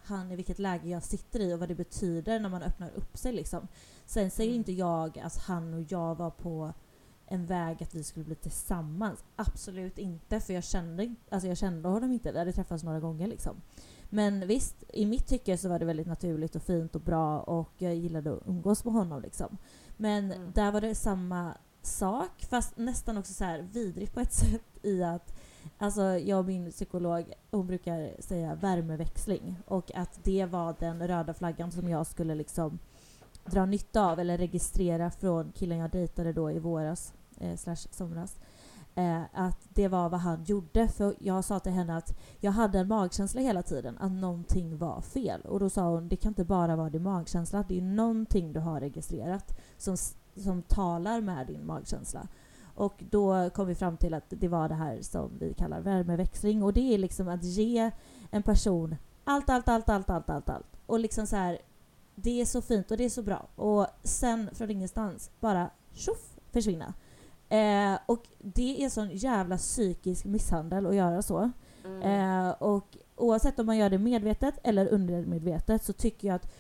han 0.04 0.32
i 0.32 0.36
vilket 0.36 0.60
läge 0.60 0.90
jag 0.90 1.04
sitter 1.04 1.40
i 1.40 1.54
och 1.54 1.60
vad 1.60 1.70
det 1.70 1.76
betyder 1.76 2.40
när 2.40 2.50
man 2.50 2.62
öppnar 2.64 2.92
upp 2.96 3.18
sig 3.18 3.34
liksom. 3.34 3.68
Sen 4.06 4.32
säger 4.32 4.50
Mm. 4.50 4.60
inte 4.60 4.72
jag 4.72 5.20
att 5.20 5.38
han 5.38 5.74
och 5.74 5.84
jag 5.90 6.16
var 6.16 6.30
på 6.30 6.74
en 7.28 7.46
väg 7.46 7.84
att 7.84 7.96
vi 7.96 8.04
skulle 8.04 8.26
bli 8.26 8.36
tillsammans. 8.36 9.24
Absolut 9.36 9.98
inte, 9.98 10.40
för 10.40 10.54
jag 10.54 10.64
kände, 10.64 11.16
alltså 11.30 11.48
jag 11.48 11.58
kände 11.58 11.90
honom 11.90 12.12
inte. 12.12 12.32
Vi 12.32 12.40
hade 12.40 12.54
träffats 12.54 12.84
några 12.84 13.00
gånger 13.00 13.28
liksom. 13.28 13.62
Men 14.10 14.48
visst, 14.48 14.84
i 14.94 15.06
mitt 15.06 15.28
tycke 15.28 15.58
så 15.58 15.70
var 15.70 15.80
det 15.80 15.86
väldigt 15.86 16.08
naturligt 16.08 16.56
och 16.56 16.62
fint 16.64 16.96
och 16.96 17.02
bra 17.02 17.40
och 17.40 17.72
jag 17.78 17.96
gillade 17.96 18.34
att 18.34 18.48
umgås 18.48 18.86
med 18.86 18.94
honom 18.94 19.22
liksom. 19.22 19.58
Men 19.98 20.32
Mm. 20.32 20.52
där 20.56 20.72
var 20.72 20.82
det 20.82 20.96
samma 20.96 21.54
sak, 21.82 22.46
fast 22.50 22.78
nästan 22.78 23.18
också 23.18 23.34
så 23.34 23.44
här 23.44 23.62
vidrigt 23.62 24.14
på 24.14 24.20
ett 24.20 24.34
sätt 24.44 24.64
i 24.82 25.04
att 25.04 25.34
Alltså 25.78 26.02
jag 26.04 26.40
och 26.40 26.46
min 26.46 26.72
psykolog, 26.72 27.34
hon 27.52 27.68
brukar 27.68 28.22
säga 28.22 28.56
värmeväxling 28.56 29.56
och 29.66 29.92
att 29.96 30.20
det 30.24 30.46
var 30.46 30.76
den 30.80 31.08
röda 31.08 31.34
flaggan 31.34 31.72
som 31.72 31.90
jag 31.90 32.08
skulle 32.08 32.36
liksom 32.36 32.80
dra 33.46 33.66
nytta 33.66 34.12
av 34.12 34.20
eller 34.20 34.38
registrera 34.38 35.12
från 35.12 35.52
killen 35.52 35.78
jag 35.78 35.90
dejtade 35.92 36.34
då 36.34 36.52
i 36.52 36.60
våras, 36.60 37.14
eh, 37.40 37.56
slash 37.58 37.76
somras. 37.76 38.36
Eh, 38.98 39.22
att 39.34 39.58
det 39.70 39.88
var 39.88 40.10
vad 40.10 40.20
han 40.20 40.44
gjorde. 40.44 40.88
För 40.88 41.16
jag 41.20 41.44
sa 41.44 41.60
till 41.60 41.72
henne 41.72 41.98
att 41.98 42.18
jag 42.40 42.52
hade 42.52 42.80
en 42.80 42.88
magkänsla 42.88 43.42
hela 43.42 43.64
tiden 43.64 43.98
att 43.98 44.12
någonting 44.12 44.78
var 44.78 45.02
fel. 45.02 45.42
Och 45.42 45.60
då 45.60 45.70
sa 45.70 45.90
hon, 45.90 46.08
det 46.10 46.16
kan 46.16 46.30
inte 46.30 46.46
bara 46.46 46.76
vara 46.76 46.90
din 46.90 47.04
magkänsla, 47.04 47.66
det 47.68 47.78
är 47.78 47.82
någonting 47.82 48.54
du 48.54 48.60
har 48.60 48.80
registrerat 48.80 49.60
som, 49.78 49.98
som 50.36 50.62
talar 50.62 51.22
med 51.22 51.48
din 51.48 51.66
magkänsla. 51.66 52.28
Och 52.76 53.04
då 53.10 53.50
kom 53.50 53.68
vi 53.68 53.76
fram 53.76 53.98
till 53.98 54.14
att 54.14 54.26
det 54.30 54.48
var 54.48 54.70
det 54.70 54.76
här 54.76 55.02
som 55.02 55.32
vi 55.40 55.54
kallar 55.54 55.82
värmeväxling 55.82 56.64
och 56.64 56.74
det 56.74 56.94
är 56.94 56.98
liksom 56.98 57.28
att 57.28 57.44
ge 57.44 57.92
en 58.32 58.44
person 58.44 58.96
allt, 59.24 59.50
allt, 59.50 59.68
allt, 59.68 59.90
allt, 59.90 60.10
allt, 60.10 60.30
allt, 60.30 60.50
allt. 60.50 60.78
Och 60.86 61.00
liksom 61.00 61.28
så 61.28 61.36
här, 61.36 61.60
det 62.16 62.42
är 62.42 62.46
så 62.46 62.62
fint 62.62 62.92
och 62.92 62.98
det 62.98 63.06
är 63.06 63.10
så 63.10 63.24
bra. 63.24 63.48
Och 63.56 63.88
sen 64.04 64.50
från 64.54 64.72
ingenstans 64.72 65.32
bara 65.40 65.70
tjoff 65.92 66.36
försvinna. 66.52 66.94
Eh, 67.50 68.00
och 68.06 68.24
det 68.40 68.84
är 68.84 68.90
sån 68.90 69.10
jävla 69.12 69.58
psykisk 69.58 70.26
misshandel 70.26 70.86
att 70.86 70.96
göra 70.96 71.22
så. 71.22 71.52
Mm. 71.86 72.02
Eh, 72.02 72.50
och 72.50 72.98
oavsett 73.16 73.60
om 73.60 73.66
man 73.66 73.78
gör 73.78 73.90
det 73.90 73.98
medvetet 73.98 74.56
eller 74.64 74.88
undermedvetet 74.88 75.84
så 75.84 75.94
tycker 75.94 76.28
jag 76.28 76.36
att 76.36 76.52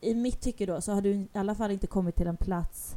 i 0.00 0.14
mitt 0.14 0.40
tycke 0.40 0.66
då 0.66 0.80
så 0.80 0.92
har 0.92 1.00
du 1.00 1.10
i 1.10 1.28
alla 1.32 1.54
fall 1.54 1.70
inte 1.70 1.86
kommit 1.86 2.16
till 2.16 2.26
en 2.26 2.36
plats 2.36 2.96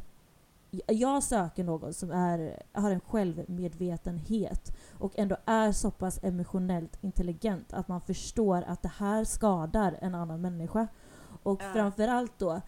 jag 0.86 1.22
söker 1.22 1.64
någon 1.64 1.94
som 1.94 2.10
är, 2.10 2.62
har 2.72 2.90
en 2.90 3.00
självmedvetenhet 3.00 4.76
och 4.98 5.18
ändå 5.18 5.36
är 5.46 5.72
så 5.72 5.90
pass 5.90 6.20
emotionellt 6.22 6.98
intelligent 7.00 7.72
att 7.72 7.88
man 7.88 8.00
förstår 8.00 8.64
att 8.66 8.82
det 8.82 8.92
här 8.96 9.24
skadar 9.24 9.98
en 10.00 10.14
annan 10.14 10.40
människa. 10.40 10.88
Och 11.42 11.62
Ja. 11.62 11.72
framförallt 11.72 12.38
då 12.38 12.60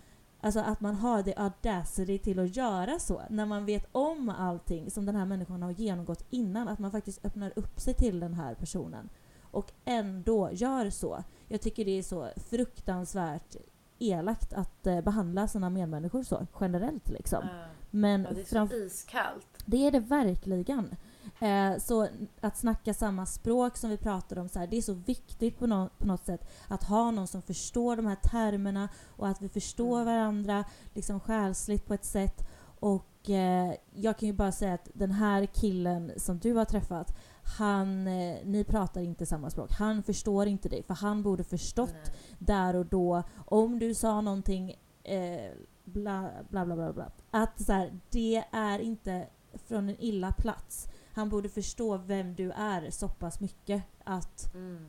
Alltså 0.45 0.61
att 0.61 0.81
man 0.81 0.95
har 0.95 1.23
det 1.23 1.35
audacity 1.37 2.19
till 2.19 2.39
att 2.39 2.57
göra 2.57 2.99
så. 2.99 3.23
När 3.31 3.47
man 3.47 3.65
vet 3.67 3.89
om 3.93 4.29
allting 4.29 4.91
som 4.91 5.07
den 5.07 5.17
här 5.17 5.25
människan 5.25 5.63
har 5.63 5.71
genomgått 5.71 6.27
innan. 6.31 6.69
Att 6.69 6.79
man 6.79 6.91
faktiskt 6.91 7.25
öppnar 7.25 7.53
upp 7.57 7.81
sig 7.81 7.95
till 7.95 8.21
den 8.21 8.35
här 8.35 8.55
personen. 8.55 9.09
Och 9.51 9.73
ändå 9.85 10.51
gör 10.53 10.91
så. 10.91 11.25
Jag 11.49 11.61
tycker 11.61 11.85
det 11.85 11.99
är 11.99 12.03
så 12.03 12.29
fruktansvärt 12.37 13.57
elakt 13.99 14.53
att 14.53 14.87
eh, 14.87 15.01
behandla 15.01 15.49
sina 15.49 15.71
medmänniskor 15.71 16.23
så 16.23 16.47
generellt 16.61 17.09
liksom. 17.09 17.41
Ja. 17.43 17.65
Men 17.91 18.23
Ja, 18.23 18.31
det 18.35 18.41
är 18.41 18.67
så 18.67 18.75
iskallt. 18.75 19.63
det 19.67 19.87
är 19.87 19.91
det 19.91 20.01
verkligen. 20.01 20.97
Eh, 21.41 21.79
så 21.79 22.09
att 22.41 22.57
snacka 22.57 22.95
samma 22.95 23.27
språk 23.27 23.77
som 23.77 23.91
vi 23.91 23.97
pratade 23.97 24.41
om, 24.41 24.49
så 24.49 24.59
här, 24.59 24.67
det 24.67 24.77
är 24.77 24.83
så 24.83 24.93
viktigt 24.95 25.59
på, 25.59 25.67
nå- 25.67 25.89
på 25.99 26.07
något 26.07 26.25
sätt 26.25 26.49
att 26.69 26.85
ha 26.85 27.11
någon 27.11 27.27
som 27.29 27.43
förstår 27.43 27.97
de 27.97 28.07
här 28.07 28.17
termerna 28.17 28.89
och 29.17 29.29
att 29.29 29.43
vi 29.43 29.49
förstår 29.49 30.01
Mm. 30.01 30.07
varandra 30.15 30.65
liksom 30.95 31.21
själsligt 31.21 31.87
på 31.87 31.95
ett 31.95 32.05
sätt. 32.05 32.49
Och 32.81 33.31
eh, 33.31 33.75
jag 33.95 34.19
kan 34.19 34.27
ju 34.27 34.33
bara 34.33 34.53
säga 34.53 34.75
att 34.75 34.89
den 34.95 35.11
här 35.13 35.47
killen 35.47 36.13
som 36.17 36.39
du 36.39 36.53
har 36.53 36.65
träffat, 36.65 37.17
han, 37.59 38.07
eh, 38.07 38.37
ni 38.45 38.65
pratar 38.65 39.01
inte 39.01 39.27
samma 39.27 39.51
språk. 39.51 39.71
Han 39.73 40.03
förstår 40.03 40.47
inte 40.47 40.69
dig, 40.69 40.83
för 40.83 40.95
han 40.95 41.23
borde 41.23 41.45
förstått 41.45 41.95
Nej. 42.07 42.15
där 42.39 42.77
och 42.77 42.87
då 42.87 43.23
om 43.47 43.79
du 43.79 43.95
sa 43.95 44.21
någonting 44.21 44.75
eh, 45.03 45.51
bla, 45.85 46.31
bla 46.49 46.65
bla 46.65 46.77
bla 46.77 46.93
bla. 46.93 47.11
Att 47.31 47.63
så 47.65 47.73
här, 47.73 48.01
det 48.11 48.45
är 48.53 48.79
inte 48.79 49.27
från 49.69 49.89
en 49.89 49.97
illa 50.01 50.33
plats. 50.33 50.89
Han 51.15 51.29
borde 51.29 51.49
förstå 51.49 51.97
vem 51.97 52.35
du 52.35 52.51
är 52.51 52.91
så 52.91 53.09
pass 53.09 53.41
mycket 53.41 53.83
att, 54.05 54.55
Mm. 54.55 54.87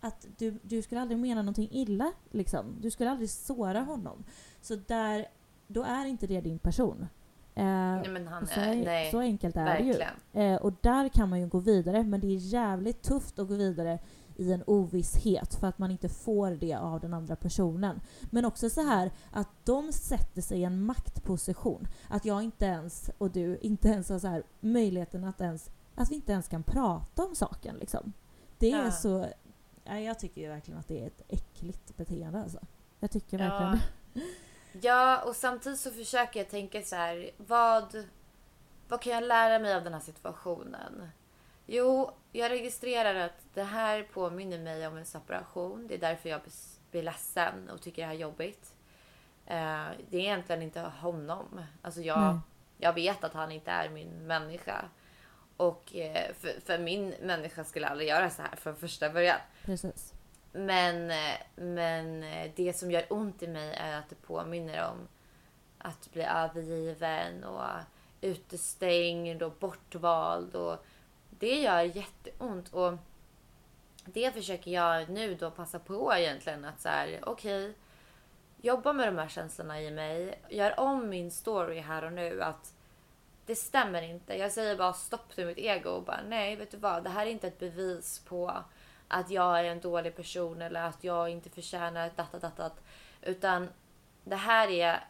att 0.00 0.26
du, 0.38 0.58
du 0.62 0.82
skulle 0.82 1.00
aldrig 1.00 1.20
mena 1.20 1.42
någonting 1.42 1.68
illa. 1.72 2.12
Liksom. 2.30 2.64
Du 2.80 2.90
skulle 2.90 3.10
aldrig 3.10 3.30
såra 3.30 3.80
honom. 3.80 4.24
Så 4.60 4.76
där, 4.76 5.26
då 5.66 5.82
är 5.82 6.06
inte 6.06 6.26
det 6.26 6.40
din 6.40 6.58
person. 6.58 7.06
Eh, 7.54 7.64
Nej, 7.64 8.08
men 8.08 8.28
han 8.28 8.46
så, 8.46 8.60
är, 8.60 8.84
nej, 8.84 9.10
så 9.10 9.18
enkelt 9.20 9.56
är 9.56 9.64
verkligen. 9.64 9.98
det 10.32 10.40
ju. 10.42 10.46
Eh, 10.54 10.56
och 10.60 10.72
där 10.80 11.08
kan 11.08 11.28
man 11.28 11.40
ju 11.40 11.48
gå 11.48 11.58
vidare, 11.58 12.02
men 12.02 12.20
det 12.20 12.26
är 12.26 12.36
jävligt 12.36 13.02
tufft 13.02 13.38
att 13.38 13.48
gå 13.48 13.54
vidare 13.54 13.98
i 14.42 14.52
en 14.52 14.62
ovisshet 14.66 15.54
för 15.54 15.66
att 15.66 15.78
man 15.78 15.90
inte 15.90 16.08
får 16.08 16.50
det 16.50 16.74
av 16.74 17.00
den 17.00 17.14
andra 17.14 17.36
personen. 17.36 18.00
Men 18.30 18.44
också 18.44 18.70
så 18.70 18.82
här 18.86 19.10
att 19.30 19.48
de 19.64 19.92
sätter 19.92 20.42
sig 20.42 20.58
i 20.60 20.64
en 20.64 20.82
maktposition. 20.84 21.86
Att 22.08 22.24
jag 22.24 22.42
inte 22.42 22.64
ens, 22.64 23.10
och 23.18 23.30
du, 23.30 23.58
inte 23.58 23.88
ens 23.88 24.08
har 24.08 24.18
så 24.18 24.26
här 24.28 24.42
möjligheten 24.60 25.24
att 25.24 25.40
ens, 25.40 25.70
att 25.94 26.10
vi 26.10 26.14
inte 26.14 26.32
ens 26.32 26.48
kan 26.48 26.62
prata 26.62 27.24
om 27.24 27.34
saken 27.34 27.76
liksom. 27.76 28.12
Det 28.58 28.72
är 28.72 28.84
Ja. 28.84 28.90
så, 28.92 29.26
ja, 29.84 29.98
jag 29.98 30.18
tycker 30.18 30.48
verkligen 30.48 30.80
att 30.80 30.88
det 30.88 31.02
är 31.02 31.06
ett 31.06 31.22
äckligt 31.28 31.96
beteende 31.96 32.42
alltså. 32.42 32.58
Jag 33.00 33.10
tycker 33.10 33.38
Ja. 33.38 33.44
verkligen 33.48 33.72
det. 33.72 34.20
Ja, 34.82 35.22
och 35.26 35.36
samtidigt 35.36 35.80
så 35.80 35.90
försöker 35.90 36.40
jag 36.40 36.50
tänka 36.50 36.82
så 36.82 36.96
här, 36.96 37.30
vad, 37.36 38.04
vad 38.88 39.00
kan 39.00 39.12
jag 39.12 39.24
lära 39.24 39.58
mig 39.58 39.74
av 39.74 39.84
den 39.84 39.92
här 39.92 40.00
situationen? 40.00 41.08
Jo, 41.66 42.10
jag 42.32 42.50
registrerar 42.50 43.14
att 43.14 43.54
det 43.54 43.62
här 43.62 44.02
påminner 44.02 44.58
mig 44.58 44.86
om 44.86 44.96
en 44.96 45.06
separation. 45.06 45.86
Det 45.88 45.94
är 45.94 45.98
därför 45.98 46.28
jag 46.28 46.40
blir 46.90 47.02
ledsen 47.02 47.70
och 47.70 47.82
tycker 47.82 48.02
det 48.02 48.06
här 48.06 48.14
är 48.14 48.18
jobbigt. 48.18 48.74
Eh, 49.46 49.86
det 50.10 50.16
är 50.16 50.20
egentligen 50.20 50.62
inte 50.62 50.80
honom. 50.80 51.60
Alltså 51.82 52.00
jag, 52.00 52.20
Nej. 52.20 52.38
jag 52.78 52.92
vet 52.92 53.24
att 53.24 53.34
han 53.34 53.52
inte 53.52 53.70
är 53.70 53.88
min 53.88 54.26
människa. 54.26 54.84
Och 55.56 55.96
eh, 55.96 56.34
för, 56.34 56.60
för 56.60 56.78
min 56.78 57.14
människa 57.22 57.64
skulle 57.64 57.88
aldrig 57.88 58.08
göra 58.08 58.30
så 58.30 58.42
här 58.42 58.56
från 58.56 58.76
första 58.76 59.10
början. 59.10 59.38
Precis. 59.64 60.14
Men, 60.52 61.10
eh, 61.10 61.36
men 61.56 62.20
det 62.56 62.76
som 62.76 62.90
gör 62.90 63.04
ont 63.08 63.42
i 63.42 63.48
mig 63.48 63.74
är 63.74 63.98
att 63.98 64.08
det 64.08 64.14
påminner 64.26 64.90
om 64.90 65.08
att 65.78 66.12
bli 66.12 66.22
övergiven 66.22 67.44
och 67.44 67.62
utestängd 68.20 69.42
och 69.42 69.52
bortvald. 69.52 70.54
Och 70.54 70.84
det 71.42 71.60
gör 71.60 71.80
jätteont. 71.80 72.68
Och 72.68 72.94
det 74.04 74.34
försöker 74.34 74.70
jag 74.70 75.10
nu 75.10 75.34
då 75.34 75.50
passa 75.50 75.78
på 75.78 76.14
egentligen 76.14 76.64
att 76.64 76.80
så 76.80 76.88
här, 76.88 77.20
okej, 77.22 77.74
jobba 78.60 78.92
med 78.92 79.08
de 79.08 79.18
här 79.18 79.28
känslorna 79.28 79.82
i 79.82 79.90
mig. 79.90 80.40
Gör 80.48 80.80
om 80.80 81.08
min 81.08 81.30
story 81.30 81.78
här 81.80 82.04
och 82.04 82.12
nu. 82.12 82.42
att 82.42 82.74
det 83.46 83.56
stämmer 83.56 84.02
inte. 84.02 84.34
Jag 84.38 84.52
säger 84.52 84.76
bara 84.76 84.92
stopp 84.92 85.34
till 85.34 85.46
mitt 85.46 85.58
ego 85.58 85.90
och 85.90 86.02
bara 86.02 86.20
nej, 86.28 86.56
vet 86.56 86.70
du 86.70 86.76
vad? 86.76 87.04
Det 87.04 87.10
här 87.10 87.26
är 87.26 87.30
inte 87.30 87.46
ett 87.46 87.58
bevis 87.58 88.18
på 88.18 88.62
att 89.08 89.30
jag 89.30 89.58
är 89.60 89.64
en 89.64 89.80
dålig 89.80 90.16
person 90.16 90.62
eller 90.62 90.82
att 90.82 91.04
jag 91.04 91.28
inte 91.28 91.50
förtjänar 91.50 92.06
ett 92.06 92.16
datta-datta. 92.16 92.70
Utan 93.22 93.68
det 94.24 94.36
här 94.36 94.68
är 94.68 95.04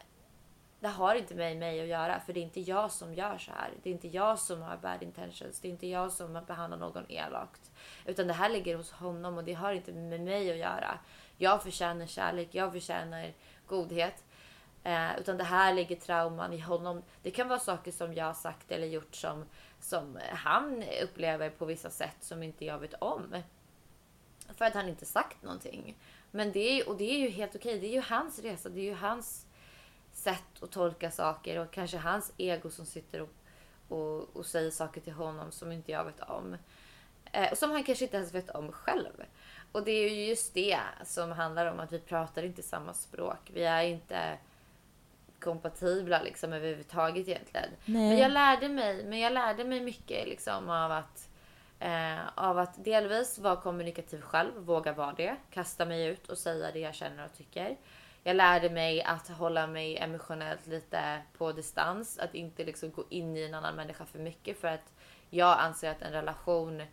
det 0.83 0.89
har 0.89 1.15
inte 1.15 1.35
med 1.35 1.57
mig 1.57 1.81
att 1.81 1.87
göra 1.87 2.19
för 2.19 2.33
det 2.33 2.39
är 2.39 2.41
inte 2.41 2.61
jag 2.61 2.91
som 2.91 3.13
gör 3.13 3.37
så 3.37 3.51
här. 3.51 3.71
Det 3.83 3.89
är 3.89 3.93
inte 3.93 4.07
jag 4.07 4.39
som 4.39 4.61
har 4.61 4.77
bad 4.77 5.03
intentions. 5.03 5.59
Det 5.59 5.67
är 5.67 5.69
inte 5.69 5.87
jag 5.87 6.11
som 6.11 6.39
behandlar 6.47 6.77
någon 6.77 7.11
elakt. 7.11 7.71
Utan 8.05 8.27
det 8.27 8.33
här 8.33 8.49
ligger 8.49 8.75
hos 8.75 8.91
honom 8.91 9.37
och 9.37 9.43
det 9.43 9.53
har 9.53 9.73
inte 9.73 9.91
med 9.91 10.21
mig 10.21 10.51
att 10.51 10.57
göra. 10.57 10.99
Jag 11.37 11.63
förtjänar 11.63 12.05
kärlek, 12.05 12.49
jag 12.51 12.71
förtjänar 12.71 13.33
godhet. 13.67 14.23
Eh, 14.83 15.19
utan 15.19 15.37
det 15.37 15.43
här 15.43 15.73
ligger 15.73 15.95
trauman 15.95 16.53
i 16.53 16.59
honom. 16.59 17.03
Det 17.21 17.31
kan 17.31 17.47
vara 17.47 17.59
saker 17.59 17.91
som 17.91 18.13
jag 18.13 18.25
har 18.25 18.33
sagt 18.33 18.71
eller 18.71 18.87
gjort 18.87 19.15
som, 19.15 19.45
som 19.79 20.19
han 20.29 20.83
upplever 21.03 21.49
på 21.49 21.65
vissa 21.65 21.89
sätt 21.89 22.17
som 22.19 22.43
inte 22.43 22.65
jag 22.65 22.79
vet 22.79 22.93
om. 22.93 23.35
För 24.57 24.65
att 24.65 24.73
han 24.73 24.89
inte 24.89 25.05
sagt 25.05 25.43
någonting. 25.43 25.97
Men 26.31 26.51
det 26.51 26.79
är, 26.79 26.89
och 26.89 26.97
det 26.97 27.11
är 27.11 27.17
ju 27.17 27.29
helt 27.29 27.55
okej. 27.55 27.79
Det 27.79 27.87
är 27.87 27.93
ju 27.93 28.01
hans 28.01 28.39
resa. 28.39 28.69
Det 28.69 28.79
är 28.79 28.85
ju 28.85 28.95
hans 28.95 29.45
sätt 30.13 30.63
att 30.63 30.71
tolka 30.71 31.11
saker 31.11 31.59
och 31.59 31.71
kanske 31.71 31.97
hans 31.97 32.33
ego 32.37 32.69
som 32.69 32.85
sitter 32.85 33.21
och, 33.21 33.29
och, 33.87 34.35
och 34.35 34.45
säger 34.45 34.71
saker 34.71 35.01
till 35.01 35.13
honom 35.13 35.51
som 35.51 35.71
inte 35.71 35.91
jag 35.91 36.05
vet 36.05 36.19
om. 36.19 36.57
Eh, 37.31 37.51
och 37.51 37.57
som 37.57 37.71
han 37.71 37.83
kanske 37.83 38.05
inte 38.05 38.17
ens 38.17 38.33
vet 38.33 38.49
om 38.49 38.71
själv. 38.71 39.23
Och 39.71 39.83
det 39.83 39.91
är 39.91 40.09
ju 40.09 40.25
just 40.25 40.53
det 40.53 40.79
som 41.05 41.31
handlar 41.31 41.65
om 41.65 41.79
att 41.79 41.91
vi 41.91 41.99
pratar 41.99 42.43
inte 42.43 42.63
samma 42.63 42.93
språk. 42.93 43.49
Vi 43.53 43.63
är 43.63 43.83
inte 43.83 44.37
kompatibla 45.39 46.21
liksom 46.21 46.53
överhuvudtaget 46.53 47.27
egentligen. 47.27 47.69
Nej. 47.85 48.09
Men 48.09 48.17
jag 48.17 48.31
lärde 48.31 48.69
mig, 48.69 49.05
men 49.05 49.19
jag 49.19 49.33
lärde 49.33 49.63
mig 49.63 49.81
mycket 49.81 50.27
liksom 50.27 50.69
av 50.69 50.91
att 50.91 51.29
eh, 51.79 52.19
av 52.35 52.57
att 52.57 52.83
delvis 52.83 53.39
vara 53.39 53.55
kommunikativ 53.55 54.21
själv, 54.21 54.51
våga 54.57 54.93
vara 54.93 55.13
det, 55.13 55.35
kasta 55.49 55.85
mig 55.85 56.07
ut 56.07 56.29
och 56.29 56.37
säga 56.37 56.71
det 56.71 56.79
jag 56.79 56.95
känner 56.95 57.25
och 57.25 57.37
tycker. 57.37 57.77
Jag 58.23 58.35
lärde 58.35 58.69
mig 58.69 59.03
att 59.03 59.27
hålla 59.27 59.67
mig 59.67 59.97
emotionellt 59.97 60.67
lite 60.67 61.21
på 61.37 61.51
distans, 61.51 62.19
att 62.19 62.35
inte 62.35 62.63
liksom 62.63 62.91
gå 62.91 63.03
in 63.09 63.37
i 63.37 63.43
en 63.43 63.53
annan 63.53 63.75
människa 63.75 64.05
för 64.05 64.19
mycket 64.19 64.59
för 64.59 64.67
att 64.67 64.93
jag 65.29 65.59
anser 65.59 65.91
att 65.91 66.01
en 66.01 66.11
relation, 66.11 66.83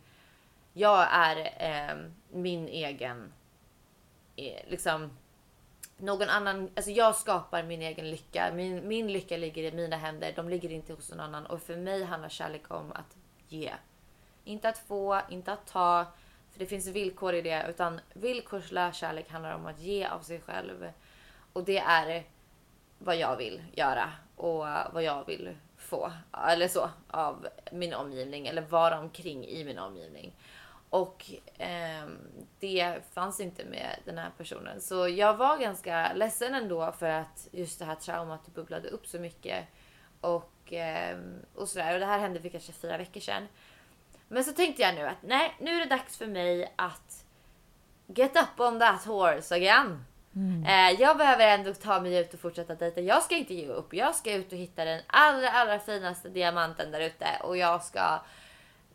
jag 0.73 1.07
är 1.11 1.37
eh, 1.59 1.97
min 2.29 2.67
egen, 2.67 3.33
eh, 4.35 4.69
liksom 4.69 5.09
någon 5.97 6.29
annan, 6.29 6.69
alltså 6.75 6.91
jag 6.91 7.15
skapar 7.15 7.63
min 7.63 7.81
egen 7.81 8.09
lycka. 8.09 8.51
Min, 8.53 8.87
min 8.87 9.11
lycka 9.11 9.37
ligger 9.37 9.63
i 9.63 9.71
mina 9.71 9.95
händer, 9.97 10.33
de 10.35 10.49
ligger 10.49 10.71
inte 10.71 10.93
hos 10.93 11.11
någon 11.11 11.19
annan. 11.19 11.45
Och 11.45 11.61
för 11.61 11.77
mig 11.77 12.03
handlar 12.03 12.29
kärlek 12.29 12.71
om 12.71 12.91
att 12.91 13.17
ge. 13.47 13.71
Inte 14.43 14.69
att 14.69 14.77
få, 14.77 15.21
inte 15.29 15.53
att 15.53 15.67
ta, 15.67 16.05
för 16.51 16.59
det 16.59 16.65
finns 16.65 16.87
villkor 16.87 17.33
i 17.33 17.41
det. 17.41 17.65
Utan 17.69 17.99
villkorslös 18.13 18.95
kärlek 18.95 19.29
handlar 19.29 19.55
om 19.55 19.65
att 19.65 19.79
ge 19.79 20.05
av 20.05 20.19
sig 20.19 20.41
själv. 20.41 20.91
Och 21.53 21.63
det 21.63 21.77
är 21.77 22.23
vad 22.97 23.15
jag 23.15 23.37
vill 23.37 23.63
göra 23.73 24.11
och 24.35 24.57
vad 24.93 25.03
jag 25.03 25.25
vill 25.25 25.55
få. 25.77 26.11
Eller 26.47 26.67
så, 26.67 26.89
av 27.07 27.47
min 27.71 27.93
omgivning. 27.93 28.47
Eller 28.47 28.61
vara 28.61 28.99
omkring 28.99 29.45
i 29.45 29.63
min 29.63 29.79
omgivning. 29.79 30.35
Och 30.89 31.25
eh, 31.57 32.05
det 32.59 32.95
fanns 33.13 33.39
inte 33.39 33.65
med 33.65 33.99
den 34.05 34.17
här 34.17 34.31
personen. 34.37 34.81
Så 34.81 35.07
jag 35.07 35.37
var 35.37 35.57
ganska 35.57 36.13
ledsen 36.13 36.55
ändå 36.55 36.91
för 36.91 37.09
att 37.09 37.47
just 37.51 37.79
det 37.79 37.85
här 37.85 37.95
traumat 37.95 38.47
bubblade 38.47 38.89
upp 38.89 39.07
så 39.07 39.19
mycket. 39.19 39.65
Och, 40.21 40.73
eh, 40.73 41.17
och 41.55 41.69
sådär. 41.69 41.93
Och 41.93 41.99
det 41.99 42.05
här 42.05 42.19
hände 42.19 42.41
för 42.41 42.49
kanske 42.49 42.71
fyra 42.71 42.97
veckor 42.97 43.19
sedan. 43.19 43.47
Men 44.27 44.43
så 44.43 44.51
tänkte 44.53 44.81
jag 44.81 44.95
nu 44.95 45.01
att 45.01 45.23
nej, 45.23 45.55
nu 45.59 45.75
är 45.75 45.79
det 45.79 45.95
dags 45.95 46.17
för 46.17 46.27
mig 46.27 46.73
att 46.75 47.25
get 48.07 48.35
up 48.35 48.59
on 48.59 48.79
that 48.79 49.05
horse 49.05 49.55
again. 49.55 50.05
Mm. 50.35 50.65
Eh, 50.65 51.01
jag 51.01 51.17
behöver 51.17 51.47
ändå 51.47 51.73
ta 51.73 52.01
mig 52.01 52.17
ut 52.17 52.33
och 52.33 52.39
fortsätta 52.39 52.75
dejta. 52.75 53.01
Jag 53.01 53.23
ska 53.23 53.35
inte 53.35 53.53
ge 53.53 53.67
upp. 53.67 53.93
Jag 53.93 54.15
ska 54.15 54.33
ut 54.33 54.51
och 54.51 54.57
hitta 54.57 54.85
den 54.85 55.01
allra, 55.07 55.49
allra 55.49 55.79
finaste 55.79 56.29
diamanten 56.29 56.91
där 56.91 56.99
ute 56.99 57.27
och 57.43 57.57
jag 57.57 57.83
ska 57.83 58.21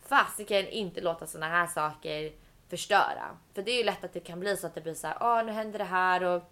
fasiken 0.09 0.68
inte 0.68 1.01
låta 1.01 1.27
såna 1.27 1.49
här 1.49 1.66
saker 1.66 2.33
förstöra. 2.68 3.37
För 3.55 3.62
det 3.62 3.70
är 3.70 3.79
ju 3.79 3.85
lätt 3.85 4.05
att 4.05 4.12
det 4.12 4.20
kan 4.20 4.40
bli 4.40 4.57
så 4.57 4.66
att 4.66 4.75
det 4.75 4.81
blir 4.81 4.94
så 4.94 5.07
här, 5.07 5.16
åh 5.20 5.44
nu 5.44 5.53
händer 5.53 5.79
det 5.79 5.85
här 5.85 6.22
och, 6.22 6.42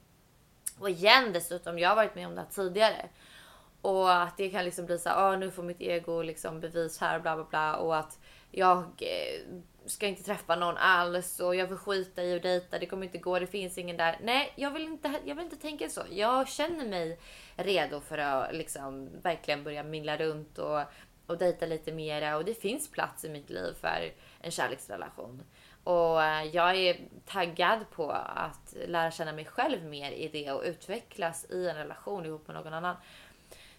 och 0.79 0.91
igen 0.91 1.33
dessutom, 1.33 1.79
jag 1.79 1.89
har 1.89 1.97
varit 1.97 2.15
med 2.15 2.27
om 2.27 2.35
det 2.35 2.41
här 2.41 2.49
tidigare. 2.49 3.09
Och 3.81 4.23
att 4.23 4.37
det 4.37 4.51
kan 4.51 4.65
liksom 4.65 4.87
bli 4.87 4.99
så 4.99 5.09
här, 5.09 5.33
åh 5.33 5.39
nu 5.39 5.51
får 5.51 5.63
mitt 5.63 5.81
ego 5.81 6.23
liksom 6.23 6.61
bevis 6.61 7.01
här 7.01 7.17
och 7.17 7.23
bla 7.23 7.37
bla 7.37 7.45
bla 7.45 7.77
och 7.77 7.97
att 7.97 8.19
jag 8.51 8.79
eh, 8.79 9.41
ska 9.87 10.07
inte 10.07 10.23
träffa 10.23 10.57
någon 10.57 10.77
alls 10.77 11.41
och 11.41 11.57
jag 11.57 11.69
får 11.69 11.77
skita 11.77 12.23
i 12.23 12.37
att 12.37 12.43
dejta, 12.43 12.79
det 12.79 12.87
kommer 12.87 13.07
inte 13.07 13.19
gå, 13.19 13.39
det 13.39 13.47
finns 13.47 13.79
ingen 13.79 13.97
där. 13.97 14.19
Nej, 14.23 14.53
jag 14.57 14.71
vill 14.71 14.83
inte, 14.83 15.13
jag 15.25 15.35
vill 15.35 15.45
inte 15.45 15.57
tänka 15.57 15.89
så. 15.89 16.03
Jag 16.11 16.49
känner 16.49 16.89
mig 16.89 17.19
redo 17.57 18.01
för 18.01 18.19
att 18.19 18.55
liksom 18.55 19.09
verkligen 19.23 19.65
börja 19.65 19.83
mingla 19.83 20.17
runt 20.17 20.59
och, 20.59 20.81
och 21.27 21.39
dejta 21.39 21.67
lite 21.67 21.93
mera 21.93 22.37
och 22.37 22.45
det 22.45 22.55
finns 22.55 22.91
plats 22.91 23.25
i 23.25 23.29
mitt 23.29 23.51
liv 23.51 23.73
för 23.81 24.13
en 24.41 24.51
kärleksrelation. 24.51 25.43
Och 25.85 26.23
eh, 26.23 26.45
jag 26.45 26.77
är 26.77 26.97
taggad 27.27 27.91
på 27.91 28.11
att 28.11 28.75
lära 28.87 29.11
känna 29.11 29.33
mig 29.33 29.45
själv 29.45 29.85
mer 29.85 30.13
i 30.13 30.29
det 30.29 30.53
och 30.53 30.63
utvecklas 30.65 31.47
i 31.51 31.69
en 31.69 31.77
relation 31.77 32.27
ihop 32.27 32.47
med 32.47 32.57
någon 32.57 32.75
annan. 32.75 32.97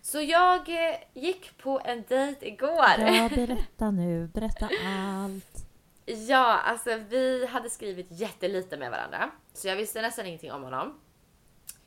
Så 0.02 0.22
jag 0.22 0.70
eh, 0.70 0.96
gick 1.14 1.58
på 1.58 1.82
en 1.86 2.04
dejt 2.08 2.48
igår. 2.48 2.96
Ja, 2.98 3.30
berätta 3.36 3.92
nu. 3.92 4.28
Berätta 4.28 4.70
allt. 4.86 5.65
Ja, 6.06 6.60
alltså 6.60 6.96
vi 6.96 7.46
hade 7.46 7.70
skrivit 7.70 8.08
jättelite 8.10 8.78
med 8.78 8.92
varandra. 8.92 9.32
Så 9.54 9.68
jag 9.68 9.76
visste 9.76 10.02
nästan 10.02 10.26
ingenting 10.26 10.52
om 10.52 10.64
honom. 10.64 11.00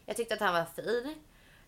Jag 0.07 0.17
tyckte 0.17 0.35
att 0.35 0.41
han 0.41 0.55
var 0.55 0.65
fin. 0.65 1.15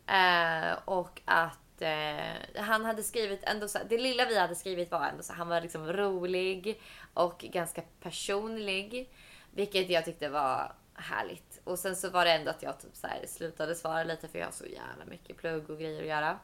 Eh, 0.07 0.79
och 0.85 1.21
att 1.25 1.83
eh, 1.83 2.63
han 2.63 2.85
hade 2.85 3.03
skrivit 3.03 3.45
ändå 3.45 3.69
så, 3.69 3.79
Det 3.89 3.99
lilla 3.99 4.25
vi 4.25 4.39
hade 4.39 4.55
skrivit 4.55 4.91
var 4.91 5.07
ändå 5.07 5.23
så 5.23 5.33
han 5.33 5.49
var 5.49 5.61
liksom 5.61 5.93
rolig 5.93 6.83
och 7.15 7.39
ganska 7.39 7.83
personlig. 8.01 9.13
Vilket 9.51 9.91
jag 9.91 10.05
tyckte 10.05 10.29
var 10.29 10.73
härligt. 10.95 11.61
Och 11.65 11.79
sen 11.79 11.97
så 11.97 12.11
var 12.11 12.25
det 12.25 12.33
ändå 12.33 12.51
att 12.51 12.63
jag 12.63 12.81
typ 12.81 12.97
så 12.97 13.07
här 13.07 13.27
slutade 13.27 13.75
svara 13.75 14.05
lite 14.05 14.29
för 14.29 14.39
jag 14.39 14.47
har 14.47 14.53
så 14.53 14.67
jävla 14.67 15.05
mycket 15.05 15.37
plugg 15.37 15.71
och 15.71 15.79
grejer 15.79 16.01
att 16.01 16.09
göra. 16.09 16.39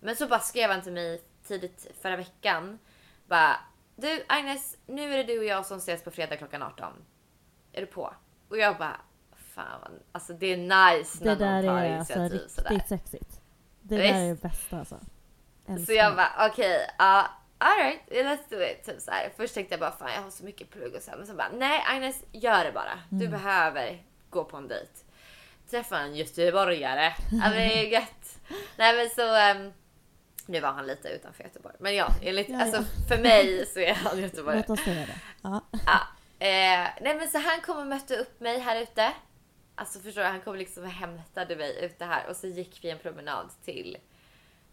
Men 0.00 0.16
så 0.16 0.26
bara 0.26 0.40
skrev 0.40 0.70
han 0.70 0.82
till 0.82 0.92
mig 0.92 1.22
tidigt 1.46 1.86
förra 2.02 2.16
veckan. 2.16 2.78
Bara 3.26 3.56
du 3.96 4.24
Agnes, 4.28 4.76
nu 4.86 5.12
är 5.12 5.16
det 5.16 5.22
du 5.22 5.38
och 5.38 5.44
jag 5.44 5.66
som 5.66 5.78
ses 5.78 6.04
på 6.04 6.10
fredag 6.10 6.36
klockan 6.36 6.62
18. 6.62 6.92
Är 7.72 7.80
du 7.80 7.86
på? 7.86 8.14
Och 8.48 8.58
jag 8.58 8.78
bara, 8.78 9.00
fan 9.54 9.92
alltså 10.12 10.32
det 10.32 10.46
är 10.46 10.56
nice 10.56 11.18
Det 11.24 11.24
när 11.24 11.36
där 11.36 11.62
någon 11.62 11.64
tar 11.76 11.82
är 11.84 11.98
alltså 11.98 12.12
initiativ 12.12 12.32
riktigt 12.40 12.50
sådär. 12.64 12.80
sexigt. 12.88 13.40
Det 13.82 13.96
Visst. 13.96 14.14
där 14.14 14.20
är 14.24 14.28
det 14.28 14.42
bästa 14.42 14.78
alltså. 14.78 15.00
Älskar 15.68 15.86
Så 15.86 15.92
jag 15.92 16.12
det. 16.12 16.16
bara 16.16 16.48
okej, 16.50 16.90
ja 16.98 17.26
alright, 17.58 18.00
let's 18.10 18.50
do 18.50 18.62
it. 18.62 18.84
Typ 18.84 19.00
så 19.00 19.10
här. 19.10 19.32
Först 19.36 19.54
tänkte 19.54 19.72
jag 19.72 19.80
bara 19.80 19.92
fan 19.92 20.10
jag 20.14 20.22
har 20.22 20.30
så 20.30 20.44
mycket 20.44 20.70
plugg 20.70 20.94
och 20.94 21.02
så 21.02 21.10
här. 21.10 21.18
Men 21.18 21.26
så 21.26 21.34
bara 21.34 21.48
nej 21.54 21.84
Agnes, 21.86 22.24
gör 22.32 22.64
det 22.64 22.72
bara. 22.72 22.98
Du 23.10 23.28
behöver 23.28 24.02
gå 24.30 24.44
på 24.44 24.56
en 24.56 24.68
dejt. 24.68 24.90
Träffa 25.70 25.98
en 25.98 26.14
göteborgare. 26.16 27.14
Ja, 27.32 27.48
det 27.50 27.62
är 27.86 27.86
gött. 27.92 28.38
Nej 28.76 28.96
men 28.96 29.10
så 29.10 29.34
ehm, 29.36 29.72
nu 30.46 30.60
var 30.60 30.72
han 30.72 30.86
lite 30.86 31.08
utanför 31.08 31.44
Göteborg. 31.44 31.74
Men 31.78 31.94
ja, 31.94 32.14
enligt, 32.22 32.48
Ja, 32.48 32.62
alltså 32.62 32.84
för 33.08 33.18
mig 33.18 33.66
så 33.74 33.80
är 33.80 33.94
han 33.94 34.20
göteborgare. 34.22 34.64
Låt 34.68 34.78
oss 34.78 34.84
säga 34.84 35.06
det. 35.06 35.18
Ja. 35.42 35.60
Ja. 35.70 36.00
Eh, 36.38 36.88
nej 37.00 37.16
men 37.18 37.28
så 37.28 37.38
han 37.38 37.60
kom 37.60 37.78
och 37.78 37.86
mötte 37.86 38.16
upp 38.16 38.40
mig 38.40 38.58
här 38.58 38.82
ute. 38.82 39.12
Alltså 39.74 40.00
förstår 40.00 40.22
du, 40.22 40.28
han 40.28 40.40
kom 40.40 40.56
liksom 40.56 40.82
och 40.84 40.90
hämtade 40.90 41.56
mig 41.56 41.84
ute 41.84 42.04
här 42.04 42.26
och 42.28 42.36
så 42.36 42.46
gick 42.46 42.78
vi 42.84 42.90
en 42.90 42.98
promenad 42.98 43.50
till 43.64 43.98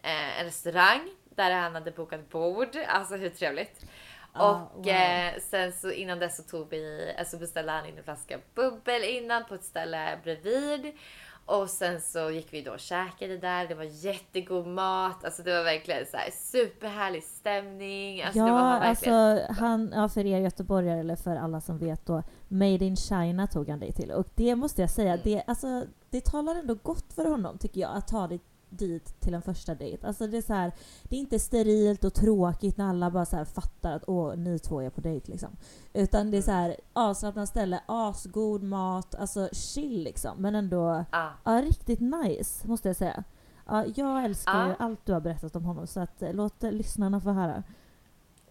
eh, 0.03 0.39
en 0.39 0.45
restaurang 0.45 1.09
där 1.35 1.51
han 1.51 1.75
hade 1.75 1.91
bokat 1.91 2.29
bord. 2.29 2.77
Alltså 2.87 3.15
hur 3.15 3.29
trevligt. 3.29 3.85
Ah, 4.33 4.53
och 4.53 4.75
wow. 4.75 4.87
eh, 4.87 5.33
sen 5.49 5.73
så 5.73 5.91
innan 5.91 6.19
dess 6.19 6.37
så 6.37 6.43
tog 6.43 6.69
vi, 6.69 7.13
alltså 7.17 7.37
beställde 7.37 7.71
han 7.71 7.85
in 7.85 7.97
en 7.97 8.03
flaska 8.03 8.39
bubbel 8.55 9.03
innan 9.03 9.45
på 9.45 9.55
ett 9.55 9.63
ställe 9.63 10.19
bredvid. 10.23 10.97
Och 11.45 11.69
sen 11.69 12.01
så 12.01 12.29
gick 12.31 12.53
vi 12.53 12.61
då 12.61 12.71
och 12.71 12.79
käkade 12.79 13.37
där. 13.37 13.67
Det 13.67 13.75
var 13.75 13.83
jättegod 13.83 14.67
mat. 14.67 15.25
Alltså 15.25 15.43
det 15.43 15.57
var 15.57 15.63
verkligen 15.63 16.05
så 16.05 16.17
här 16.17 16.29
superhärlig 16.31 17.23
stämning. 17.23 18.23
Alltså 18.23 18.45
det 18.45 18.51
var 18.51 18.73
ja, 18.73 18.79
verkligen 18.79 19.17
alltså 19.17 19.53
han, 19.63 19.91
ja, 19.95 20.09
för 20.09 20.25
er 20.25 20.39
göteborgare 20.39 20.99
eller 20.99 21.15
för 21.15 21.35
alla 21.35 21.61
som 21.61 21.77
vet 21.77 22.05
då, 22.05 22.23
Made 22.47 22.85
in 22.85 22.95
China 22.95 23.47
tog 23.47 23.69
han 23.69 23.79
dig 23.79 23.91
till. 23.93 24.11
Och 24.11 24.27
det 24.35 24.55
måste 24.55 24.81
jag 24.81 24.89
säga, 24.89 25.13
Mm. 25.13 25.21
det, 25.23 25.43
alltså, 25.47 25.83
det 26.09 26.25
talar 26.25 26.55
ändå 26.55 26.75
gott 26.83 27.13
för 27.13 27.25
honom 27.25 27.57
tycker 27.57 27.81
jag, 27.81 27.95
att 27.97 28.07
ta 28.07 28.27
dig 28.27 28.39
dit 28.77 29.21
till 29.21 29.33
en 29.33 29.41
första 29.41 29.75
dejt. 29.75 30.07
Alltså 30.07 30.27
det 30.27 30.37
är 30.37 30.41
så 30.41 30.53
här, 30.53 30.71
det 31.03 31.15
är 31.15 31.19
inte 31.19 31.39
sterilt 31.39 32.03
och 32.03 32.13
tråkigt 32.13 32.77
när 32.77 32.89
alla 32.89 33.11
bara 33.11 33.25
så 33.25 33.35
här 33.35 33.45
fattar 33.45 33.91
att 33.91 34.03
åh, 34.07 34.35
ni 34.35 34.59
två 34.59 34.81
är 34.81 34.89
på 34.89 35.01
dejt 35.01 35.31
liksom. 35.31 35.49
Utan 35.93 36.31
det 36.31 36.37
är 36.37 36.41
så 36.41 36.51
här 36.51 36.75
avslappnat 36.93 37.49
ställe, 37.49 37.81
asgod 37.85 38.63
mat, 38.63 39.15
alltså 39.15 39.49
chill 39.51 40.03
liksom. 40.03 40.41
Men 40.41 40.55
ändå, 40.55 41.05
Ja. 41.11 41.31
ja 41.43 41.51
riktigt 41.61 41.99
nice 41.99 42.67
måste 42.67 42.89
jag 42.89 42.95
säga. 42.95 43.23
Ja, 43.67 43.85
jag 43.95 44.25
älskar 44.25 44.67
ju 44.67 44.75
allt 44.79 45.05
du 45.05 45.13
har 45.13 45.21
berättat 45.21 45.55
om 45.55 45.65
honom 45.65 45.87
så 45.87 45.99
att 45.99 46.21
eh, 46.21 46.33
låt 46.33 46.63
eh, 46.63 46.71
lyssnarna 46.71 47.21
få 47.21 47.29
höra. 47.31 47.63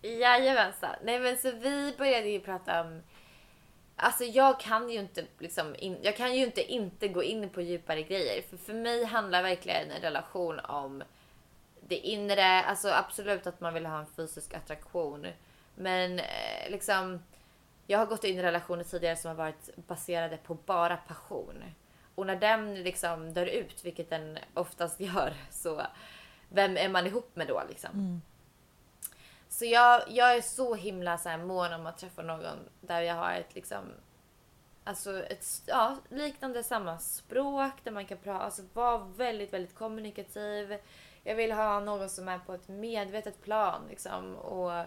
Jajamensan. 0.02 0.90
Nej 1.04 1.20
men 1.20 1.36
så 1.36 1.50
vi 1.50 1.94
började 1.98 2.28
ju 2.28 2.40
prata 2.40 2.80
om 2.80 3.00
Alltså 3.96 4.24
jag 4.24 4.60
kan 4.60 4.90
ju 4.90 4.98
inte 4.98 5.24
liksom, 5.38 5.74
in, 5.78 5.96
jag 6.02 6.16
kan 6.16 6.36
ju 6.36 6.44
inte 6.44 6.72
inte 6.72 7.08
gå 7.08 7.22
in 7.22 7.50
på 7.50 7.60
djupare 7.60 8.02
grejer. 8.02 8.42
För 8.42 8.56
för 8.56 8.74
mig 8.74 9.04
handlar 9.04 9.42
verkligen 9.42 9.90
en 9.90 10.00
relation 10.00 10.60
om 10.60 11.02
det 11.80 11.96
inre, 11.96 12.62
alltså 12.62 12.88
absolut 12.88 13.46
att 13.46 13.60
man 13.60 13.74
vill 13.74 13.86
ha 13.86 13.98
en 13.98 14.06
fysisk 14.06 14.54
attraktion. 14.54 15.26
Men 15.74 16.18
eh, 16.18 16.70
liksom, 16.70 17.22
jag 17.86 17.98
har 17.98 18.06
gått 18.06 18.24
in 18.24 18.38
i 18.38 18.42
relationer 18.42 18.84
tidigare 18.84 19.16
som 19.16 19.28
har 19.28 19.36
varit 19.36 19.70
baserade 19.76 20.36
på 20.36 20.54
bara 20.54 20.96
passion. 20.96 21.64
Och 22.14 22.26
när 22.26 22.36
den 22.36 22.74
liksom 22.74 23.32
dör 23.32 23.46
ut, 23.46 23.84
vilket 23.84 24.10
den 24.10 24.38
oftast 24.54 25.00
gör, 25.00 25.34
så 25.50 25.82
vem 26.48 26.76
är 26.76 26.88
man 26.88 27.06
ihop 27.06 27.36
med 27.36 27.46
då 27.46 27.62
liksom? 27.68 27.90
Mm. 27.94 28.22
Så 29.52 29.64
jag, 29.64 30.02
jag 30.08 30.36
är 30.36 30.40
så 30.40 30.74
himla 30.74 31.18
så 31.18 31.28
här 31.28 31.38
mån 31.38 31.72
om 31.72 31.86
att 31.86 31.98
träffa 31.98 32.22
någon 32.22 32.68
där 32.80 33.00
jag 33.00 33.14
har 33.14 33.32
ett 33.32 33.54
liksom 33.54 33.84
Alltså 34.84 35.22
ett 35.24 35.46
ja, 35.66 35.96
liknande 36.08 36.62
samma 36.62 36.98
språk 36.98 37.72
där 37.84 37.92
man 37.92 38.06
kan 38.06 38.18
prata, 38.18 38.44
alltså 38.44 38.62
vara 38.72 38.98
väldigt, 38.98 39.52
väldigt 39.52 39.74
kommunikativ. 39.74 40.78
Jag 41.22 41.34
vill 41.34 41.52
ha 41.52 41.80
någon 41.80 42.10
som 42.10 42.28
är 42.28 42.38
på 42.38 42.54
ett 42.54 42.68
medvetet 42.68 43.42
plan 43.42 43.80
liksom 43.88 44.36
och 44.36 44.86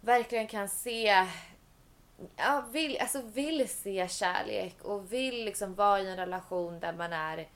verkligen 0.00 0.46
kan 0.46 0.68
se 0.68 1.26
Ja, 2.36 2.64
vill, 2.72 2.98
alltså 3.00 3.22
vill 3.22 3.68
se 3.68 4.08
kärlek 4.08 4.76
och 4.82 5.12
vill 5.12 5.44
liksom 5.44 5.74
vara 5.74 6.00
i 6.00 6.10
en 6.10 6.16
relation 6.16 6.80
där 6.80 6.92
man 6.92 7.12
är 7.12 7.48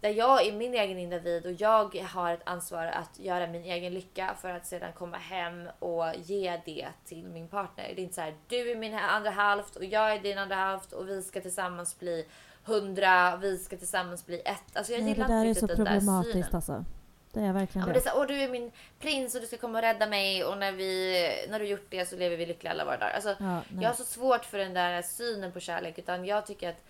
där 0.00 0.10
jag 0.10 0.46
är 0.46 0.52
min 0.52 0.74
egen 0.74 0.98
individ 0.98 1.46
och 1.46 1.52
jag 1.52 1.94
har 1.96 2.32
ett 2.32 2.40
ansvar 2.44 2.86
att 2.86 3.18
göra 3.18 3.46
min 3.46 3.64
egen 3.64 3.94
lycka 3.94 4.36
för 4.40 4.50
att 4.50 4.66
sedan 4.66 4.92
komma 4.92 5.16
hem 5.16 5.68
och 5.78 6.04
ge 6.16 6.60
det 6.64 6.88
till 7.04 7.24
min 7.24 7.48
partner. 7.48 7.84
Det 7.94 8.00
är 8.00 8.04
inte 8.04 8.14
så 8.14 8.20
här, 8.20 8.34
du 8.48 8.70
är 8.70 8.76
min 8.76 8.94
andra 8.94 9.30
halft 9.30 9.76
och 9.76 9.84
jag 9.84 10.12
är 10.14 10.18
din 10.18 10.38
andra 10.38 10.56
halft 10.56 10.92
och 10.92 11.08
vi 11.08 11.22
ska 11.22 11.40
tillsammans 11.40 11.98
bli 11.98 12.26
hundra, 12.64 13.36
vi 13.36 13.58
ska 13.58 13.76
tillsammans 13.76 14.26
bli 14.26 14.40
ett. 14.44 14.76
Alltså 14.76 14.92
jag 14.92 15.02
Nej, 15.02 15.14
det 15.14 15.22
gillar 15.22 15.28
där 15.28 15.44
är 15.44 15.48
inte 15.48 15.60
så 15.60 15.66
riktigt 15.66 15.76
den 15.76 15.84
där 15.84 15.92
problematiskt 15.92 16.32
synen. 16.34 16.48
alltså. 16.52 16.84
Det 17.32 17.40
är 17.40 17.52
verkligen 17.52 17.86
Ja, 17.88 17.92
det 17.94 17.98
det. 17.98 17.98
är 17.98 18.02
så 18.02 18.08
här, 18.08 18.18
Åh, 18.18 18.26
du 18.26 18.40
är 18.42 18.48
min 18.48 18.72
prins 19.00 19.34
och 19.34 19.40
du 19.40 19.46
ska 19.46 19.56
komma 19.56 19.78
och 19.78 19.82
rädda 19.82 20.06
mig 20.06 20.44
och 20.44 20.58
när, 20.58 20.72
vi, 20.72 21.46
när 21.50 21.58
du 21.58 21.66
gjort 21.66 21.86
det 21.90 22.06
så 22.08 22.16
lever 22.16 22.36
vi 22.36 22.46
lyckliga 22.46 22.72
alla 22.72 22.84
våra 22.84 22.96
dagar. 22.96 23.12
Alltså, 23.14 23.36
Ja, 23.38 23.60
jag 23.80 23.88
har 23.88 23.94
så 23.94 24.04
svårt 24.04 24.44
för 24.44 24.58
den 24.58 24.74
där 24.74 25.02
synen 25.02 25.52
på 25.52 25.60
kärlek 25.60 25.98
utan 25.98 26.24
jag 26.24 26.46
tycker 26.46 26.68
att 26.70 26.84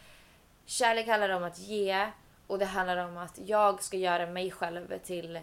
kärlek 0.66 1.06
handlar 1.08 1.28
om 1.30 1.44
att 1.44 1.58
ge 1.58 2.06
och 2.46 2.58
det 2.58 2.64
handlar 2.64 2.96
om 3.08 3.16
att 3.16 3.38
jag 3.46 3.82
ska 3.82 3.96
göra 3.96 4.26
mig 4.26 4.50
själv 4.50 4.98
till 4.98 5.38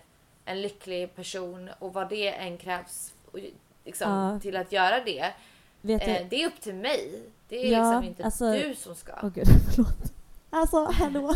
en 0.45 0.61
lycklig 0.61 1.15
person 1.15 1.69
och 1.79 1.93
vad 1.93 2.09
det 2.09 2.29
än 2.35 2.57
krävs 2.57 3.13
och 3.31 3.39
liksom, 3.85 4.11
Ja. 4.11 4.39
till 4.39 4.55
att 4.57 4.71
göra 4.71 5.03
det. 5.05 5.19
Eh, 5.19 6.27
det 6.29 6.43
är 6.43 6.47
upp 6.47 6.61
till 6.61 6.75
mig. 6.75 7.21
Det 7.49 7.55
är 7.67 7.71
Ja, 7.71 7.91
liksom 7.91 8.03
inte 8.09 8.23
alltså- 8.25 8.51
du 8.51 8.75
som 8.75 8.95
ska. 8.95 9.11
Åh 9.23 9.29
gud, 9.35 9.47
förlåt. 9.75 10.13
Alltså 10.49 10.85
hallå, 10.85 11.33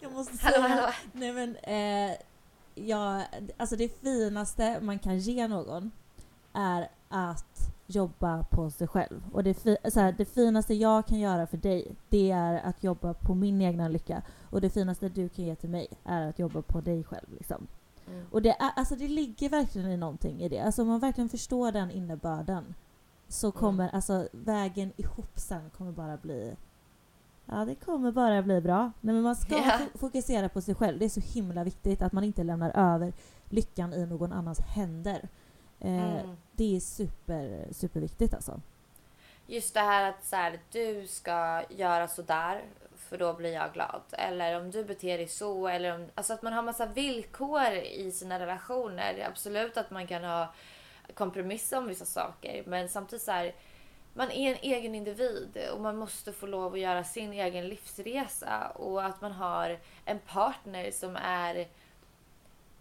jag 0.00 0.12
måste 0.12 0.36
säga. 0.36 0.60
Hallå, 0.60 0.74
hallå. 0.74 0.92
Nej 1.12 1.32
men, 1.32 1.56
eh, 1.56 2.16
ja, 2.74 3.22
alltså 3.56 3.76
det 3.76 4.00
finaste 4.00 4.78
man 4.80 4.98
kan 4.98 5.18
ge 5.18 5.48
någon 5.48 5.90
är 6.52 6.88
att 7.08 7.44
jobba 7.86 8.44
på 8.50 8.70
sig 8.70 8.88
själv. 8.88 9.22
Och 9.32 9.44
det, 9.44 9.54
fi- 9.54 9.76
så 9.90 10.00
här, 10.00 10.12
det 10.18 10.24
finaste 10.24 10.74
jag 10.74 11.06
kan 11.06 11.18
göra 11.18 11.46
för 11.46 11.56
dig, 11.56 11.92
det 12.08 12.30
är 12.30 12.60
att 12.64 12.84
jobba 12.84 13.14
på 13.14 13.34
min 13.34 13.62
egna 13.62 13.88
lycka. 13.88 14.22
Och 14.50 14.60
det 14.60 14.70
finaste 14.70 15.08
du 15.08 15.28
kan 15.28 15.44
ge 15.44 15.54
till 15.54 15.70
mig 15.70 15.88
är 16.04 16.28
att 16.28 16.38
jobba 16.38 16.62
på 16.62 16.80
dig 16.80 17.04
själv. 17.04 17.26
Liksom. 17.32 17.66
Mm. 18.08 18.26
Och 18.30 18.42
det, 18.42 18.50
är, 18.50 18.70
alltså 18.76 18.96
det 18.96 19.08
ligger 19.08 19.48
verkligen 19.48 19.90
i 19.90 19.96
någonting 19.96 20.42
i 20.42 20.48
det. 20.48 20.58
Alltså 20.60 20.82
om 20.82 20.88
man 20.88 21.00
verkligen 21.00 21.28
förstår 21.28 21.72
den 21.72 21.90
innebörden 21.90 22.74
så 23.28 23.52
kommer 23.52 23.88
alltså 23.88 24.28
vägen 24.32 24.92
ihop 24.96 25.38
sen 25.38 25.70
kommer 25.70 25.92
bara 25.92 26.16
bli 26.16 26.56
Ja, 27.50 27.64
det 27.64 27.74
kommer 27.74 28.12
bara 28.12 28.42
bli 28.42 28.60
bra. 28.60 28.92
Nej, 29.00 29.14
men 29.14 29.22
man 29.22 29.36
ska 29.36 29.54
fo- 29.56 29.98
fokusera 29.98 30.48
på 30.48 30.60
sig 30.60 30.74
själv. 30.74 30.98
Det 30.98 31.04
är 31.04 31.08
så 31.08 31.20
himla 31.20 31.64
viktigt 31.64 32.02
att 32.02 32.12
man 32.12 32.24
inte 32.24 32.44
lämnar 32.44 32.70
över 32.94 33.12
lyckan 33.48 33.92
i 33.94 34.06
någon 34.06 34.32
annans 34.32 34.60
händer. 34.60 35.28
Eh, 35.80 36.18
Mm. 36.24 36.36
Det 36.52 36.76
är 36.76 36.80
super, 36.80 37.68
superviktigt 37.72 38.34
alltså. 38.34 38.60
Just 39.46 39.74
det 39.74 39.80
här 39.80 40.08
att 40.10 40.24
så 40.24 40.36
här, 40.36 40.60
du 40.72 41.06
ska 41.06 41.62
göra 41.70 42.08
så 42.08 42.22
där 42.22 42.62
för 43.08 43.18
då 43.18 43.32
blir 43.32 43.52
jag 43.52 43.72
glad. 43.72 44.02
Eller 44.12 44.60
om 44.60 44.70
du 44.70 44.84
beter 44.84 45.18
dig 45.18 45.28
så. 45.28 45.68
Eller 45.68 45.94
om, 45.94 46.10
alltså 46.14 46.32
att 46.32 46.42
man 46.42 46.52
har 46.52 46.62
massa 46.62 46.86
villkor 46.86 47.72
i 47.72 48.12
sina 48.12 48.38
relationer. 48.38 49.26
Absolut 49.28 49.76
att 49.76 49.90
man 49.90 50.06
kan 50.06 50.24
ha 50.24 50.54
kompromissa 51.14 51.78
om 51.78 51.86
vissa 51.86 52.04
saker. 52.04 52.62
Men 52.66 52.88
samtidigt 52.88 53.22
så 53.22 53.32
här, 53.32 53.54
man 54.14 54.30
är 54.30 54.50
en 54.50 54.58
egen 54.62 54.94
individ 54.94 55.58
och 55.74 55.80
man 55.80 55.96
måste 55.96 56.32
få 56.32 56.46
lov 56.46 56.72
att 56.72 56.80
göra 56.80 57.04
sin 57.04 57.32
egen 57.32 57.68
livsresa. 57.68 58.68
Och 58.68 59.04
att 59.04 59.20
man 59.20 59.32
har 59.32 59.78
en 60.04 60.18
partner 60.18 60.90
som 60.90 61.16
är 61.16 61.68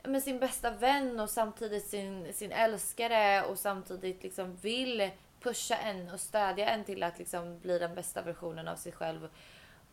med 0.03 0.23
sin 0.23 0.39
bästa 0.39 0.71
vän 0.71 1.19
och 1.19 1.29
samtidigt 1.29 1.87
sin, 1.87 2.33
sin 2.33 2.51
älskare 2.51 3.43
och 3.43 3.59
samtidigt 3.59 4.23
liksom 4.23 4.55
vill 4.55 5.09
pusha 5.41 5.77
en 5.77 6.09
och 6.09 6.19
stödja 6.19 6.69
en 6.69 6.83
till 6.83 7.03
att 7.03 7.19
liksom 7.19 7.59
bli 7.59 7.79
den 7.79 7.95
bästa 7.95 8.21
versionen 8.21 8.67
av 8.67 8.75
sig 8.75 8.91
själv. 8.91 9.29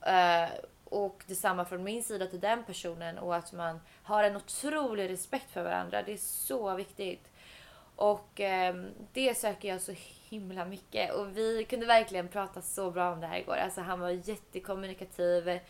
Eh, 0.06 0.48
och 0.84 1.24
detsamma 1.26 1.64
från 1.64 1.84
min 1.84 2.02
sida 2.02 2.26
till 2.26 2.40
den 2.40 2.64
personen 2.64 3.18
och 3.18 3.36
att 3.36 3.52
man 3.52 3.80
har 4.02 4.24
en 4.24 4.36
otrolig 4.36 5.10
respekt 5.10 5.50
för 5.50 5.62
varandra. 5.62 6.02
Det 6.02 6.12
är 6.12 6.16
så 6.16 6.74
viktigt. 6.74 7.30
Och 7.96 8.40
eh, 8.40 8.74
det 9.12 9.34
söker 9.34 9.68
jag 9.68 9.80
så 9.80 9.94
himla 10.28 10.64
mycket. 10.64 11.12
Och 11.12 11.36
vi 11.36 11.66
kunde 11.70 11.86
verkligen 11.86 12.28
prata 12.28 12.62
så 12.62 12.90
bra 12.90 13.12
om 13.12 13.20
det 13.20 13.26
här 13.26 13.38
igår. 13.38 13.56
Alltså 13.56 13.80
han 13.80 14.00
var 14.00 14.10
jättekommunikativ. 14.10 15.60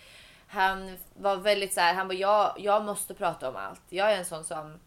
Han 0.47 0.99
var 1.15 1.37
väldigt 1.37 1.75
så 1.75 1.81
här, 1.81 1.95
han 1.95 2.09
bara 2.09 2.15
jag, 2.15 2.55
jag 2.59 2.85
måste 2.85 3.15
prata 3.15 3.49
om 3.49 3.57
allt. 3.57 3.83
Jag 3.89 4.13
är 4.13 4.19
en 4.19 4.25
sån 4.25 4.45
som 4.45 4.81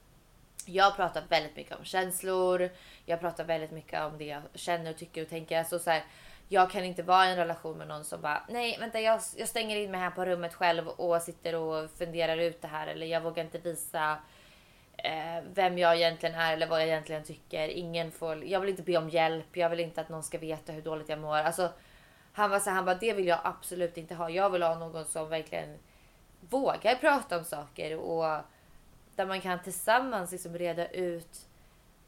jag 0.66 0.96
pratar 0.96 1.24
väldigt 1.30 1.56
mycket 1.56 1.78
om 1.80 1.86
känslor. 1.86 2.70
Jag 3.06 3.20
pratar 3.20 3.44
väldigt 3.44 3.72
mycket 3.72 4.02
om 4.02 4.18
det 4.18 4.26
jag 4.26 4.42
känner 4.54 4.92
och 4.92 4.98
tycker 4.98 5.22
och 5.22 5.30
tänker. 5.30 5.60
Alltså 5.60 5.80
så 5.80 5.90
här, 5.90 6.04
jag 6.50 6.72
kan 6.72 6.84
inte 6.84 7.04
vara 7.04 7.28
i 7.28 7.32
en 7.32 7.38
relation 7.38 7.78
med 7.78 7.88
någon 7.88 8.04
som 8.04 8.22
bara 8.22 8.44
nej 8.50 8.78
vänta 8.80 9.00
jag, 9.00 9.22
jag 9.36 9.48
stänger 9.48 9.76
in 9.78 9.92
mig 9.92 10.00
här 10.00 10.10
på 10.10 10.26
rummet 10.26 10.54
själv 10.54 10.88
och 10.88 11.22
sitter 11.22 11.56
och 11.56 11.92
funderar 11.92 12.38
ut 12.38 12.62
det 12.62 12.68
här 12.68 12.88
eller 12.88 13.08
jag 13.08 13.22
vågar 13.22 13.44
inte 13.44 13.58
visa 13.58 14.18
eh, 14.98 15.44
vem 15.54 15.78
jag 15.78 15.96
egentligen 15.96 16.36
är 16.36 16.54
eller 16.54 16.68
vad 16.68 16.82
jag 16.82 16.88
egentligen 16.88 17.24
tycker. 17.24 17.68
Ingen 17.68 18.12
får, 18.12 18.46
jag 18.46 18.60
vill 18.60 18.70
inte 18.70 18.84
be 18.84 18.98
om 18.98 19.10
hjälp. 19.10 19.58
Jag 19.58 19.70
vill 19.70 19.80
inte 19.80 20.02
att 20.02 20.10
någon 20.10 20.24
ska 20.24 20.38
veta 20.38 20.72
hur 20.72 20.82
dåligt 20.82 21.10
jag 21.10 21.20
mår. 21.20 21.38
Alltså, 21.38 21.70
han 22.34 22.50
var 22.50 22.60
så 22.60 22.70
han 22.70 22.86
bara 22.86 22.96
det 22.96 23.14
vill 23.14 23.28
jag 23.28 23.40
absolut 23.44 23.98
inte 23.98 24.16
ha. 24.16 24.30
Jag 24.30 24.50
vill 24.50 24.64
ha 24.64 24.76
någon 24.76 25.06
som 25.06 25.30
verkligen 25.30 25.78
vågar 26.40 26.96
prata 26.96 27.38
om 27.38 27.44
saker 27.44 27.98
och 27.98 28.42
där 29.16 29.26
man 29.26 29.42
kan 29.42 29.64
tillsammans 29.64 30.32
liksom 30.32 30.58
reda 30.58 30.88
ut 30.88 31.47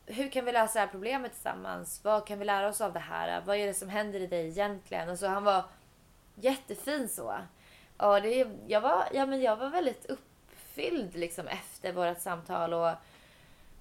hur 0.10 0.30
kan 0.30 0.46
vi 0.46 0.52
lösa 0.52 0.74
det 0.74 0.80
här 0.80 0.88
problemet 0.88 1.34
tillsammans? 1.34 2.04
Vad 2.04 2.28
kan 2.28 2.40
vi 2.40 2.46
lära 2.46 2.68
oss 2.68 2.82
av 2.82 2.94
det 2.94 3.00
här? 3.00 3.42
Vad 3.42 3.58
är 3.58 3.68
det 3.68 3.74
som 3.74 3.90
händer 3.90 4.20
i 4.20 4.28
dig 4.28 4.48
egentligen? 4.48 5.10
Alltså 5.10 5.28
han 5.28 5.44
var 5.44 5.64
jättefin 6.36 7.10
så. 7.10 7.38
Och 7.98 8.22
det, 8.22 8.48
jag, 8.68 8.82
var, 8.82 9.04
ja, 9.14 9.26
men 9.26 9.42
jag 9.42 9.56
var 9.56 9.70
väldigt 9.70 10.06
uppfylld 10.06 11.16
liksom 11.16 11.48
efter 11.48 11.94
vårt 11.94 12.20
samtal 12.20 12.74
och, 12.74 12.92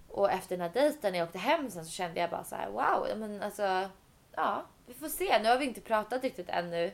och 0.09 0.31
efter 0.31 0.57
den 0.57 0.61
här 0.61 0.75
dejten 0.75 1.13
när 1.13 1.19
jag 1.19 1.27
åkte 1.27 1.39
hem 1.39 1.71
sen 1.71 1.85
så 1.85 1.91
kände 1.91 2.21
jag 2.21 2.31
bara 2.31 2.45
så 2.45 2.57
här 2.57 2.71
wow, 2.71 3.19
men 3.19 3.43
alltså 3.43 3.89
ja, 4.33 4.65
vi 4.87 4.95
får 4.95 5.09
se. 5.09 5.39
Nu 5.43 5.49
har 5.49 5.59
vi 5.59 5.65
inte 5.65 5.81
pratat 5.81 6.23
riktigt 6.23 6.49
ännu. 6.49 6.93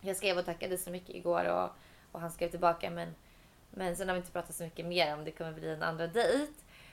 Jag 0.00 0.16
skrev 0.16 0.38
och 0.38 0.44
tackade 0.44 0.78
så 0.78 0.90
mycket 0.90 1.14
igår 1.14 1.44
och, 1.44 1.70
och 2.12 2.20
han 2.20 2.30
skrev 2.30 2.50
tillbaka 2.50 2.90
men, 2.90 3.14
men 3.70 3.96
sen 3.96 4.08
har 4.08 4.14
vi 4.14 4.20
inte 4.20 4.32
pratat 4.32 4.56
så 4.56 4.62
mycket 4.62 4.86
mer 4.86 5.14
om 5.14 5.24
det 5.24 5.30
kommer 5.30 5.52
bli 5.52 5.70
en 5.70 5.82
andra 5.82 6.06
dejt. 6.06 6.52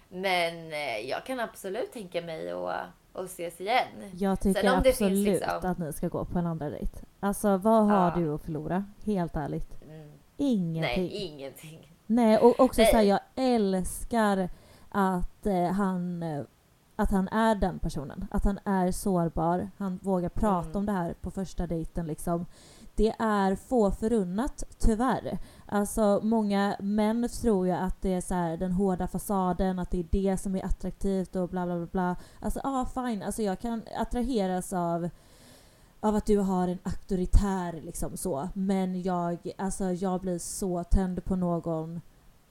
Men 0.10 0.72
eh, 0.74 1.10
jag 1.10 1.26
kan 1.26 1.40
absolut 1.40 1.92
tänka 1.94 2.22
mig 2.22 2.52
att, 2.52 2.76
att 3.14 3.26
ses 3.26 3.62
igen. 3.62 3.88
Jag 4.14 4.40
tycker 4.40 4.70
absolut 4.70 4.96
finns 4.98 5.28
liksom- 5.28 5.60
att 5.72 5.78
ni 5.78 5.94
ska 5.94 6.08
gå 6.08 6.26
på 6.26 6.40
en 6.40 6.46
andra 6.48 6.70
dejt. 6.70 7.00
Alltså 7.20 7.58
vad 7.58 7.86
har 7.86 8.08
Ja. 8.10 8.14
du 8.18 8.34
att 8.34 8.42
förlora? 8.42 8.86
Helt 9.06 9.36
ärligt. 9.36 9.84
Mm. 9.84 10.12
Ingenting. 10.38 10.82
Nej, 11.04 11.08
ingenting. 11.26 11.94
Nej, 12.06 12.38
och 12.38 12.60
också 12.60 12.82
Nej. 12.82 12.92
så 12.92 12.98
här, 12.98 13.04
jag 13.04 13.20
älskar 13.36 14.50
att 14.90 15.46
eh, 15.46 15.64
han 15.72 16.24
eh, 16.24 16.42
att 16.96 17.12
han 17.12 17.28
är 17.28 17.56
den 17.56 17.80
personen. 17.80 18.28
Att 18.32 18.44
han 18.44 18.60
är 18.66 18.92
sårbar. 18.92 19.70
Han 19.78 19.98
vågar 20.04 20.30
prata 20.30 20.66
Mm. 20.70 20.78
om 20.78 20.86
det 20.86 20.92
här 20.92 21.14
på 21.22 21.32
första 21.32 21.68
dejten 21.68 22.08
liksom. 22.08 22.46
Det 22.96 23.14
är 23.20 23.56
få 23.56 23.92
förunnat, 23.92 24.64
tyvärr. 24.80 25.38
Alltså 25.70 26.20
många 26.24 26.76
män 26.80 27.30
tror 27.42 27.68
ju 27.68 27.74
att 27.74 28.02
det 28.02 28.14
är 28.14 28.22
så 28.22 28.34
här, 28.34 28.58
den 28.58 28.72
hårda 28.72 29.08
fasaden, 29.08 29.80
att 29.80 29.92
det 29.92 30.00
är 30.00 30.08
det 30.12 30.38
som 30.38 30.56
är 30.56 30.66
attraktivt 30.66 31.36
och 31.36 31.50
bla 31.50 31.66
bla 31.66 31.78
bla. 31.78 31.86
bla. 31.86 32.16
Alltså 32.40 32.60
ja, 32.64 32.82
ah, 32.82 32.86
fine. 33.06 33.24
Alltså 33.24 33.42
jag 33.42 33.60
kan 33.60 33.82
attraheras 33.98 34.74
av 34.74 35.10
av 36.00 36.16
att 36.16 36.26
du 36.26 36.38
har 36.38 36.68
en 36.68 36.80
auktoritär 36.84 37.82
liksom 37.82 38.18
så. 38.18 38.50
Men 38.54 39.02
jag, 39.02 39.38
alltså 39.58 39.92
jag 39.92 40.22
blir 40.22 40.40
så 40.40 40.84
tänd 40.84 41.26
på 41.26 41.36
någon 41.36 42.02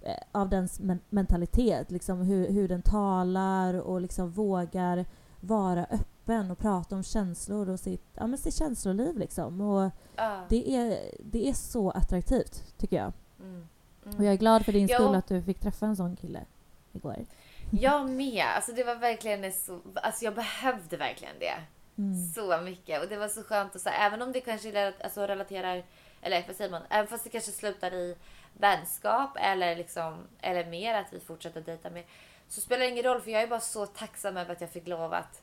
eh, 0.00 0.14
av 0.32 0.48
dens 0.48 0.80
men- 0.80 1.00
mentalitet. 1.10 1.90
Liksom 1.90 2.20
hur, 2.20 2.52
hur 2.52 2.68
den 2.68 2.82
talar 2.82 3.74
och 3.74 4.00
liksom 4.00 4.30
vågar 4.30 5.06
vara 5.40 5.84
öppen 5.84 6.15
och 6.50 6.58
prata 6.58 6.94
om 6.96 7.02
känslor 7.02 7.68
och 7.70 7.80
sitt, 7.80 8.04
ja, 8.14 8.26
men 8.26 8.38
sitt 8.38 8.54
känsloliv 8.54 9.18
liksom. 9.18 9.60
Och 9.60 9.90
Ja. 10.16 10.40
det 10.48 10.74
är, 10.76 10.98
det 11.20 11.48
är 11.48 11.52
så 11.52 11.90
attraktivt 11.90 12.78
tycker 12.78 12.96
jag. 12.96 13.12
Mm. 13.40 13.68
Och 14.00 14.06
Mm. 14.12 14.24
jag 14.24 14.32
är 14.32 14.38
glad 14.38 14.64
för 14.64 14.72
din 14.72 14.88
skull 14.88 15.14
att 15.14 15.28
du 15.28 15.42
fick 15.42 15.60
träffa 15.60 15.86
en 15.86 15.96
sån 15.96 16.16
kille 16.16 16.44
igår. 16.92 17.24
Jag 17.70 18.10
med. 18.10 18.44
Alltså 18.56 18.72
det 18.72 18.84
var 18.84 18.94
verkligen 18.94 19.44
en 19.44 19.52
så... 19.52 19.80
Alltså 19.94 20.24
jag 20.24 20.34
behövde 20.34 20.96
verkligen 20.96 21.34
det. 21.40 21.54
Mm. 21.98 22.26
Så 22.34 22.58
mycket. 22.58 23.02
Och 23.02 23.08
det 23.08 23.16
var 23.16 23.28
så 23.28 23.42
skönt 23.42 23.76
att 23.76 23.80
säga, 23.82 23.94
även 23.96 24.22
om 24.22 24.32
det 24.32 24.40
kanske 24.40 24.92
alltså, 25.04 25.26
relaterar, 25.26 25.84
eller 26.22 26.44
vad 26.46 26.56
säger 26.56 26.70
man? 26.70 26.82
Även 26.90 27.06
fast 27.06 27.24
det 27.24 27.30
kanske 27.30 27.52
slutar 27.52 27.94
i 27.94 28.16
vänskap 28.58 29.30
eller 29.40 29.76
liksom, 29.76 30.14
eller 30.40 30.66
mer 30.70 30.94
att 30.94 31.12
vi 31.12 31.20
fortsätter 31.20 31.60
dejta 31.60 31.90
mer. 31.90 32.06
Så 32.48 32.60
spelar 32.60 32.80
det 32.84 32.90
ingen 32.90 33.04
roll 33.04 33.20
för 33.20 33.30
jag 33.30 33.42
är 33.42 33.46
bara 33.46 33.60
så 33.60 33.86
tacksam 33.86 34.36
över 34.36 34.52
att 34.52 34.60
jag 34.60 34.70
fick 34.70 34.86
lov 34.88 35.12
att 35.12 35.42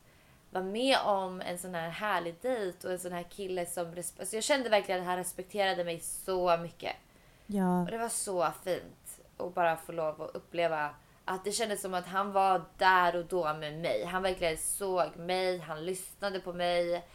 vara 0.54 0.64
med 0.64 0.98
om 1.06 1.42
en 1.42 1.58
sån 1.58 1.76
här 1.76 1.90
härlig 1.90 2.36
dejt 2.42 2.88
och 2.88 2.94
en 2.94 3.00
sån 3.00 3.12
här 3.12 3.24
kille 3.24 3.66
som... 3.66 3.88
Alltså 4.20 4.36
jag 4.36 4.44
kände 4.44 4.70
verkligen 4.70 5.02
att 5.02 5.08
han 5.08 5.18
respekterade 5.18 5.84
mig 5.84 6.00
så 6.00 6.58
mycket. 6.58 6.96
Ja, 7.48 7.82
Och 7.82 7.92
det 7.92 7.98
var 7.98 8.10
så 8.10 8.48
fint 8.64 9.20
att 9.38 9.56
bara 9.56 9.78
få 9.78 9.92
lov 9.92 10.22
att 10.22 10.36
uppleva 10.36 10.90
att 11.26 11.44
det 11.44 11.52
kändes 11.52 11.82
som 11.82 11.94
att 11.94 12.06
han 12.08 12.32
var 12.32 12.62
där 12.78 13.16
och 13.16 13.26
då 13.26 13.54
med 13.54 13.80
mig. 13.80 14.06
Han 14.06 14.24
verkligen 14.24 14.58
såg 14.58 15.18
mig, 15.18 15.58
han 15.58 15.86
lyssnade 15.86 16.40
på 16.40 16.54
mig. 16.54 17.06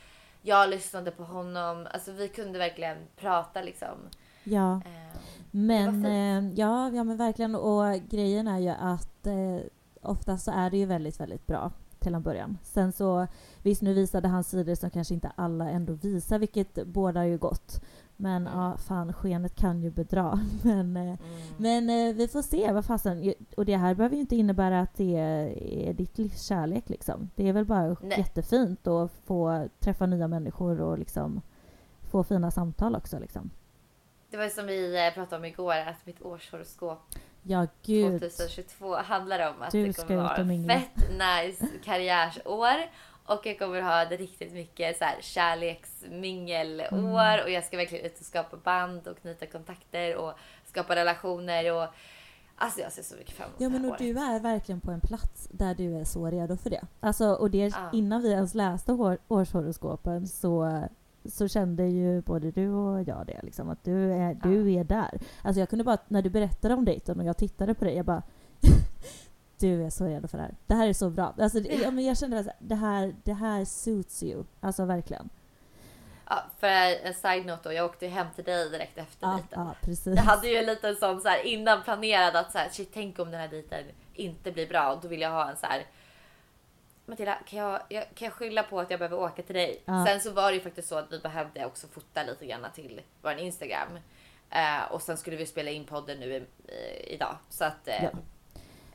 Jag 0.42 0.70
lyssnade 0.70 1.10
på 1.10 1.24
honom. 1.24 1.86
Alltså 1.90 2.12
vi 2.12 2.28
kunde 2.28 2.58
verkligen 2.58 2.96
prata 3.16 3.62
liksom. 3.62 3.98
ja. 4.44 4.74
Eh, 4.74 5.20
Men 5.50 6.04
eh, 6.04 6.58
ja, 6.58 6.90
ja 6.90 7.04
men 7.04 7.16
verkligen 7.16 7.54
och 7.54 8.00
grejen 8.10 8.48
är 8.48 8.58
ju 8.58 8.68
att 8.68 9.26
eh, 9.26 9.66
oftast 10.02 10.44
så 10.44 10.50
är 10.50 10.70
det 10.70 10.76
ju 10.76 10.86
väldigt, 10.86 11.20
väldigt 11.20 11.46
bra 11.46 11.72
till 12.00 12.14
en 12.14 12.22
början. 12.22 12.58
Sen 12.62 12.92
så, 12.92 13.26
visst 13.62 13.82
nu 13.82 13.94
visade 13.94 14.28
han 14.28 14.44
sidor 14.44 14.74
som 14.74 14.90
kanske 14.90 15.14
inte 15.14 15.32
alla 15.34 15.70
ändå 15.70 15.92
visar, 15.92 16.38
vilket 16.38 16.86
båda 16.86 17.26
ju 17.26 17.38
gott. 17.38 17.84
Men 18.20 18.46
Mm. 18.46 18.58
ja, 18.58 18.76
fan 18.76 19.12
skenet 19.12 19.54
kan 19.54 19.82
ju 19.82 19.90
bedra. 19.90 20.40
Men, 20.62 20.96
eh, 20.96 21.02
mm. 21.02 21.18
men 21.56 21.90
eh, 21.90 22.14
vi 22.14 22.28
får 22.28 22.42
se 22.42 22.72
vad 22.72 22.84
fasen, 22.84 23.34
och 23.56 23.64
det 23.64 23.76
här 23.76 23.94
behöver 23.94 24.14
ju 24.14 24.20
inte 24.20 24.36
innebära 24.36 24.80
att 24.80 24.94
det 24.94 25.16
är, 25.16 25.92
ditt 25.92 26.18
livs 26.18 26.42
kärlek 26.42 26.88
liksom. 26.88 27.30
Det 27.34 27.48
är 27.48 27.52
väl 27.52 27.64
bara 27.64 27.96
Nej. 28.00 28.18
jättefint 28.18 28.86
att 28.86 29.12
få 29.24 29.68
träffa 29.80 30.06
nya 30.06 30.28
människor 30.28 30.80
och 30.80 30.98
liksom 30.98 31.40
få 32.10 32.24
fina 32.24 32.50
samtal 32.50 32.96
också 32.96 33.18
liksom. 33.18 33.50
Det 34.30 34.36
var 34.36 34.48
som 34.48 34.66
vi 34.66 35.06
eh, 35.06 35.14
pratade 35.14 35.36
om 35.36 35.44
igår, 35.44 35.74
att 35.74 36.06
mitt 36.06 36.22
årshoroskop 36.22 36.98
Ja, 37.42 37.66
gud. 37.82 38.20
2022 38.20 38.94
handlar 38.96 39.48
om 39.50 39.62
att 39.62 39.70
Du 39.72 39.86
det 39.86 39.92
kommer 40.06 40.16
vara 40.22 40.36
fett 40.78 41.10
nice 41.10 41.66
karriärsår. 41.84 42.90
Och 43.26 43.46
jag 43.46 43.58
kommer 43.58 43.80
ha 43.82 44.02
ett 44.02 44.18
riktigt 44.20 44.52
mycket 44.52 44.98
så 44.98 45.04
här 45.04 45.16
kärleksmingelår 45.20 46.92
Mm. 46.92 47.12
och 47.44 47.50
jag 47.50 47.64
ska 47.64 47.76
verkligen 47.76 48.06
ut 48.06 48.18
och 48.20 48.24
skapa 48.26 48.56
band 48.56 49.08
och 49.08 49.18
knyta 49.20 49.46
kontakter 49.46 50.16
och 50.16 50.32
skapa 50.64 50.96
relationer 50.96 51.72
och 51.74 51.86
alltså 52.56 52.80
jag 52.80 52.92
ser 52.92 53.02
så 53.02 53.16
mycket 53.16 53.34
fram 53.34 53.46
emot 53.48 53.60
Ja 53.60 53.68
det 53.68 53.72
här 53.74 53.80
men 53.80 53.84
och 53.84 53.90
året. 53.90 53.98
du 53.98 54.10
är 54.10 54.40
verkligen 54.40 54.80
på 54.80 54.90
en 54.90 55.00
plats 55.00 55.48
där 55.52 55.74
du 55.74 55.96
är 55.96 56.04
så 56.04 56.26
redo 56.26 56.56
för 56.56 56.70
det. 56.70 56.84
Alltså 57.00 57.26
och 57.32 57.50
det 57.50 57.58
Ja. 57.68 57.90
innan 57.92 58.22
vi 58.22 58.30
ens 58.32 58.54
läste 58.54 58.92
år, 58.92 59.18
årshoroskopen 59.28 60.28
så, 60.28 60.82
så 61.28 61.48
kände 61.48 61.84
ju 61.84 62.20
både 62.22 62.50
du 62.50 62.68
och 62.70 63.02
jag 63.02 63.26
det 63.26 63.40
liksom 63.42 63.70
att 63.70 63.84
du 63.84 64.12
är, 64.12 64.34
du 64.34 64.72
är 64.72 64.84
där. 64.84 65.18
Alltså 65.42 65.60
jag 65.60 65.68
kunde 65.68 65.84
bara, 65.84 65.98
när 66.08 66.22
du 66.22 66.30
berättade 66.30 66.74
om 66.74 66.84
dejten 66.84 67.20
och 67.20 67.26
jag 67.26 67.36
tittade 67.36 67.74
på 67.74 67.84
dig, 67.84 67.96
jag 67.96 68.04
bara 68.06 68.22
du 69.58 69.84
är 69.84 69.90
så 69.90 70.04
redo 70.06 70.28
för 70.28 70.38
det 70.38 70.44
här. 70.44 70.54
Det 70.66 70.74
här 70.74 70.88
är 70.88 70.92
så 70.92 71.10
bra. 71.10 71.34
Alltså, 71.38 71.58
ja, 71.58 71.90
men 71.90 72.04
jag 72.04 72.18
kände 72.18 72.38
att 72.38 72.46
det 72.58 72.74
här, 72.74 73.14
det 73.24 73.32
här 73.32 73.64
suits 73.64 74.22
you. 74.22 74.44
Alltså 74.60 74.84
verkligen. 74.84 75.28
Ja, 76.30 76.44
för 76.58 76.66
en 77.06 77.14
side 77.14 77.46
note 77.46 77.60
då, 77.68 77.72
jag 77.72 77.84
åkte 77.86 78.06
hem 78.06 78.26
till 78.34 78.44
dig 78.44 78.70
direkt 78.70 78.98
efter 78.98 79.26
Ja, 79.26 79.32
dejten. 79.32 79.60
ja 79.60 79.74
precis. 79.82 80.16
Jag 80.16 80.22
hade 80.22 80.48
ju 80.48 80.56
en 80.56 80.66
liten 80.66 80.96
sån 80.96 81.20
så 81.20 81.28
här 81.28 81.46
innan 81.46 81.82
planerad 81.82 82.36
att 82.36 82.52
så 82.52 82.58
här, 82.58 82.68
shit 82.68 82.90
tänk 82.94 83.18
om 83.18 83.30
den 83.30 83.40
här 83.40 83.48
dejten 83.48 83.84
inte 84.14 84.52
blir 84.52 84.68
bra. 84.68 84.98
Då 85.02 85.08
vill 85.08 85.20
jag 85.20 85.30
ha 85.30 85.50
en 85.50 85.56
så 85.56 85.66
här. 85.66 85.84
Matilda, 87.08 87.34
kan 87.46 87.58
jag, 87.58 87.80
jag, 87.88 88.04
kan 88.14 88.26
jag 88.26 88.32
skylla 88.32 88.62
på 88.62 88.80
att 88.80 88.90
jag 88.90 88.98
behöver 89.00 89.18
åka 89.18 89.42
till 89.42 89.54
dig? 89.54 89.82
Ja. 89.84 90.06
Sen 90.06 90.20
så 90.20 90.30
var 90.32 90.50
det 90.50 90.54
ju 90.56 90.60
faktiskt 90.62 90.88
så 90.88 90.94
att 90.98 91.12
vi 91.12 91.18
behövde 91.18 91.66
också 91.66 91.86
fota 91.86 92.22
lite 92.22 92.46
grann 92.46 92.66
till 92.74 93.00
vår 93.22 93.32
Instagram. 93.38 93.88
Eh, 94.50 94.92
och 94.92 95.02
sen 95.02 95.16
skulle 95.16 95.36
vi 95.36 95.46
spela 95.46 95.70
in 95.70 95.84
podden 95.84 96.20
nu 96.20 96.36
eh, 96.68 97.14
idag. 97.14 97.36
Så 97.48 97.64
att 97.64 97.88
eh, 97.88 98.04
Ja. 98.04 98.10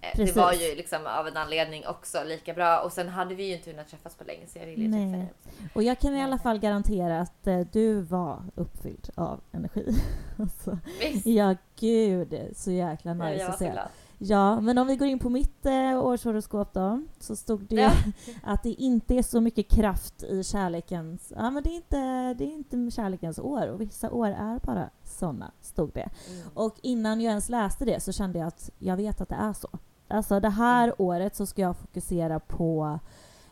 eh, 0.02 0.26
det 0.26 0.36
var 0.36 0.54
ju 0.54 0.76
liksom 0.76 1.08
av 1.08 1.28
en 1.28 1.38
anledning 1.38 1.88
också 1.88 2.24
lika 2.24 2.54
bra. 2.54 2.80
Och 2.80 2.92
sen 2.92 3.10
hade 3.10 3.36
vi 3.36 3.44
ju 3.44 3.54
inte 3.56 3.72
hunnit 3.72 3.88
träffas 3.88 4.16
på 4.16 4.24
länge 4.24 4.48
så 4.48 4.60
jag 4.60 4.66
ville 4.66 4.84
ju 4.84 4.92
träffa 4.92 5.18
dig. 5.18 5.34
Och 5.74 5.84
jag 5.84 6.00
kan 6.00 6.16
i 6.16 6.22
alla 6.24 6.38
fall 6.38 6.60
garantera 6.60 7.20
att 7.22 7.48
eh, 7.48 7.60
du 7.60 8.02
var 8.02 8.44
uppfylld 8.56 9.10
av 9.16 9.42
energi. 9.52 9.96
alltså, 10.40 10.78
Visst, 11.00 11.26
ja, 11.26 11.56
gud. 11.80 12.52
Så 12.56 12.72
jäkla 12.72 13.14
nice 13.14 13.44
var 13.46 13.54
att 13.54 13.60
se. 13.60 13.72
Ja, 14.18 14.62
men 14.62 14.78
om 14.78 14.88
vi 14.88 14.96
går 14.96 15.08
in 15.08 15.20
på 15.20 15.30
mitt 15.30 15.66
eh, 15.66 16.06
årshoroskop 16.06 16.74
då, 16.74 17.02
så 17.20 17.36
stod 17.36 17.62
det 17.68 17.76
Ja. 17.76 17.92
att 18.44 18.64
det 18.64 18.70
inte 18.70 19.16
är 19.16 19.24
så 19.24 19.42
mycket 19.42 19.70
kraft 19.70 20.24
i 20.24 20.44
kärlekens... 20.44 21.34
Ja, 21.36 21.50
men 21.50 21.64
det 21.64 21.70
är 21.70 21.76
inte, 21.76 22.34
det 22.34 22.44
är 22.44 22.52
inte 22.54 22.92
kärlekens 22.92 23.40
år 23.40 23.68
och 23.68 23.82
vissa 23.82 24.12
år 24.12 24.28
är 24.28 24.60
bara 24.66 24.90
såna, 25.04 25.52
stod 25.62 25.92
det. 25.94 26.10
Mm. 26.30 26.48
Och 26.54 26.76
innan 26.82 27.22
jag 27.22 27.30
ens 27.30 27.50
läste 27.50 27.86
det 27.86 28.00
så 28.04 28.12
kände 28.12 28.40
jag 28.40 28.48
att 28.48 28.70
jag 28.80 28.98
vet 28.98 29.22
att 29.22 29.30
det 29.30 29.36
är 29.36 29.54
så. 29.54 29.68
Alltså 30.08 30.40
det 30.40 30.50
här 30.50 30.84
Mm. 30.84 30.96
året 30.98 31.36
så 31.36 31.46
ska 31.46 31.62
jag 31.62 31.78
fokusera 31.78 32.40
på 32.40 33.00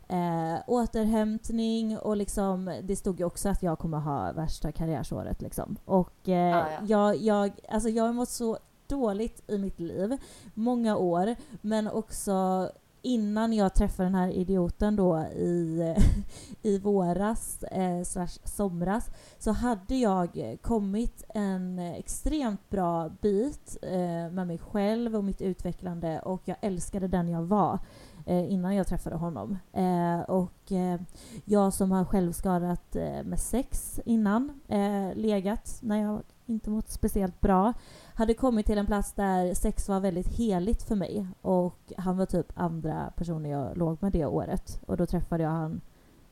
eh, 0.07 0.59
återhämtning 0.67 1.97
och 1.97 2.17
liksom, 2.17 2.79
det 2.83 2.95
stod 2.95 3.19
ju 3.19 3.25
också 3.25 3.49
att 3.49 3.63
jag 3.63 3.79
kommer 3.79 3.99
ha 3.99 4.31
värsta 4.31 4.71
karriärsåret 4.71 5.41
liksom. 5.41 5.77
Och 5.85 6.29
eh, 6.29 6.57
Ah, 6.57 6.65
ja. 6.69 6.79
jag, 6.85 7.15
jag, 7.17 7.51
alltså 7.69 7.89
jag 7.89 8.03
har 8.03 8.13
mått 8.13 8.29
så 8.29 8.57
dåligt 8.91 9.43
i 9.47 9.57
mitt 9.57 9.79
liv, 9.79 10.17
många 10.53 10.97
år, 10.97 11.35
men 11.61 11.87
också 11.87 12.69
innan 13.01 13.53
jag 13.53 13.73
träffade 13.73 14.09
den 14.09 14.15
här 14.15 14.29
idioten 14.29 14.95
då 14.95 15.19
i, 15.19 15.95
i 16.61 16.79
våras 16.79 17.63
eh, 17.63 18.03
slash 18.03 18.39
somras 18.43 19.09
så 19.39 19.51
hade 19.51 19.95
jag 19.95 20.57
kommit 20.61 21.23
en 21.29 21.79
extremt 21.79 22.69
bra 22.69 23.09
bit 23.21 23.77
eh, 23.81 24.31
med 24.31 24.47
mig 24.47 24.57
själv 24.57 25.15
och 25.15 25.23
mitt 25.23 25.41
utvecklande 25.41 26.19
och 26.19 26.41
jag 26.45 26.57
älskade 26.61 27.07
den 27.07 27.29
jag 27.29 27.43
var 27.43 27.79
eh, 28.25 28.51
innan 28.51 28.75
jag 28.75 28.87
träffade 28.87 29.15
honom. 29.15 29.57
Eh, 29.73 30.19
och 30.19 30.71
eh, 30.71 31.01
jag 31.45 31.73
som 31.73 31.91
har 31.91 32.05
självskadat 32.05 32.95
eh, 32.95 33.23
med 33.23 33.39
sex 33.39 33.99
innan, 34.05 34.61
eh, 34.67 35.15
legat 35.15 35.79
när 35.81 36.01
jag 36.01 36.21
inte 36.45 36.69
mått 36.69 36.89
speciellt 36.89 37.41
bra. 37.41 37.73
Hade 38.21 38.33
kommit 38.33 38.65
till 38.65 38.77
en 38.77 38.85
plats 38.85 39.13
där 39.13 39.53
sex 39.53 39.89
var 39.89 39.99
väldigt 39.99 40.27
heligt 40.27 40.83
för 40.83 40.95
mig 40.95 41.27
och 41.41 41.93
han 41.97 42.17
var 42.17 42.25
typ 42.25 42.51
andra 42.55 43.13
personen 43.15 43.51
jag 43.51 43.77
låg 43.77 43.97
med 44.01 44.11
det 44.11 44.25
året. 44.25 44.81
Och 44.85 44.97
då 44.97 45.05
träffade 45.05 45.43
jag 45.43 45.49
han 45.49 45.81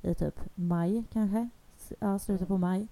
i 0.02 0.16
typ 0.16 0.40
maj 0.56 1.04
kanske, 1.14 1.50
ja, 2.00 2.20
slutet 2.20 2.48
på 2.48 2.58
maj. 2.58 2.88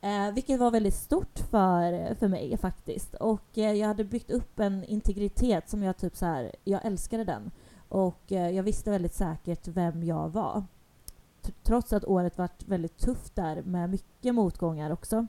Eh, 0.00 0.32
vilket 0.34 0.60
var 0.60 0.70
väldigt 0.70 0.94
stort 0.94 1.38
för, 1.38 2.14
för 2.14 2.28
mig 2.28 2.56
faktiskt. 2.56 3.14
Och 3.14 3.58
eh, 3.58 3.72
jag 3.72 3.88
hade 3.88 4.04
byggt 4.04 4.30
upp 4.30 4.60
en 4.60 4.84
integritet 4.84 5.68
som 5.68 5.82
jag 5.82 5.96
typ 5.96 6.16
så 6.16 6.26
här, 6.26 6.52
jag 6.64 6.84
älskade 6.84 7.24
den. 7.24 7.50
Och 7.88 8.32
eh, 8.32 8.50
jag 8.50 8.62
visste 8.62 8.90
väldigt 8.90 9.14
säkert 9.14 9.68
vem 9.68 10.02
jag 10.02 10.28
var. 10.28 10.64
T 11.40 11.52
trots 11.62 11.92
att 11.92 12.04
året 12.04 12.38
varit 12.38 12.68
väldigt 12.68 12.98
tufft 12.98 13.34
där 13.34 13.62
med 13.62 13.90
mycket 13.90 14.34
motgångar 14.34 14.90
också. 14.90 15.26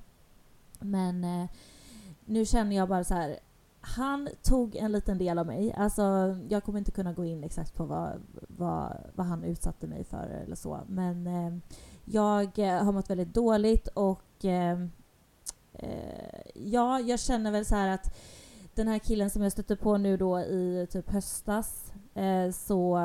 Men 0.79 1.23
eh, 1.23 1.49
nu 2.25 2.45
känner 2.45 2.75
jag 2.75 2.89
bara 2.89 3.03
så 3.03 3.13
här, 3.13 3.39
han 3.81 4.29
tog 4.41 4.75
en 4.75 4.91
liten 4.91 5.17
del 5.17 5.39
av 5.39 5.45
mig. 5.45 5.73
Alltså, 5.77 6.37
jag 6.49 6.63
kommer 6.63 6.79
inte 6.79 6.91
kunna 6.91 7.13
gå 7.13 7.25
in 7.25 7.43
exakt 7.43 7.75
på 7.75 7.85
vad, 7.85 8.21
vad, 8.47 8.97
vad 9.15 9.25
han 9.25 9.43
utsatte 9.43 9.87
mig 9.87 10.03
för 10.03 10.27
eller 10.27 10.55
så. 10.55 10.79
Men 10.87 11.27
eh, 11.27 11.53
jag 12.05 12.59
eh, 12.59 12.83
har 12.83 12.91
mått 12.91 13.09
väldigt 13.09 13.33
dåligt 13.33 13.87
och 13.87 14.45
eh, 14.45 14.79
eh, 15.73 16.41
ja, 16.53 16.99
jag 16.99 17.19
känner 17.19 17.51
väl 17.51 17.65
så 17.65 17.75
här 17.75 17.87
att 17.89 18.15
den 18.73 18.87
här 18.87 18.99
killen 18.99 19.29
som 19.29 19.41
jag 19.41 19.51
stötte 19.51 19.75
på 19.75 19.97
nu 19.97 20.17
då 20.17 20.39
i 20.39 20.87
typ 20.91 21.09
höstas 21.09 21.93
eh, 22.13 22.51
så 22.51 22.99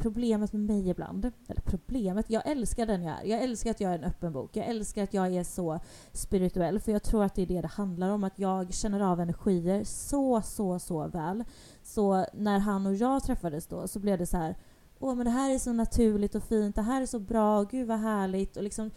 problemet 0.00 0.52
med 0.52 0.62
mig 0.62 0.88
ibland, 0.88 1.32
eller 1.48 1.60
problemet, 1.60 2.30
jag 2.30 2.46
älskar 2.46 2.86
den 2.86 3.02
jag 3.02 3.20
är. 3.20 3.24
Jag 3.24 3.42
älskar 3.42 3.70
att 3.70 3.80
jag 3.80 3.92
är 3.92 3.98
en 3.98 4.04
öppen 4.04 4.32
bok. 4.32 4.56
Jag 4.56 4.66
älskar 4.66 5.02
att 5.02 5.14
jag 5.14 5.34
är 5.34 5.44
så 5.44 5.80
spirituell, 6.12 6.80
för 6.80 6.92
jag 6.92 7.02
tror 7.02 7.24
att 7.24 7.34
det 7.34 7.42
är 7.42 7.46
det 7.46 7.60
det 7.60 7.68
handlar 7.68 8.08
om. 8.08 8.24
Att 8.24 8.38
jag 8.38 8.74
känner 8.74 9.00
av 9.00 9.20
energier 9.20 9.84
så, 9.84 10.42
så, 10.42 10.78
så 10.78 11.08
väl. 11.08 11.44
Så 11.82 12.26
när 12.32 12.58
han 12.58 12.86
och 12.86 12.94
jag 12.94 13.22
träffades 13.22 13.66
då 13.66 13.88
så 13.88 13.98
blev 13.98 14.18
det 14.18 14.26
så 14.26 14.36
här, 14.36 14.56
åh 14.98 15.14
men 15.14 15.24
det 15.24 15.30
här 15.30 15.54
är 15.54 15.58
så 15.58 15.72
naturligt 15.72 16.34
och 16.34 16.42
fint, 16.42 16.76
det 16.76 16.82
här 16.82 17.02
är 17.02 17.06
så 17.06 17.18
bra, 17.18 17.62
gud 17.62 17.88
vad 17.88 17.98
härligt. 17.98 18.56
Och 18.56 18.62
liksom, 18.62 18.90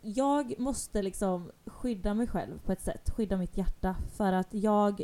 jag 0.00 0.58
måste 0.58 1.02
liksom 1.02 1.50
skydda 1.66 2.14
mig 2.14 2.26
själv 2.26 2.58
på 2.58 2.72
ett 2.72 2.82
sätt, 2.82 3.10
skydda 3.10 3.36
mitt 3.36 3.56
hjärta. 3.56 3.96
För 4.16 4.32
att 4.32 4.54
jag, 4.54 5.02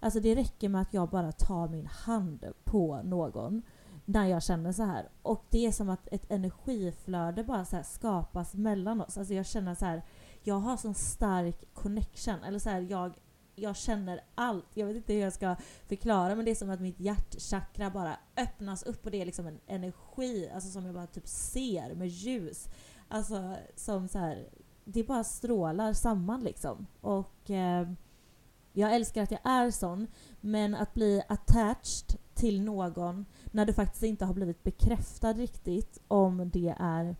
alltså 0.00 0.20
det 0.20 0.34
räcker 0.34 0.68
med 0.68 0.80
att 0.80 0.94
jag 0.94 1.08
bara 1.08 1.32
tar 1.32 1.68
min 1.68 1.86
hand 1.86 2.44
på 2.64 3.00
någon 3.04 3.62
när 4.06 4.26
jag 4.26 4.42
känner 4.42 4.72
så 4.72 4.82
här. 4.82 5.08
Och 5.22 5.44
det 5.50 5.66
är 5.66 5.72
som 5.72 5.88
att 5.88 6.08
ett 6.12 6.30
energiflöde 6.30 7.44
bara 7.44 7.64
så 7.64 7.82
skapas 7.82 8.54
mellan 8.54 9.00
oss. 9.00 9.18
Alltså 9.18 9.34
jag 9.34 9.46
känner 9.46 9.74
så 9.74 9.84
här, 9.84 10.02
jag 10.42 10.54
har 10.54 10.76
sån 10.76 10.94
stark 10.94 11.74
connection. 11.74 12.42
Eller 12.42 12.58
så 12.58 12.70
här, 12.70 12.86
jag, 12.90 13.14
jag 13.54 13.76
känner 13.76 14.20
allt. 14.34 14.66
Jag 14.74 14.86
vet 14.86 14.96
inte 14.96 15.12
hur 15.12 15.20
jag 15.20 15.32
ska 15.32 15.56
förklara 15.86 16.34
men 16.34 16.44
det 16.44 16.50
är 16.50 16.54
som 16.54 16.70
att 16.70 16.80
mitt 16.80 17.00
hjärtchakra 17.00 17.90
bara 17.90 18.16
öppnas 18.36 18.82
upp 18.82 19.04
och 19.04 19.10
det 19.10 19.20
är 19.20 19.26
liksom 19.26 19.46
en 19.46 19.60
energi 19.66 20.50
alltså 20.54 20.70
som 20.70 20.86
jag 20.86 20.94
bara 20.94 21.06
typ 21.06 21.28
ser 21.28 21.94
med 21.94 22.08
ljus. 22.08 22.68
Alltså 23.08 23.56
som 23.76 24.08
så 24.08 24.18
här, 24.18 24.48
det 24.84 25.04
bara 25.04 25.24
strålar 25.24 25.92
samman 25.92 26.44
liksom. 26.44 26.86
Och 27.00 27.50
eh, 27.50 27.90
jag 28.72 28.94
älskar 28.94 29.22
att 29.22 29.30
jag 29.30 29.40
är 29.44 29.70
sån 29.70 30.06
men 30.40 30.74
att 30.74 30.94
bli 30.94 31.22
attached 31.28 32.18
till 32.36 32.62
någon 32.62 33.26
när 33.44 33.66
du 33.66 33.72
faktiskt 33.72 34.02
inte 34.02 34.24
har 34.24 34.34
blivit 34.34 34.62
bekräftad 34.62 35.32
riktigt 35.32 36.00
om 36.08 36.50
det 36.52 36.74
är 36.78 37.16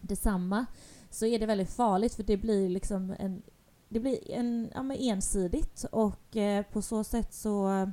detsamma 0.00 0.66
så 1.10 1.26
är 1.26 1.38
det 1.38 1.46
väldigt 1.46 1.70
farligt 1.70 2.14
för 2.14 2.22
det 2.22 2.36
blir 2.36 2.68
liksom 2.68 3.14
en 3.18 3.42
det 3.90 4.00
blir 4.00 4.30
en, 4.30 4.70
ja, 4.74 4.82
men 4.82 4.96
ensidigt. 5.00 5.84
Och 5.92 6.36
eh, 6.36 6.64
på 6.72 6.82
så 6.82 7.04
sätt 7.04 7.34
så, 7.34 7.90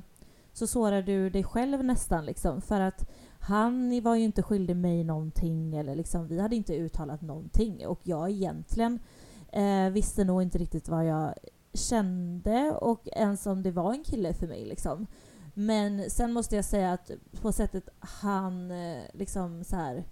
så 0.52 0.66
sårar 0.66 1.02
du 1.02 1.30
dig 1.30 1.44
själv 1.44 1.84
nästan 1.84 2.26
liksom. 2.26 2.60
För 2.60 2.80
att 2.80 3.10
han 3.40 4.02
var 4.02 4.14
ju 4.14 4.24
inte 4.24 4.42
skyldig 4.42 4.76
mig 4.76 5.04
någonting 5.04 5.74
eller 5.76 5.94
liksom 5.94 6.28
vi 6.28 6.40
hade 6.40 6.56
inte 6.56 6.76
uttalat 6.76 7.22
någonting. 7.22 7.86
Och 7.86 8.00
jag 8.02 8.30
egentligen 8.30 8.98
eh, 9.52 9.90
visste 9.90 10.24
nog 10.24 10.42
inte 10.42 10.58
riktigt 10.58 10.88
vad 10.88 11.06
jag 11.06 11.34
kände. 11.74 12.72
Och 12.72 13.08
ens 13.12 13.46
om 13.46 13.62
det 13.62 13.70
var 13.70 13.92
en 13.92 14.04
kille 14.04 14.34
för 14.34 14.46
mig 14.46 14.64
liksom. 14.64 15.06
Men 15.60 16.10
sen 16.10 16.32
måste 16.32 16.56
jag 16.56 16.64
säga 16.64 16.92
att 16.92 17.10
på 17.42 17.52
sättet 17.52 17.88
han 17.98 18.70
eh, 18.70 19.02
liksom 19.12 19.64
så 19.64 19.76
här, 19.76 20.04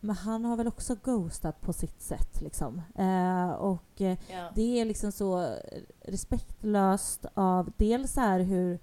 men 0.00 0.16
han 0.16 0.44
har 0.44 0.56
väl 0.56 0.68
också 0.68 0.96
ghostat 1.02 1.60
på 1.60 1.72
sitt 1.72 2.02
sätt 2.02 2.40
liksom. 2.40 2.82
Eh, 2.94 3.50
och 3.50 4.00
eh, 4.00 4.18
ja. 4.30 4.52
det 4.54 4.80
är 4.80 4.84
liksom 4.84 5.12
så 5.12 5.56
respektlöst 6.00 7.26
av 7.34 7.72
dels 7.76 8.12
så 8.12 8.20
här 8.20 8.40
hur 8.40 8.78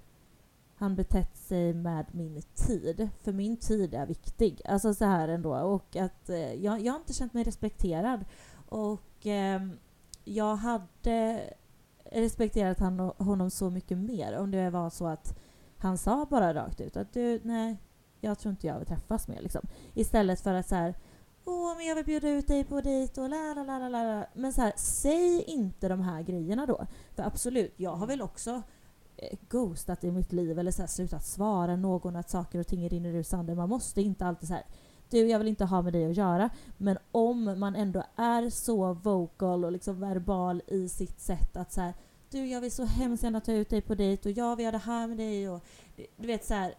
han 0.75 0.95
betett 0.95 1.37
sig 1.37 1.73
med 1.73 2.05
min 2.11 2.41
tid. 2.41 3.09
För 3.23 3.31
min 3.31 3.57
tid 3.57 3.93
är 3.93 4.05
viktig. 4.05 4.61
Alltså 4.65 4.93
så 4.93 5.05
här 5.05 5.27
ändå. 5.27 5.55
Och 5.55 5.95
att 5.95 6.29
eh, 6.29 6.53
jag, 6.53 6.81
jag 6.81 6.93
har 6.93 6.99
inte 6.99 7.13
känt 7.13 7.33
mig 7.33 7.43
respekterad. 7.43 8.25
Och 8.69 9.27
eh, 9.27 9.61
jag 10.23 10.55
hade 10.55 11.43
respekterat 12.11 12.79
han, 12.79 12.99
honom 12.99 13.51
så 13.51 13.69
mycket 13.69 13.97
mer 13.97 14.37
om 14.37 14.51
det 14.51 14.69
var 14.69 14.89
så 14.89 15.07
att 15.07 15.39
han 15.83 15.97
sa 15.97 16.27
bara 16.29 16.53
rakt 16.53 16.81
ut 16.81 16.97
att 16.97 17.13
du, 17.13 17.39
nej, 17.43 17.77
jag 18.21 18.39
tror 18.39 18.51
inte 18.51 18.67
jag 18.67 18.77
vill 18.77 18.87
träffas 18.87 19.27
mer 19.27 19.41
liksom. 19.41 19.61
Istället 19.93 20.41
för 20.41 20.53
att 20.53 20.67
så 20.67 20.75
här, 20.75 20.95
åh, 21.45 21.75
men 21.77 21.85
jag 21.85 21.95
vill 21.95 22.05
bjuda 22.05 22.29
ut 22.29 22.47
dig 22.47 22.63
på 22.63 22.81
dejt 22.81 23.21
och 23.21 23.29
la, 23.29 23.53
la, 23.53 23.63
la, 23.63 23.89
la, 23.89 24.03
la. 24.03 24.25
Men 24.33 24.53
så 24.53 24.61
här, 24.61 24.73
säg 24.75 25.43
inte 25.47 25.87
de 25.87 26.01
här 26.01 26.21
grejerna 26.21 26.65
då. 26.65 26.85
För 27.15 27.23
absolut, 27.23 27.73
jag 27.77 27.95
har 27.95 28.07
väl 28.07 28.21
också 28.21 28.61
eh, 29.17 29.37
ghostat 29.49 30.03
i 30.03 30.11
mitt 30.11 30.31
liv 30.31 30.59
eller 30.59 30.71
så 30.71 30.81
här, 30.81 30.87
slutat 30.87 31.25
svara 31.25 31.75
någon 31.75 32.15
att 32.15 32.29
saker 32.29 32.59
och 32.59 32.67
ting 32.67 32.89
rinner 32.89 33.13
ur 33.13 33.23
sanden. 33.23 33.57
Man 33.57 33.69
måste 33.69 34.01
inte 34.01 34.25
alltid 34.25 34.47
så 34.47 34.53
här, 34.53 34.63
du 35.09 35.27
jag 35.27 35.39
vill 35.39 35.47
inte 35.47 35.65
ha 35.65 35.81
med 35.81 35.93
dig 35.93 36.05
att 36.05 36.17
göra. 36.17 36.49
Men 36.77 36.97
om 37.11 37.59
man 37.59 37.75
ändå 37.75 38.03
är 38.15 38.49
så 38.49 38.93
vocal 38.93 39.65
och 39.65 39.71
liksom 39.71 39.99
verbal 39.99 40.61
i 40.67 40.89
sitt 40.89 41.19
sätt 41.21 41.57
att 41.57 41.71
så 41.71 41.81
här, 41.81 41.93
du 42.33 42.45
jag 42.45 42.61
vill 42.61 42.71
så 42.71 42.85
hemskt 42.85 43.23
gärna 43.23 43.41
ta 43.41 43.51
ut 43.51 43.69
dig 43.69 43.81
på 43.81 43.95
dejt 43.95 44.29
och 44.29 44.37
jag 44.37 44.55
vill 44.55 44.63
göra 44.63 44.71
det 44.71 44.77
här 44.77 45.07
med 45.07 45.17
dig 45.17 45.49
och 45.49 45.65
du 46.17 46.27
vet 46.27 46.45
så 46.45 46.53
här, 46.53 46.75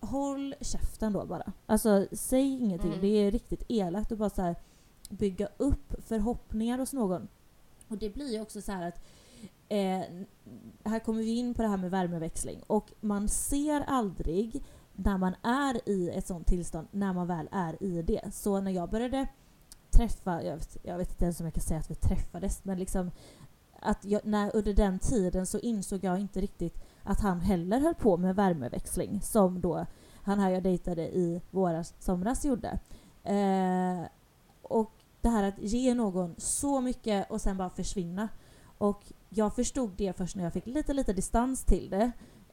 Håll 0.00 0.54
käften 0.60 1.12
då 1.12 1.26
bara. 1.26 1.52
Alltså 1.66 2.06
säg 2.12 2.52
ingenting. 2.52 2.90
Mm. 2.90 3.00
Det 3.00 3.08
är 3.08 3.30
riktigt 3.30 3.62
elakt 3.68 4.12
att 4.12 4.18
bara 4.18 4.30
så 4.30 4.42
här, 4.42 4.56
bygga 5.10 5.48
upp 5.56 5.94
förhoppningar 6.06 6.78
hos 6.78 6.92
någon. 6.92 7.28
Och 7.88 7.98
det 7.98 8.10
blir 8.10 8.32
ju 8.32 8.40
också 8.40 8.62
så 8.62 8.72
här 8.72 8.88
att 8.88 9.04
eh, 9.68 10.26
här 10.84 10.98
kommer 10.98 11.22
vi 11.22 11.36
in 11.36 11.54
på 11.54 11.62
det 11.62 11.68
här 11.68 11.76
med 11.76 11.90
värmeväxling 11.90 12.62
och 12.66 12.92
man 13.00 13.28
ser 13.28 13.80
aldrig 13.80 14.64
när 14.92 15.18
man 15.18 15.34
är 15.42 15.88
i 15.88 16.10
ett 16.10 16.26
sånt 16.26 16.46
tillstånd 16.46 16.88
när 16.90 17.12
man 17.12 17.26
väl 17.26 17.48
är 17.52 17.82
i 17.82 18.02
det. 18.02 18.34
Så 18.34 18.60
när 18.60 18.70
jag 18.70 18.90
började 18.90 19.28
träffa, 19.90 20.42
jag 20.42 20.56
vet, 20.56 20.76
jag 20.82 20.98
vet 20.98 21.10
inte 21.10 21.24
ens 21.24 21.40
om 21.40 21.46
jag 21.46 21.54
kan 21.54 21.62
säga 21.62 21.80
att 21.80 21.90
vi 21.90 21.94
träffades, 21.94 22.64
men 22.64 22.78
liksom 22.78 23.10
att 23.80 24.04
jag, 24.04 24.20
när, 24.24 24.56
under 24.56 24.72
den 24.72 24.98
tiden 24.98 25.46
så 25.46 25.58
insåg 25.58 26.04
jag 26.04 26.18
inte 26.18 26.40
riktigt 26.40 26.84
att 27.02 27.20
han 27.20 27.40
heller 27.40 27.80
höll 27.80 27.94
på 27.94 28.16
med 28.16 28.36
värmeväxling 28.36 29.20
som 29.22 29.60
då 29.60 29.86
han 30.28 30.40
här 30.40 30.50
jag 30.50 30.62
dejtade 30.62 31.02
i 31.02 31.42
våras, 31.50 31.94
somras 31.98 32.44
gjorde. 32.44 32.78
Eh, 33.24 34.08
och 34.62 34.92
det 35.20 35.28
här 35.28 35.42
att 35.42 35.58
ge 35.58 35.94
någon 35.94 36.34
så 36.38 36.80
mycket 36.80 37.30
och 37.30 37.40
sen 37.40 37.56
bara 37.56 37.70
försvinna. 37.70 38.28
Och 38.78 39.12
jag 39.28 39.54
förstod 39.54 39.90
det 39.96 40.16
först 40.16 40.36
när 40.36 40.44
jag 40.44 40.52
fick 40.52 40.66
lite, 40.66 40.92
lite 40.92 41.12
distans 41.12 41.64
till 41.64 41.90
det. 41.90 42.12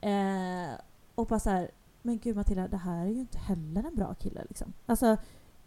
Eh, 0.09 0.79
och 1.15 1.27
bara 1.27 1.39
så 1.39 1.49
här, 1.49 1.71
men 2.01 2.19
gud 2.19 2.35
Matilda, 2.35 2.67
det 2.67 2.77
här 2.77 3.05
är 3.05 3.09
ju 3.09 3.19
inte 3.19 3.37
heller 3.37 3.83
en 3.83 3.95
bra 3.95 4.13
kille 4.13 4.45
liksom. 4.49 4.73
Alltså, 4.85 5.17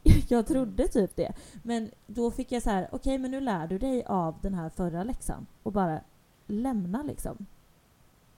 jag 0.29 0.47
trodde 0.47 0.89
typ 0.89 1.17
det. 1.17 1.33
Men 1.63 1.91
då 2.07 2.31
fick 2.31 2.53
jag 2.53 2.63
så 2.63 2.71
här, 2.71 2.85
okej 2.85 2.97
okay, 2.97 3.19
men 3.19 3.31
nu 3.31 3.41
lär 3.41 3.67
du 3.67 3.79
dig 3.79 4.05
av 4.07 4.39
den 4.43 4.55
här 4.55 4.69
förra 4.69 5.05
läxan 5.05 5.47
och 5.63 5.73
bara 5.73 6.01
lämna 6.47 7.03
liksom. 7.03 7.47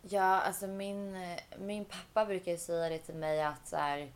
Ja, 0.03 0.41
alltså 0.41 0.67
min, 0.67 1.17
min 1.59 1.85
pappa 1.85 2.27
brukar 2.27 2.57
säga 2.57 2.89
det 2.89 2.99
till 2.99 3.15
mig 3.15 3.43
att 3.43 3.69
så 3.69 3.77
här, 3.77 4.13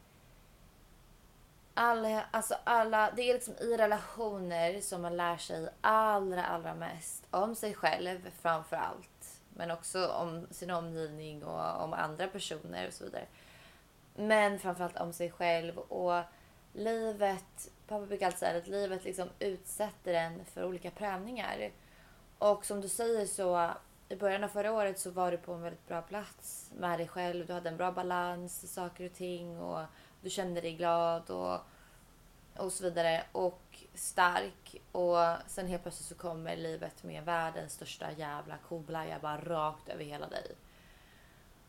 alla, 1.74 2.24
alltså 2.30 2.54
alla, 2.64 3.10
det 3.16 3.22
är 3.22 3.34
liksom 3.34 3.54
i 3.54 3.76
relationer 3.76 4.80
som 4.80 5.02
man 5.02 5.16
lär 5.16 5.36
sig 5.36 5.68
allra, 5.80 6.44
allra 6.44 6.74
mest 6.74 7.26
om 7.30 7.54
sig 7.54 7.74
själv 7.74 8.30
framför 8.40 8.76
allt. 8.76 9.40
Men 9.56 9.70
också 9.70 10.08
om 10.08 10.46
sin 10.50 10.70
omgivning 10.70 11.44
och 11.44 11.84
om 11.84 11.92
andra 11.92 12.26
personer 12.26 12.86
och 12.86 12.92
så 12.92 13.04
vidare. 13.04 13.26
Men 14.14 14.58
framförallt 14.58 15.00
om 15.00 15.12
sig 15.12 15.30
själv 15.30 15.78
och 15.78 16.22
livet, 16.74 17.70
pappa 17.86 18.06
brukar 18.06 18.26
alltid 18.26 18.38
säga 18.38 18.58
att 18.58 18.66
livet 18.66 19.04
liksom 19.04 19.28
utsätter 19.38 20.14
en 20.14 20.44
för 20.44 20.64
olika 20.64 20.90
prövningar. 20.90 21.70
Och 22.38 22.64
som 22.64 22.80
du 22.80 22.88
säger 22.88 23.26
så 23.26 23.70
i 24.08 24.16
början 24.16 24.44
av 24.44 24.48
förra 24.48 24.72
året 24.72 24.98
så 24.98 25.10
var 25.10 25.30
du 25.30 25.36
på 25.36 25.52
en 25.52 25.62
väldigt 25.62 25.88
bra 25.88 26.02
plats 26.02 26.70
med 26.78 26.98
dig 26.98 27.08
själv. 27.08 27.46
Du 27.46 27.52
hade 27.52 27.68
en 27.68 27.76
bra 27.76 27.92
balans 27.92 28.64
i 28.64 28.66
saker 28.66 29.06
och 29.06 29.14
ting 29.14 29.60
och 29.60 29.84
du 30.20 30.30
kände 30.30 30.60
dig 30.60 30.74
glad 30.74 31.30
och 31.30 31.60
och 32.56 32.72
så 32.72 32.84
vidare. 32.84 33.24
Och 33.32 33.84
stark. 33.94 34.76
Och 34.92 35.16
sen 35.46 35.66
helt 35.66 35.82
plötsligt 35.82 36.08
så 36.08 36.14
kommer 36.14 36.56
livet 36.56 37.02
med 37.02 37.24
världens 37.24 37.72
största 37.72 38.12
jävla 38.12 38.56
koblaja 38.68 39.18
bara 39.22 39.40
rakt 39.40 39.88
över 39.88 40.04
hela 40.04 40.28
dig. 40.28 40.52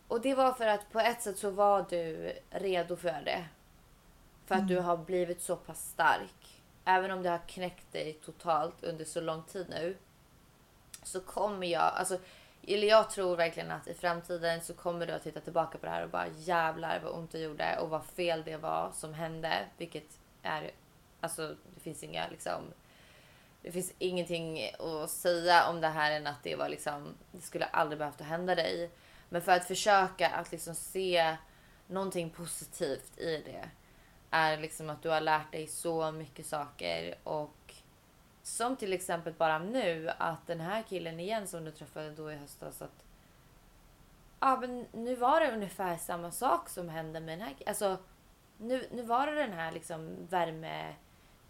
Och 0.07 0.21
det 0.21 0.35
var 0.35 0.53
för 0.53 0.67
att 0.67 0.91
på 0.91 0.99
ett 0.99 1.21
sätt 1.21 1.37
så 1.37 1.49
var 1.49 1.85
du 1.89 2.33
redo 2.49 2.95
för 2.95 3.21
det. 3.25 3.45
För 4.45 4.55
att 4.55 4.61
Mm. 4.61 4.75
du 4.75 4.79
har 4.79 4.97
blivit 4.97 5.41
så 5.41 5.55
pass 5.55 5.89
stark. 5.89 6.61
Även 6.85 7.11
om 7.11 7.23
det 7.23 7.29
har 7.29 7.47
knäckt 7.47 7.91
dig 7.91 8.13
totalt 8.13 8.83
under 8.83 9.05
så 9.05 9.21
lång 9.21 9.43
tid 9.43 9.65
nu. 9.69 9.97
Så 11.03 11.19
kommer 11.21 11.67
jag, 11.67 11.81
alltså, 11.95 12.17
eller 12.67 12.87
jag 12.87 13.09
tror 13.09 13.35
verkligen 13.35 13.71
att 13.71 13.87
i 13.87 13.93
framtiden 13.93 14.61
så 14.61 14.73
kommer 14.73 15.07
du 15.07 15.13
att 15.13 15.23
titta 15.23 15.39
tillbaka 15.39 15.77
på 15.77 15.85
det 15.85 15.91
här 15.91 16.03
och 16.03 16.09
bara 16.09 16.27
jävlar 16.27 16.99
vad 17.03 17.13
ont 17.13 17.31
det 17.31 17.39
gjorde 17.39 17.79
och 17.79 17.89
vad 17.89 18.05
fel 18.05 18.43
det 18.45 18.57
var 18.57 18.91
som 18.93 19.13
hände. 19.13 19.65
Vilket 19.77 20.19
är, 20.43 20.71
alltså 21.21 21.55
det 21.75 21.79
finns 21.79 22.03
inga 22.03 22.27
liksom, 22.27 22.63
det 23.61 23.71
finns 23.71 23.93
ingenting 23.99 24.71
att 24.79 25.09
säga 25.09 25.69
om 25.69 25.81
det 25.81 25.87
här 25.87 26.11
än 26.11 26.27
att 26.27 26.43
det 26.43 26.55
var 26.55 26.69
liksom, 26.69 27.13
det 27.31 27.41
skulle 27.41 27.65
aldrig 27.65 27.99
behövt 27.99 28.21
att 28.21 28.27
hända 28.27 28.55
dig. 28.55 28.89
Men 29.29 29.41
för 29.41 29.51
att 29.51 29.65
försöka 29.65 30.29
att 30.29 30.51
liksom 30.51 30.75
se 30.75 31.35
någonting 31.87 32.29
positivt 32.29 33.17
i 33.17 33.41
det 33.45 33.69
är 34.35 34.57
liksom 34.57 34.89
att 34.89 35.01
du 35.01 35.09
har 35.09 35.21
lärt 35.21 35.51
dig 35.51 35.67
så 35.67 36.11
mycket 36.11 36.45
saker 36.45 37.15
och 37.23 37.73
som 38.43 38.75
till 38.75 38.93
exempel 38.93 39.33
bara 39.33 39.59
nu 39.59 40.09
att 40.17 40.47
den 40.47 40.59
här 40.59 40.83
killen 40.89 41.19
igen 41.19 41.47
som 41.47 41.65
du 41.65 41.71
träffade 41.71 42.11
då 42.11 42.31
i 42.31 42.35
höstas 42.35 42.81
att 42.81 43.03
ja 44.39 44.57
men 44.61 44.85
nu 44.91 45.15
var 45.15 45.39
det 45.39 45.51
ungefär 45.51 45.97
samma 45.97 46.31
sak 46.31 46.69
som 46.69 46.89
hände 46.89 47.19
med 47.19 47.39
den 47.39 47.47
här 47.47 47.55
alltså 47.65 47.97
nu, 48.57 48.87
nu 48.91 49.01
var 49.01 49.27
det 49.27 49.35
den 49.35 49.53
här 49.53 49.71
liksom 49.71 50.27
värme 50.29 50.95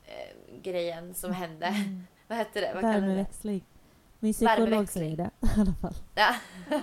eh, 0.05 0.59
grejen 0.61 1.13
som 1.13 1.33
hände. 1.33 1.65
Mm. 1.65 2.07
Vad 2.27 2.37
hette 2.37 2.61
det? 2.61 2.71
Vad? 2.73 2.83
Värmeväxling. 2.83 3.63
Min 4.19 4.33
psykolog 4.33 4.89
säger 4.89 5.17
det 5.17 5.29
i 5.57 5.59
alla 5.59 5.73
fall. 5.73 5.95
Ja. 6.15 6.35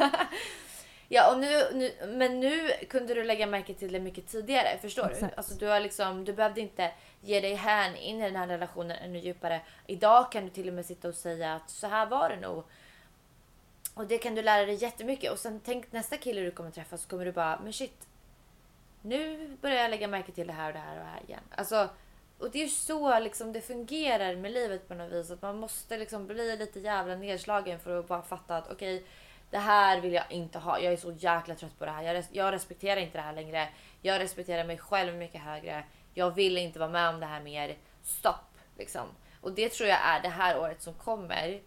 ja, 1.14 1.32
och 1.32 1.38
nu, 1.38 1.62
nu, 1.72 1.92
men 2.06 2.40
nu 2.40 2.70
kunde 2.88 3.14
du 3.14 3.24
lägga 3.24 3.46
märke 3.46 3.74
till 3.74 3.92
det 3.92 4.00
mycket 4.00 4.26
tidigare. 4.26 4.78
Förstår 4.78 5.02
du? 5.02 5.12
Exakt. 5.12 5.36
Alltså, 5.36 5.54
du, 5.54 5.66
har 5.66 5.80
liksom, 5.80 6.24
du 6.24 6.32
behövde 6.32 6.60
inte 6.60 6.92
ge 7.20 7.40
dig 7.40 7.54
hän 7.54 7.96
in 7.96 8.20
i 8.20 8.22
den 8.22 8.36
här 8.36 8.46
relationen 8.46 8.96
ännu 8.96 9.18
djupare. 9.18 9.60
Idag 9.86 10.32
kan 10.32 10.44
du 10.44 10.50
till 10.50 10.68
och 10.68 10.74
med 10.74 10.86
sitta 10.86 11.08
och 11.08 11.14
säga 11.14 11.54
att 11.54 11.70
så 11.70 11.86
här 11.86 12.06
var 12.06 12.28
det 12.28 12.40
nog. 12.40 12.64
Och 13.94 14.06
det 14.06 14.18
kan 14.18 14.34
du 14.34 14.42
lära 14.42 14.66
dig 14.66 14.74
jättemycket. 14.74 15.32
Och 15.32 15.38
sen 15.38 15.60
tänk 15.64 15.92
nästa 15.92 16.16
kille 16.16 16.40
du 16.40 16.50
kommer 16.50 16.70
träffa 16.70 16.96
så 16.96 17.08
kommer 17.08 17.24
du 17.24 17.32
bara, 17.32 17.60
men 17.62 17.72
shit. 17.72 18.06
Nu 19.02 19.48
börjar 19.60 19.82
jag 19.82 19.90
lägga 19.90 20.08
märke 20.08 20.32
till 20.32 20.46
det 20.46 20.52
här 20.52 20.66
och 20.66 20.72
det 20.72 20.78
här 20.78 20.98
och 20.98 21.04
det 21.04 21.10
här 21.10 21.22
igen. 21.28 21.44
Alltså, 21.50 21.88
och 22.38 22.50
det 22.50 22.58
är 22.58 22.62
ju 22.62 22.68
så 22.68 23.18
liksom 23.18 23.52
det 23.52 23.60
fungerar 23.60 24.36
med 24.36 24.52
livet 24.52 24.88
på 24.88 24.94
något 24.94 25.12
vis. 25.12 25.30
Att 25.30 25.42
man 25.42 25.58
måste 25.58 25.98
liksom 25.98 26.26
bli 26.26 26.56
lite 26.56 26.80
jävla 26.80 27.16
nedslagen 27.16 27.80
för 27.80 27.98
att 27.98 28.08
bara 28.08 28.22
fatta 28.22 28.56
att 28.56 28.72
okej, 28.72 29.04
det 29.52 29.58
här 29.58 30.00
vill 30.00 30.12
jag 30.12 30.32
inte 30.32 30.58
ha. 30.58 30.78
Jag 30.78 30.92
är 30.92 30.96
så 30.96 31.12
jäkla 31.12 31.54
trött 31.54 31.78
på 31.78 31.84
det 31.84 31.90
här. 31.90 32.02
Jag, 32.02 32.14
res- 32.14 32.28
jag 32.32 32.52
respekterar 32.52 33.00
inte 33.00 33.18
det 33.18 33.22
här 33.22 33.32
längre. 33.32 33.68
Jag 34.00 34.20
respekterar 34.20 34.64
mig 34.64 34.78
själv 34.78 35.14
mycket 35.14 35.40
högre. 35.40 35.84
Jag 36.14 36.30
vill 36.30 36.58
inte 36.58 36.78
vara 36.78 36.90
med 36.90 37.08
om 37.08 37.20
det 37.20 37.26
här 37.26 37.42
mer. 37.42 37.76
Stopp! 38.02 38.58
Liksom. 38.78 39.06
Och 39.40 39.52
det 39.52 39.68
tror 39.68 39.88
jag 39.88 39.98
är 39.98 40.20
det 40.20 40.28
här 40.28 40.60
året 40.60 40.82
som 40.82 40.94
kommer 40.94 41.60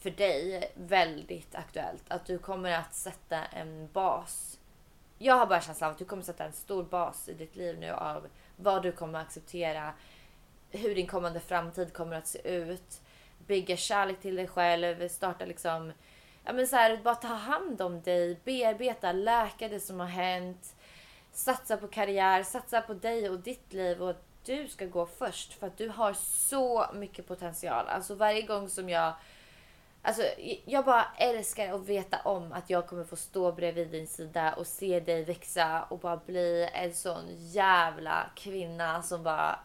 för 0.00 0.10
dig 0.10 0.72
väldigt 0.74 1.54
aktuellt. 1.54 2.02
Att 2.08 2.26
du 2.26 2.38
kommer 2.38 2.72
att 2.72 2.94
sätta 2.94 3.44
en 3.44 3.88
bas. 3.92 4.58
Jag 5.18 5.34
har 5.34 5.46
bara 5.46 5.60
känslan 5.60 5.88
av 5.88 5.92
att 5.92 5.98
du 5.98 6.04
kommer 6.04 6.22
sätta 6.22 6.44
en 6.44 6.52
stor 6.52 6.84
bas 6.84 7.28
i 7.28 7.34
ditt 7.34 7.56
liv 7.56 7.78
nu 7.78 7.90
av 7.90 8.26
vad 8.56 8.82
du 8.82 8.92
kommer 8.92 9.18
att 9.18 9.26
acceptera. 9.26 9.92
Hur 10.70 10.94
din 10.94 11.06
kommande 11.06 11.40
framtid 11.40 11.92
kommer 11.92 12.16
att 12.16 12.26
se 12.26 12.48
ut. 12.48 13.00
Bygga 13.46 13.76
kärlek 13.76 14.20
till 14.20 14.36
dig 14.36 14.46
själv. 14.46 15.08
Starta 15.08 15.44
liksom 15.44 15.92
ja, 16.46 16.52
men 16.52 16.66
så 16.66 16.76
här, 16.76 16.96
bara 16.96 17.14
ta 17.14 17.28
hand 17.28 17.82
om 17.82 18.02
dig, 18.02 18.40
bearbeta, 18.44 19.12
läka 19.12 19.68
det 19.68 19.80
som 19.80 20.00
har 20.00 20.06
hänt. 20.06 20.74
Satsa 21.32 21.76
på 21.76 21.88
karriär, 21.88 22.42
satsa 22.42 22.80
på 22.80 22.94
dig 22.94 23.30
och 23.30 23.38
ditt 23.38 23.72
liv 23.72 24.02
och 24.02 24.10
att 24.10 24.22
du 24.44 24.68
ska 24.68 24.86
gå 24.86 25.06
först 25.06 25.52
för 25.52 25.66
att 25.66 25.78
du 25.78 25.88
har 25.88 26.12
så 26.12 26.86
mycket 26.94 27.28
potential. 27.28 27.86
Alltså 27.88 28.14
varje 28.14 28.42
gång 28.42 28.68
som 28.68 28.88
jag 28.88 29.12
Alltså, 30.02 30.22
jag 30.64 30.84
bara 30.84 31.04
älskar 31.18 31.74
att 31.74 31.88
veta 31.88 32.20
om 32.24 32.52
att 32.52 32.70
jag 32.70 32.86
kommer 32.86 33.04
få 33.04 33.16
stå 33.16 33.52
bredvid 33.52 33.88
din 33.88 34.06
sida 34.06 34.52
och 34.52 34.66
se 34.66 35.00
dig 35.00 35.24
växa 35.24 35.82
och 35.82 35.98
bara 35.98 36.16
bli 36.16 36.68
en 36.72 36.94
sån 36.94 37.24
jävla 37.36 38.30
kvinna 38.36 39.02
som 39.02 39.22
bara... 39.22 39.58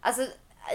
Alltså, 0.00 0.26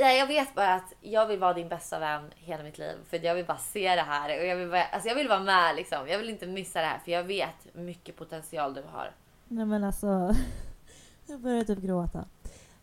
nej, 0.02 0.20
jag 0.20 0.28
vet 0.28 0.56
bara 0.56 0.74
att 0.74 0.94
jag 1.02 1.28
vill 1.28 1.40
vara 1.40 1.54
din 1.54 1.70
bästa 1.70 2.00
vän 2.00 2.24
hela 2.36 2.64
mitt 2.64 2.78
liv. 2.78 2.96
För 3.10 3.26
jag 3.26 3.36
vill 3.36 3.46
bara 3.46 3.58
se 3.58 3.96
det 3.96 4.02
här 4.02 4.40
och 4.40 4.46
jag 4.46 4.56
vill, 4.56 4.70
bara, 4.70 4.84
alltså 4.84 5.10
jag 5.10 5.16
vill 5.16 5.28
vara 5.28 5.40
med 5.40 5.76
liksom. 5.76 6.08
Jag 6.08 6.18
vill 6.18 6.30
inte 6.30 6.48
missa 6.48 6.82
det 6.82 6.86
här 6.86 7.00
för 7.00 7.12
jag 7.12 7.24
vet 7.24 7.56
hur 7.74 7.82
mycket 7.82 8.16
potential 8.16 8.74
du 8.74 8.84
har. 8.92 9.12
Nej 9.48 9.66
men 9.66 9.84
alltså, 9.84 10.36
jag 11.26 11.40
börjar 11.40 11.64
typ 11.64 11.80
gråta. 11.80 12.26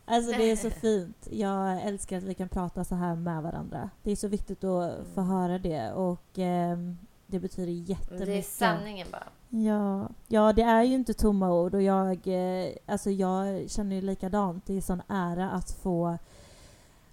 Alltså 0.05 0.33
det 0.33 0.51
är 0.51 0.57
så 0.57 0.71
fint. 0.81 1.29
Jag 1.31 1.83
älskar 1.83 2.19
att 2.19 2.25
vi 2.25 2.35
kan 2.35 2.49
prata 2.49 2.85
så 2.85 2.95
här 2.95 3.15
med 3.15 3.43
varandra. 3.43 3.91
Det 4.03 4.11
är 4.11 4.17
så 4.17 4.29
viktigt 4.29 4.65
att 4.65 5.07
få 5.15 5.21
höra 5.21 5.59
det 5.59 5.93
och 5.93 6.39
ehm, 6.39 6.99
det 7.27 7.39
betyder 7.41 7.73
jättemycket. 7.73 8.27
Det 8.27 8.39
är 8.39 8.43
sanningen 8.43 9.09
bara. 9.13 9.29
Ja, 9.49 10.09
ja, 10.27 10.53
det 10.53 10.63
är 10.63 10.83
ju 10.83 10.95
inte 10.95 11.15
tomma 11.15 11.53
ord 11.53 11.75
och 11.75 11.83
jag, 11.83 12.27
eh, 12.27 12.69
alltså 12.87 13.11
jag 13.11 13.71
känner 13.71 13.97
ju 13.97 14.03
likadant. 14.03 14.67
Det 14.67 14.77
är 14.77 14.81
sån 14.81 15.03
ära 15.09 15.51
att 15.51 15.71
få, 15.71 16.19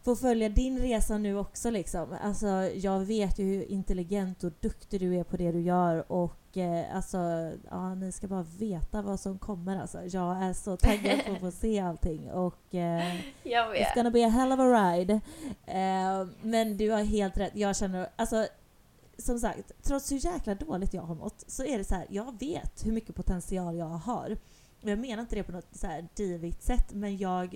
få 0.04 0.16
följa 0.16 0.50
din 0.50 0.80
resa 0.80 1.18
nu 1.18 1.38
också 1.38 1.70
liksom. 1.70 2.16
Alltså 2.22 2.48
jag 2.76 3.00
vet 3.00 3.40
ju 3.40 3.44
hur 3.44 3.72
intelligent 3.72 4.44
och 4.44 4.52
duktig 4.60 5.00
du 5.00 5.16
är 5.16 5.24
på 5.24 5.38
det 5.38 5.52
du 5.52 5.62
gör 5.62 6.12
och 6.12 6.58
eh, 6.58 6.96
alltså, 6.96 7.18
ja 7.70 7.96
ni 7.96 8.12
ska 8.12 8.28
bara 8.28 8.46
veta 8.60 9.02
vad 9.02 9.20
som 9.20 9.40
kommer 9.40 9.82
alltså. 9.82 10.02
Jag 10.04 10.44
är 10.44 10.54
så 10.54 10.78
taggad 10.78 11.26
på 11.26 11.34
att 11.34 11.40
få 11.40 11.52
se 11.52 11.80
allting 11.80 12.32
och 12.32 12.76
eh, 12.76 13.16
Jag 13.44 13.72
vet. 13.72 13.88
It's 13.88 13.96
gonna 13.96 14.12
be 14.12 14.26
a 14.26 14.30
hell 14.30 14.52
of 14.52 14.60
a 14.60 14.64
ride. 14.64 15.14
Eh, 15.66 16.28
men 16.42 16.78
du 16.78 16.92
har 16.92 17.04
helt 17.04 17.38
rätt. 17.38 17.56
Jag 17.56 17.76
känner, 17.76 18.10
alltså 18.16 18.48
som 19.18 19.40
sagt, 19.40 19.72
trots 19.82 20.12
hur 20.12 20.26
jäkla 20.26 20.56
dåligt 20.56 20.94
jag 20.94 21.02
har 21.02 21.16
mått 21.16 21.44
så 21.48 21.64
är 21.64 21.78
det 21.78 21.84
så 21.84 21.96
här, 21.96 22.08
jag 22.10 22.40
vet 22.40 22.86
hur 22.86 22.92
mycket 22.92 23.16
potential 23.16 23.76
jag 23.76 23.86
har. 23.86 24.38
Jag 24.82 25.00
menar 25.00 25.22
inte 25.22 25.36
det 25.36 25.44
på 25.44 25.52
något 25.52 25.76
så 25.76 25.88
här 25.88 26.08
divigt 26.16 26.64
sätt, 26.64 26.94
men 26.94 27.18
jag, 27.18 27.56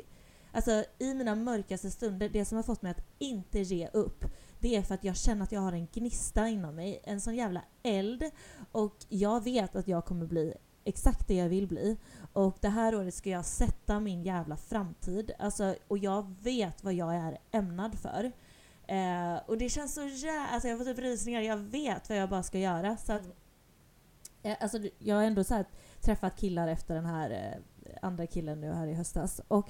alltså 0.51 0.83
i 0.99 1.13
mina 1.13 1.35
mörkaste 1.35 1.91
stunder, 1.91 2.29
det 2.29 2.45
som 2.45 2.55
har 2.55 2.63
fått 2.63 2.81
mig 2.81 2.91
att 2.91 3.05
inte 3.19 3.59
ge 3.59 3.87
upp, 3.87 4.25
det 4.59 4.75
är 4.75 4.81
för 4.81 4.95
att 4.95 5.03
jag 5.03 5.17
känner 5.17 5.43
att 5.43 5.51
jag 5.51 5.61
har 5.61 5.73
en 5.73 5.87
gnista 5.93 6.47
inom 6.47 6.75
mig, 6.75 7.01
en 7.03 7.21
sån 7.21 7.35
jävla 7.35 7.61
eld. 7.83 8.23
Och 8.71 8.95
jag 9.09 9.43
vet 9.43 9.75
att 9.75 9.87
jag 9.87 10.05
kommer 10.05 10.25
bli 10.25 10.53
exakt 10.83 11.27
det 11.27 11.33
jag 11.33 11.49
vill 11.49 11.67
bli. 11.67 11.97
Och 12.33 12.57
det 12.61 12.69
här 12.69 12.95
året 12.95 13.13
ska 13.13 13.29
jag 13.29 13.45
sätta 13.45 13.99
min 13.99 14.23
jävla 14.23 14.57
framtid. 14.57 15.31
Alltså, 15.39 15.75
och 15.87 15.97
jag 15.97 16.35
vet 16.41 16.83
vad 16.83 16.93
jag 16.93 17.15
är 17.15 17.37
ämnad 17.51 17.99
för. 17.99 18.31
Eh, 18.87 19.35
och 19.45 19.57
det 19.57 19.69
känns 19.69 19.93
så 19.93 20.03
jävla... 20.03 20.47
Alltså 20.47 20.67
jag 20.67 20.77
får 20.77 20.85
typ 20.85 20.99
rysningar. 20.99 21.41
Jag 21.41 21.57
vet 21.57 22.09
vad 22.09 22.17
jag 22.17 22.29
bara 22.29 22.43
ska 22.43 22.59
göra. 22.59 22.97
Så 22.97 23.13
att, 23.13 23.21
eh, 24.43 24.57
alltså, 24.59 24.77
jag 24.99 25.15
har 25.15 25.23
ändå 25.23 25.43
så 25.43 25.53
här 25.53 25.65
träffat 26.01 26.39
killar 26.39 26.67
efter 26.67 26.95
den 26.95 27.05
här 27.05 27.29
eh, 27.29 27.93
andra 28.01 28.27
killen 28.27 28.61
nu 28.61 28.73
här 28.73 28.87
i 28.87 28.93
höstas. 28.93 29.41
Och 29.47 29.69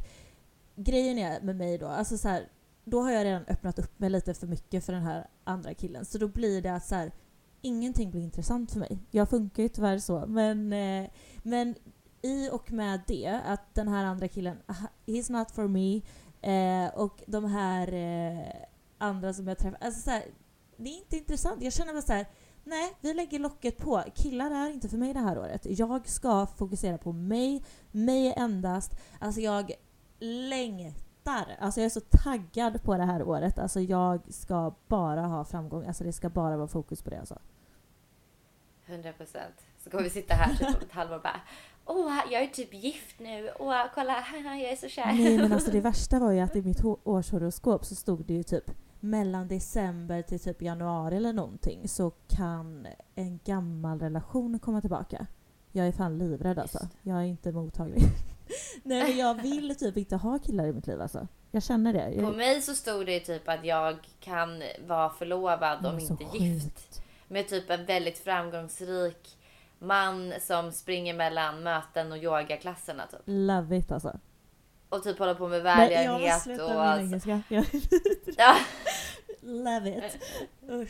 grejen 0.78 1.18
är 1.18 1.42
med 1.42 1.56
mig 1.56 1.78
då, 1.78 1.88
alltså 1.88 2.18
så 2.18 2.28
här, 2.28 2.48
då 2.84 3.02
har 3.02 3.12
jag 3.12 3.26
redan 3.26 3.46
öppnat 3.48 3.80
upp 3.80 4.00
mig 4.00 4.10
lite 4.10 4.34
för 4.34 4.48
mycket 4.48 4.86
för 4.86 4.94
den 4.94 5.04
här 5.04 5.28
andra 5.44 5.74
killen. 5.74 6.06
Så 6.06 6.18
då 6.18 6.28
blir 6.28 6.62
det 6.62 6.74
att 6.74 6.86
så 6.86 6.96
här, 6.96 7.12
ingenting 7.62 8.12
blir 8.12 8.22
intressant 8.22 8.72
för 8.72 8.80
mig. 8.80 9.00
Jag 9.12 9.30
funkar 9.30 9.64
ju 9.64 9.70
tyvärr 9.70 9.98
så. 9.98 10.26
Men, 10.28 10.74
eh, 10.74 11.10
men 11.44 11.76
i 12.22 12.50
och 12.50 12.72
med 12.72 13.02
det, 13.08 13.42
att 13.46 13.76
den 13.76 13.88
här 13.88 14.06
andra 14.06 14.28
killen, 14.28 14.58
ah, 14.66 14.88
he's 15.06 15.32
not 15.32 15.52
for 15.52 15.68
me. 15.68 16.02
Eh, 16.42 16.94
och 16.96 17.24
de 17.28 17.46
här 17.46 17.94
eh, 17.94 18.68
andra 18.98 19.34
som 19.34 19.48
jag 19.48 19.58
träffar, 19.58 19.78
alltså 19.82 20.02
så 20.02 20.10
här, 20.10 20.24
det 20.78 20.90
är 20.90 20.98
inte 20.98 21.18
intressant. 21.18 21.64
Jag 21.64 21.74
känner 21.74 21.94
bara 21.94 22.02
så 22.02 22.14
här, 22.14 22.26
nej, 22.64 22.94
vi 23.02 23.14
lägger 23.14 23.40
locket 23.40 23.78
på. 23.78 24.04
Killar 24.16 24.52
är 24.52 24.70
inte 24.70 24.90
för 24.90 24.98
mig 24.98 25.14
det 25.14 25.20
här 25.20 25.40
året. 25.40 25.66
Jag 25.70 26.10
ska 26.10 26.46
fokusera 26.46 26.98
på 26.98 27.12
mig, 27.12 27.64
mig 27.92 28.34
endast. 28.38 28.92
Alltså 29.20 29.42
jag 29.42 29.72
längtar. 30.20 31.58
Alltså 31.60 31.80
jag 31.80 31.86
är 31.86 31.90
så 31.90 32.02
taggad 32.02 32.84
på 32.84 32.98
det 32.98 33.04
här 33.06 33.24
året. 33.24 33.60
Alltså 33.60 33.80
jag 33.82 34.34
ska 34.34 34.74
bara 34.88 35.22
ha 35.22 35.46
framgång. 35.46 35.86
Alltså 35.86 36.04
det 36.04 36.14
ska 36.14 36.30
bara 36.30 36.58
vara 36.58 36.68
fokus 36.68 37.02
på 37.02 37.10
det 37.10 37.20
alltså. 37.20 37.40
100 38.86 39.14
procent. 39.14 39.56
Så 39.84 39.90
kommer 39.90 40.04
vi 40.04 40.10
sitta 40.10 40.34
här 40.34 40.56
typ 40.56 40.68
om 40.68 40.82
ett 40.88 40.92
halvår 40.92 41.16
och 41.16 41.22
bara 41.22 41.42
Åh, 41.86 42.20
jag 42.32 42.44
är 42.44 42.48
typ 42.48 42.74
gift 42.74 43.20
nu. 43.20 43.50
Åh, 43.60 43.84
kolla, 43.96 44.16
jag 44.44 44.72
är 44.72 44.76
så 44.76 44.88
kär. 44.88 45.06
Nej 45.06 45.38
men 45.38 45.54
alltså 45.54 45.72
det 45.72 45.82
värsta 45.82 46.20
var 46.20 46.32
ju 46.32 46.40
att 46.40 46.56
i 46.56 46.62
mitt 46.62 46.82
ho- 46.82 47.00
årshoroskop 47.04 47.86
så 47.86 47.96
stod 47.96 48.26
det 48.26 48.34
ju 48.34 48.44
typ 48.44 48.72
mellan 49.00 49.48
december 49.48 50.22
till 50.22 50.40
typ 50.40 50.62
januari 50.62 51.16
eller 51.18 51.34
någonting 51.34 51.88
så 51.88 52.12
kan 52.28 52.88
en 53.16 53.40
gammal 53.46 54.00
relation 54.00 54.60
komma 54.60 54.82
tillbaka. 54.82 55.28
Jag 55.72 55.88
är 55.88 55.92
fan 55.92 56.18
livrädd 56.18 56.60
alltså. 56.60 56.80
Jag 57.02 57.18
är 57.18 57.24
inte 57.26 57.52
mottaglig. 57.52 58.02
Nej 58.84 59.04
men 59.04 59.18
jag 59.18 59.42
vill 59.42 59.76
typ 59.76 59.98
inte 59.98 60.16
ha 60.16 60.40
killar 60.40 60.68
i 60.68 60.74
mitt 60.74 60.88
liv 60.88 61.02
alltså. 61.02 61.28
Jag 61.52 61.64
känner 61.64 61.94
det. 61.94 62.16
På 62.16 62.22
Jag, 62.22 62.36
mig 62.38 62.62
så 62.62 62.76
stod 62.76 63.06
det 63.06 63.14
ju 63.14 63.20
typ 63.20 63.50
att 63.50 63.66
jag 63.66 63.98
kan 64.20 64.64
vara 64.88 65.10
förlovad 65.10 65.86
om 65.86 66.00
inte 66.00 66.24
gift. 66.24 66.64
sjukt. 66.66 67.02
Med 67.28 67.48
typ 67.48 67.70
en 67.70 67.86
väldigt 67.86 68.20
framgångsrik 68.20 69.38
man 69.80 70.34
som 70.42 70.72
springer 70.72 71.14
mellan 71.14 71.64
möten 71.64 72.12
och 72.12 72.18
yogaklasserna 72.18 73.08
typ. 73.08 73.20
Love 73.26 73.78
it 73.78 73.92
alltså. 73.92 74.20
Och 74.90 75.04
typ 75.04 75.20
håller 75.20 75.36
på 75.36 75.48
med 75.48 75.64
Nej, 75.64 75.92
jag 75.94 76.12
måste 76.12 76.24
välgörenhet 76.24 76.42
sluta 76.42 76.66
och... 76.66 76.72
med 76.72 76.80
Alltså, 76.80 77.30
engelska. 77.30 77.42
Jag, 77.56 77.66
ja, 78.38 78.56
love 79.42 79.90
it. 79.98 80.18
Usch, 80.70 80.90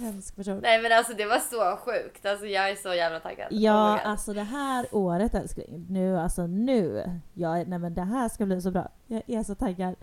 hemsk 0.00 0.36
person. 0.36 0.58
nej 0.62 0.82
men 0.82 0.92
alltså 0.92 1.14
det 1.14 1.24
var 1.26 1.38
så 1.38 1.76
sjukt. 1.76 2.26
Alltså 2.26 2.46
jag 2.46 2.70
är 2.70 2.76
så 2.76 2.94
jävla 2.94 3.20
taggad. 3.20 3.52
Oh 3.52 3.58
Ja, 3.62 3.90
God. 3.90 4.10
alltså 4.10 4.32
det 4.32 4.42
här 4.42 4.86
året 4.92 5.34
älskling. 5.34 5.86
Nu, 5.90 6.18
alltså 6.18 6.46
nu. 6.46 7.10
Ja, 7.34 7.54
nej 7.54 7.78
men 7.78 7.94
det 7.94 8.02
här 8.04 8.28
ska 8.28 8.46
bli 8.46 8.60
så 8.60 8.70
bra. 8.70 8.88
Jag 9.06 9.22
är 9.30 9.42
så 9.42 9.54
taggad. 9.54 9.94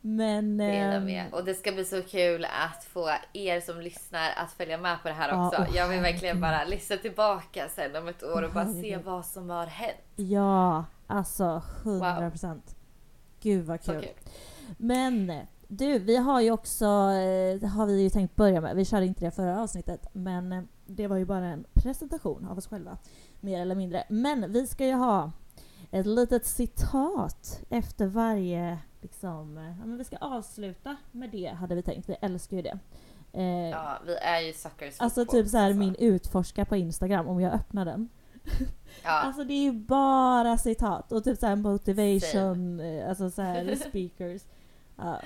Men... 0.00 0.56
Det 0.58 0.64
är 0.64 0.96
ehm, 0.96 1.04
med. 1.04 1.24
Och 1.32 1.44
det 1.44 1.54
ska 1.54 1.72
bli 1.72 1.84
så 1.84 2.02
kul 2.02 2.44
att 2.44 2.84
få 2.84 3.10
er 3.32 3.60
som 3.60 3.80
lyssnar 3.80 4.30
att 4.36 4.52
följa 4.52 4.78
med 4.78 5.02
på 5.02 5.08
det 5.08 5.14
här 5.14 5.28
Ja, 5.28 5.46
också. 5.48 5.62
åh, 5.68 5.76
jag 5.76 5.88
vill 5.88 6.00
verkligen 6.00 6.40
bara 6.40 6.64
lyssna 6.64 6.96
tillbaka 6.96 7.68
sen 7.68 7.96
om 7.96 8.08
ett 8.08 8.22
år 8.22 8.42
och 8.42 8.52
bara 8.52 8.66
se 8.72 8.96
vad 9.04 9.26
som 9.26 9.50
har 9.50 9.66
hänt. 9.66 9.96
Ja, 10.16 10.84
alltså 11.06 11.62
100 11.82 12.30
procent. 12.30 12.76
Gud 13.40 13.64
vad 13.66 13.82
kul. 13.82 14.00
kul. 14.02 14.10
Men 14.76 15.32
du, 15.68 15.98
vi 15.98 16.16
har 16.16 16.40
ju 16.40 16.50
också, 16.50 16.84
eh, 16.84 17.60
det 17.60 17.66
har 17.66 17.86
vi 17.86 18.02
ju 18.02 18.10
tänkt 18.10 18.36
börja 18.36 18.60
med. 18.60 18.76
Vi 18.76 18.84
körde 18.84 19.06
inte 19.06 19.24
det 19.24 19.30
förra 19.30 19.62
avsnittet, 19.62 20.06
men 20.12 20.52
eh, 20.52 20.62
det 20.86 21.06
var 21.06 21.16
ju 21.16 21.24
bara 21.24 21.46
en 21.46 21.64
presentation 21.74 22.46
av 22.50 22.58
oss 22.58 22.66
själva. 22.66 22.98
Mer 23.40 23.60
eller 23.60 23.74
mindre. 23.74 24.04
Men 24.08 24.52
vi 24.52 24.66
ska 24.66 24.86
ju 24.86 24.94
ha 24.94 25.32
ett 25.90 26.06
litet 26.06 26.46
citat 26.46 27.60
efter 27.70 28.06
varje, 28.06 28.78
liksom, 29.00 29.58
eh, 29.58 29.64
ja 29.64 29.86
men 29.86 29.98
vi 29.98 30.04
ska 30.04 30.16
avsluta 30.16 30.96
med 31.12 31.30
det 31.30 31.46
hade 31.46 31.74
vi 31.74 31.82
tänkt. 31.82 32.08
Vi 32.08 32.16
älskar 32.20 32.56
ju 32.56 32.62
det. 32.62 32.78
Eh, 33.32 33.70
Ja, 33.70 33.98
vi 34.06 34.14
är 34.14 34.40
ju 34.40 34.52
suckers 34.52 35.00
Alltså 35.00 35.26
typ 35.26 35.48
så 35.48 35.56
här 35.56 35.64
alltså. 35.66 35.78
min 35.78 35.94
utforska 35.94 36.64
på 36.64 36.76
Instagram, 36.76 37.28
om 37.28 37.40
jag 37.40 37.52
öppnar 37.52 37.84
den. 37.84 38.08
Ja, 39.04 39.10
Alltså 39.24 39.44
det 39.44 39.52
är 39.54 39.62
ju 39.62 39.72
bara 39.72 40.58
citat 40.58 41.12
och 41.12 41.24
typ 41.24 41.38
så 41.38 41.56
motivation, 41.56 42.80
eh, 42.80 43.08
alltså 43.08 43.30
så 43.30 43.42
här 43.42 43.74
speakers. 43.88 44.42
Ja, 44.96 45.20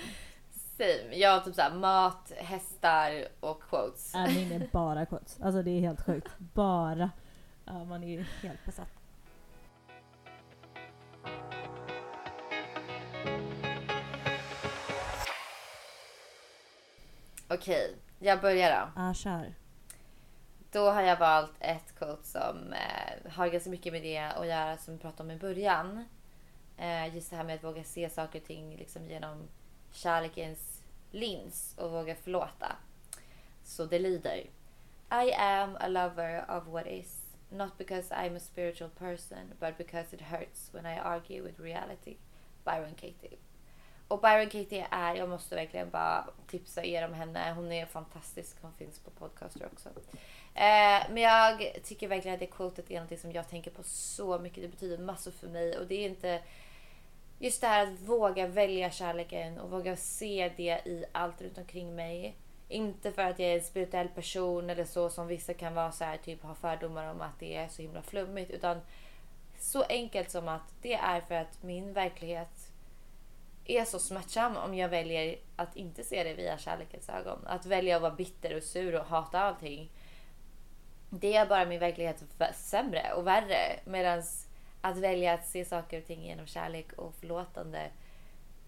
same. 0.79 1.16
Jag 1.16 1.31
har 1.31 1.41
typ 1.41 1.55
såhär 1.55 1.74
mat, 1.74 2.33
hästar 2.37 3.29
och 3.41 3.62
quotes. 3.62 4.14
äh, 4.14 4.35
min 4.35 4.53
är 4.53 4.68
bara 4.72 5.07
quotes. 5.07 5.41
Alltså 5.41 5.62
det 5.62 5.70
är 5.70 5.81
helt 5.81 6.01
sjukt. 6.07 6.39
Bara. 6.39 7.11
Ja, 7.64 7.85
man 7.85 8.05
är 8.05 8.09
ju 8.09 8.24
helt 8.43 8.64
besatt. 8.64 8.89
Okej, 17.49 17.97
jag 18.18 18.41
börjar 18.41 18.70
då. 18.70 19.03
Ja, 19.03 19.14
kör. 19.14 19.55
Då 20.72 20.91
har 20.91 21.03
jag 21.03 21.16
valt 21.18 21.53
ett 21.61 21.99
quote 21.99 22.29
som 22.29 22.72
eh, 22.72 23.33
har 23.33 23.49
ganska 23.49 23.70
mycket 23.70 23.93
med 23.93 24.03
det 24.03 24.18
att 24.18 24.47
göra 24.47 24.76
som 24.76 24.95
vi 24.95 25.01
pratade 25.01 25.22
om 25.22 25.31
i 25.31 25.39
början. 25.39 26.05
Eh, 26.79 27.14
just 27.14 27.31
det 27.31 27.37
här 27.37 27.45
med 27.45 27.55
att 27.55 27.64
våga 27.64 27.85
se 27.85 28.11
saker 28.11 28.41
och 28.41 28.47
ting 28.47 28.76
liksom 28.76 29.07
genom 29.07 29.49
kärlekens 29.93 30.82
lins 31.11 31.74
och 31.78 31.91
våga 31.91 32.14
förlåta. 32.14 32.76
Så 33.64 33.84
det 33.84 33.99
lyder. 33.99 34.36
I 35.11 35.32
am 35.32 35.76
a 35.80 35.89
lover 35.89 36.45
of 36.51 36.66
what 36.66 36.86
is. 36.86 37.24
Not 37.51 37.78
because 37.78 38.14
I'm 38.14 38.36
a 38.36 38.41
spiritual 38.41 38.91
person, 38.91 39.55
but 39.61 39.78
because 39.78 40.16
it 40.16 40.20
hurts 40.20 40.74
when 40.74 40.86
I 40.86 40.99
argue 40.99 41.43
with 41.43 41.61
reality. 41.61 42.16
Byron 42.64 42.95
Katie. 42.95 43.39
Och 44.09 44.20
Byron 44.20 44.51
Katie 44.51 44.86
är, 44.91 45.14
jag 45.14 45.28
måste 45.28 45.55
verkligen 45.55 45.91
bara 45.91 46.28
tipsa 46.47 46.84
er 46.84 47.05
om 47.05 47.14
henne. 47.14 47.53
Hon 47.53 47.72
är 47.72 47.86
fantastisk. 47.86 48.57
Hon 48.62 48.72
finns 48.72 48.99
på 48.99 49.11
podcaster 49.11 49.66
också. 49.72 49.89
Eh, 50.55 51.11
men 51.11 51.16
jag 51.16 51.76
tycker 51.84 52.09
verkligen 52.09 52.34
att 52.34 52.41
det 52.41 52.47
quotet 52.47 52.91
är 52.91 53.01
något 53.01 53.20
som 53.20 53.32
jag 53.32 53.49
tänker 53.49 53.70
på 53.70 53.82
så 53.82 54.39
mycket. 54.39 54.62
Det 54.62 54.68
betyder 54.68 54.99
massor 54.99 55.30
för 55.30 55.49
mig 55.49 55.78
och 55.78 55.86
det 55.86 55.95
är 55.95 56.09
inte 56.09 56.43
just 57.39 57.61
det 57.61 57.66
här 57.66 57.86
att 57.86 58.01
våga 58.01 58.47
välja 58.47 58.91
kärleken 58.91 59.59
och 59.59 59.70
våga 59.70 59.97
se 59.97 60.53
det 60.57 60.80
i 60.84 61.05
allt 61.12 61.43
runt 61.43 61.59
omkring 61.59 61.95
mig. 61.95 62.36
Inte 62.68 63.12
för 63.12 63.22
att 63.22 63.39
jag 63.39 63.49
är 63.51 63.55
en 63.55 63.64
spirituell 63.64 64.09
person 64.09 64.70
eller 64.70 64.84
så 64.84 65.11
som 65.11 65.26
vissa 65.26 65.55
kan 65.55 65.74
vara 65.74 65.93
så 65.93 66.05
här, 66.05 66.16
typ 66.16 66.43
ha 66.43 66.55
fördomar 66.55 67.11
om 67.11 67.20
att 67.20 67.41
det 67.41 67.57
är 67.57 67.68
så 67.68 67.82
himla 67.82 68.03
flummigt 68.03 68.51
utan 68.51 68.80
så 69.59 69.82
enkelt 69.82 70.30
som 70.30 70.49
att 70.49 70.74
det 70.82 70.95
är 70.95 71.20
för 71.20 71.34
att 71.34 71.62
min 71.62 71.93
verklighet 71.93 72.72
är 73.64 73.84
så 73.84 73.99
smärtsam 73.99 74.57
om 74.57 74.74
jag 74.74 74.89
väljer 74.89 75.39
att 75.57 75.76
inte 75.76 76.05
se 76.05 76.24
det 76.24 76.34
via 76.34 76.59
kärlekens 76.59 77.09
ögon. 77.09 77.39
Att 77.47 77.66
välja 77.66 77.97
att 77.97 78.03
vara 78.03 78.14
bitter 78.14 78.57
och 78.57 78.62
sur 78.62 78.95
och 78.95 79.07
hata 79.07 79.41
allting. 79.41 79.91
Det 81.11 81.36
är 81.36 81.47
bara 81.47 81.64
min 81.64 81.80
verklighet 81.80 82.24
sämre 82.55 83.12
och 83.12 83.26
värre. 83.26 83.80
Medans 83.84 84.47
att 84.81 84.97
välja 84.97 85.35
att 85.35 85.47
se 85.47 85.64
saker 85.64 85.99
och 85.99 86.07
ting 86.07 86.24
genom 86.24 86.47
kärlek 86.47 86.93
och 86.93 87.14
förlåtande 87.14 87.91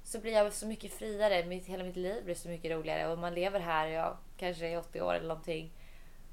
så 0.03 0.21
blir 0.21 0.33
jag 0.33 0.53
så 0.53 0.67
mycket 0.67 0.93
friare. 0.93 1.45
Mitt, 1.45 1.67
hela 1.67 1.85
mitt 1.85 1.97
liv 1.97 2.25
blir 2.25 2.35
så 2.35 2.49
mycket 2.49 2.71
roligare 2.71 3.13
och 3.13 3.19
man 3.19 3.35
lever 3.35 3.61
här, 3.61 3.87
jag 3.87 4.17
kanske 4.37 4.69
är 4.69 4.79
80 4.79 5.01
år 5.01 5.15
eller 5.15 5.29
någonting 5.29 5.73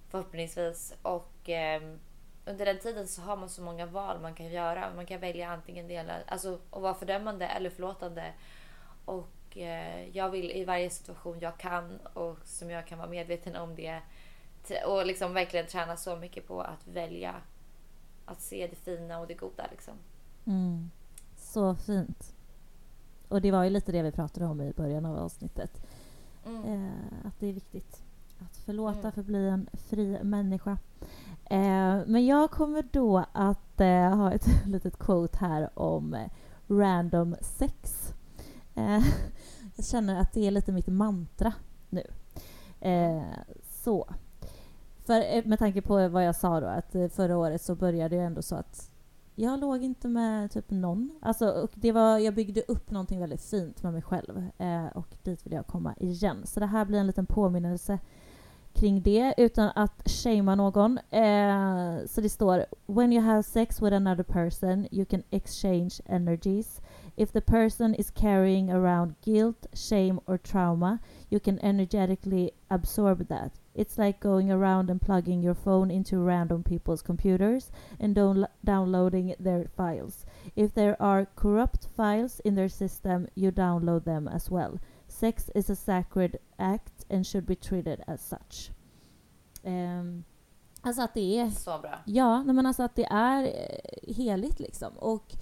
förhoppningsvis. 0.10 0.94
Och 1.02 1.50
eh, 1.50 1.82
under 2.46 2.66
den 2.66 2.80
tiden 2.80 3.08
så 3.08 3.22
har 3.22 3.38
man 3.38 3.50
så 3.50 3.62
många 3.62 3.86
val 3.86 4.20
man 4.22 4.34
kan 4.34 4.46
göra. 4.46 4.94
Man 4.96 5.06
kan 5.06 5.20
välja 5.20 5.50
antingen 5.50 5.88
dela, 5.88 6.14
alltså 6.28 6.60
att 6.72 6.82
vara 6.82 6.94
fördömande 6.94 7.48
eller 7.48 7.70
förlåtande. 7.70 8.34
Och 9.06 9.58
eh, 9.58 10.10
jag 10.18 10.30
vill 10.30 10.52
i 10.52 10.66
varje 10.66 10.90
situation 10.90 11.40
jag 11.40 11.58
kan 11.58 12.00
och 12.14 12.38
som 12.44 12.70
jag 12.70 12.88
kan 12.88 12.98
vara 12.98 13.10
medveten 13.10 13.56
om 13.56 13.76
det 13.76 14.02
och 14.86 15.06
liksom 15.06 15.34
verkligen 15.34 15.68
träna 15.68 15.98
så 15.98 16.16
mycket 16.16 16.48
på 16.48 16.62
att 16.62 16.88
välja 16.88 17.36
att 18.28 18.42
se 18.42 18.68
det 18.68 18.76
fina 18.76 19.20
och 19.20 19.28
det 19.28 19.34
goda 19.34 19.68
liksom. 19.72 19.94
Mm. 20.46 20.92
Så 21.38 21.76
fint. 21.76 22.34
Och 23.28 23.42
det 23.42 23.52
var 23.52 23.64
ju 23.64 23.70
lite 23.70 23.92
det 23.92 24.02
vi 24.02 24.12
pratade 24.12 24.46
om 24.46 24.62
i 24.62 24.74
början 24.74 25.06
av 25.06 25.18
avsnittet. 25.18 25.86
Mm. 26.46 26.64
Eh, 26.64 27.28
att 27.28 27.40
det 27.40 27.48
är 27.48 27.54
viktigt 27.54 28.04
att 28.40 28.58
förlåta 28.58 29.00
Mm. 29.00 29.12
för 29.12 29.22
att 29.22 29.28
bli 29.28 29.48
en 29.50 29.70
fri 29.74 30.24
människa. 30.24 30.78
Eh, 31.46 32.00
men 32.08 32.26
jag 32.26 32.52
kommer 32.52 32.84
då 32.92 33.26
att 33.32 33.82
eh, 33.82 34.16
ha 34.16 34.32
ett 34.32 34.48
litet 34.66 34.98
quote 35.00 35.38
här 35.38 35.80
om 35.80 36.14
eh, 36.14 36.30
random 36.68 37.36
sex. 37.42 38.14
Eh, 38.76 39.04
jag 39.76 39.86
känner 39.86 40.22
att 40.22 40.34
det 40.34 40.48
är 40.48 40.52
lite 40.52 40.72
mitt 40.72 40.88
mantra 40.88 41.54
nu. 41.90 42.04
Eh, 42.80 43.24
så. 43.64 44.10
För 45.08 45.38
eh, 45.38 45.46
med 45.46 45.60
tanke 45.60 45.82
på 45.82 46.08
vad 46.08 46.26
jag 46.26 46.36
sa 46.36 46.60
då, 46.60 46.68
att 46.68 46.96
eh, 46.96 47.08
förra 47.08 47.38
året 47.38 47.62
så 47.62 47.76
började 47.76 48.16
jag 48.16 48.26
ändå 48.26 48.42
så 48.42 48.56
att 48.56 48.92
jag 49.36 49.60
låg 49.60 49.84
inte 49.84 50.08
med 50.08 50.52
typ 50.52 50.70
någon. 50.70 51.12
Alltså, 51.22 51.50
och 51.50 51.72
det 51.76 51.92
var, 51.92 52.18
jag 52.18 52.34
byggde 52.34 52.62
upp 52.62 52.92
någonting 52.92 53.20
väldigt 53.20 53.42
fint 53.42 53.84
med 53.84 53.94
mig 53.94 54.02
själv 54.02 54.50
eh, 54.58 54.86
och 54.86 55.16
dit 55.24 55.46
vill 55.46 55.54
jag 55.54 55.68
komma 55.68 55.96
igen. 56.00 56.38
Så 56.46 56.60
det 56.60 56.66
här 56.66 56.86
blir 56.86 57.00
en 57.00 57.08
liten 57.08 57.26
påminnelse 57.26 58.00
kring 58.74 59.02
det 59.02 59.34
utan 59.38 59.72
att 59.76 60.10
shamea 60.10 60.56
någon. 60.56 60.98
Eh, 60.98 62.06
så 62.06 62.22
det 62.22 62.30
står 62.30 62.66
When 62.86 63.14
you 63.14 63.24
have 63.24 63.44
sex 63.44 63.82
with 63.82 63.96
another 63.96 64.24
person 64.24 64.88
you 64.92 65.06
can 65.06 65.24
exchange 65.30 66.02
energies. 66.06 66.82
If 67.16 67.32
the 67.32 67.42
person 67.42 67.96
is 67.96 68.12
carrying 68.12 68.72
around 68.72 69.16
guilt, 69.24 69.66
shame 69.74 70.20
or 70.26 70.38
trauma 70.38 70.98
you 71.30 71.40
can 71.40 71.60
energetically 71.60 72.50
absorb 72.68 73.28
that. 73.28 73.52
It's 73.78 73.98
like 74.06 74.20
going 74.20 74.52
around 74.52 74.90
and 74.90 75.00
plugging 75.02 75.44
your 75.44 75.56
phone 75.56 75.92
into 75.92 76.18
random 76.18 76.64
people's 76.64 77.04
computers 77.04 77.72
and 78.00 78.16
down- 78.16 78.48
downloading 78.62 79.36
their 79.40 79.68
files. 79.76 80.26
If 80.56 80.74
there 80.74 80.96
are 81.02 81.26
corrupt 81.36 81.88
files 81.96 82.40
in 82.40 82.56
their 82.56 82.70
system, 82.70 83.28
you 83.36 83.52
download 83.52 84.04
them 84.04 84.28
as 84.28 84.52
well. 84.52 84.80
Sex 85.08 85.50
is 85.56 85.70
a 85.70 85.76
sacred 85.76 86.38
act 86.58 87.06
and 87.10 87.26
should 87.26 87.46
be 87.46 87.56
treated 87.56 88.04
as 88.08 88.22
such. 88.22 88.72
Ehm, 89.64 90.24
alltså 90.82 91.02
att 91.02 91.14
det 91.14 91.40
är 91.40 91.50
Så 91.50 91.80
bra. 91.80 92.00
Ja, 92.06 92.44
men 92.44 92.66
alltså 92.66 92.84
att 92.84 92.96
det 92.96 93.06
är 93.06 93.44
eh, 93.44 94.14
heligt 94.16 94.60
liksom. 94.60 94.94
Och 94.98 95.36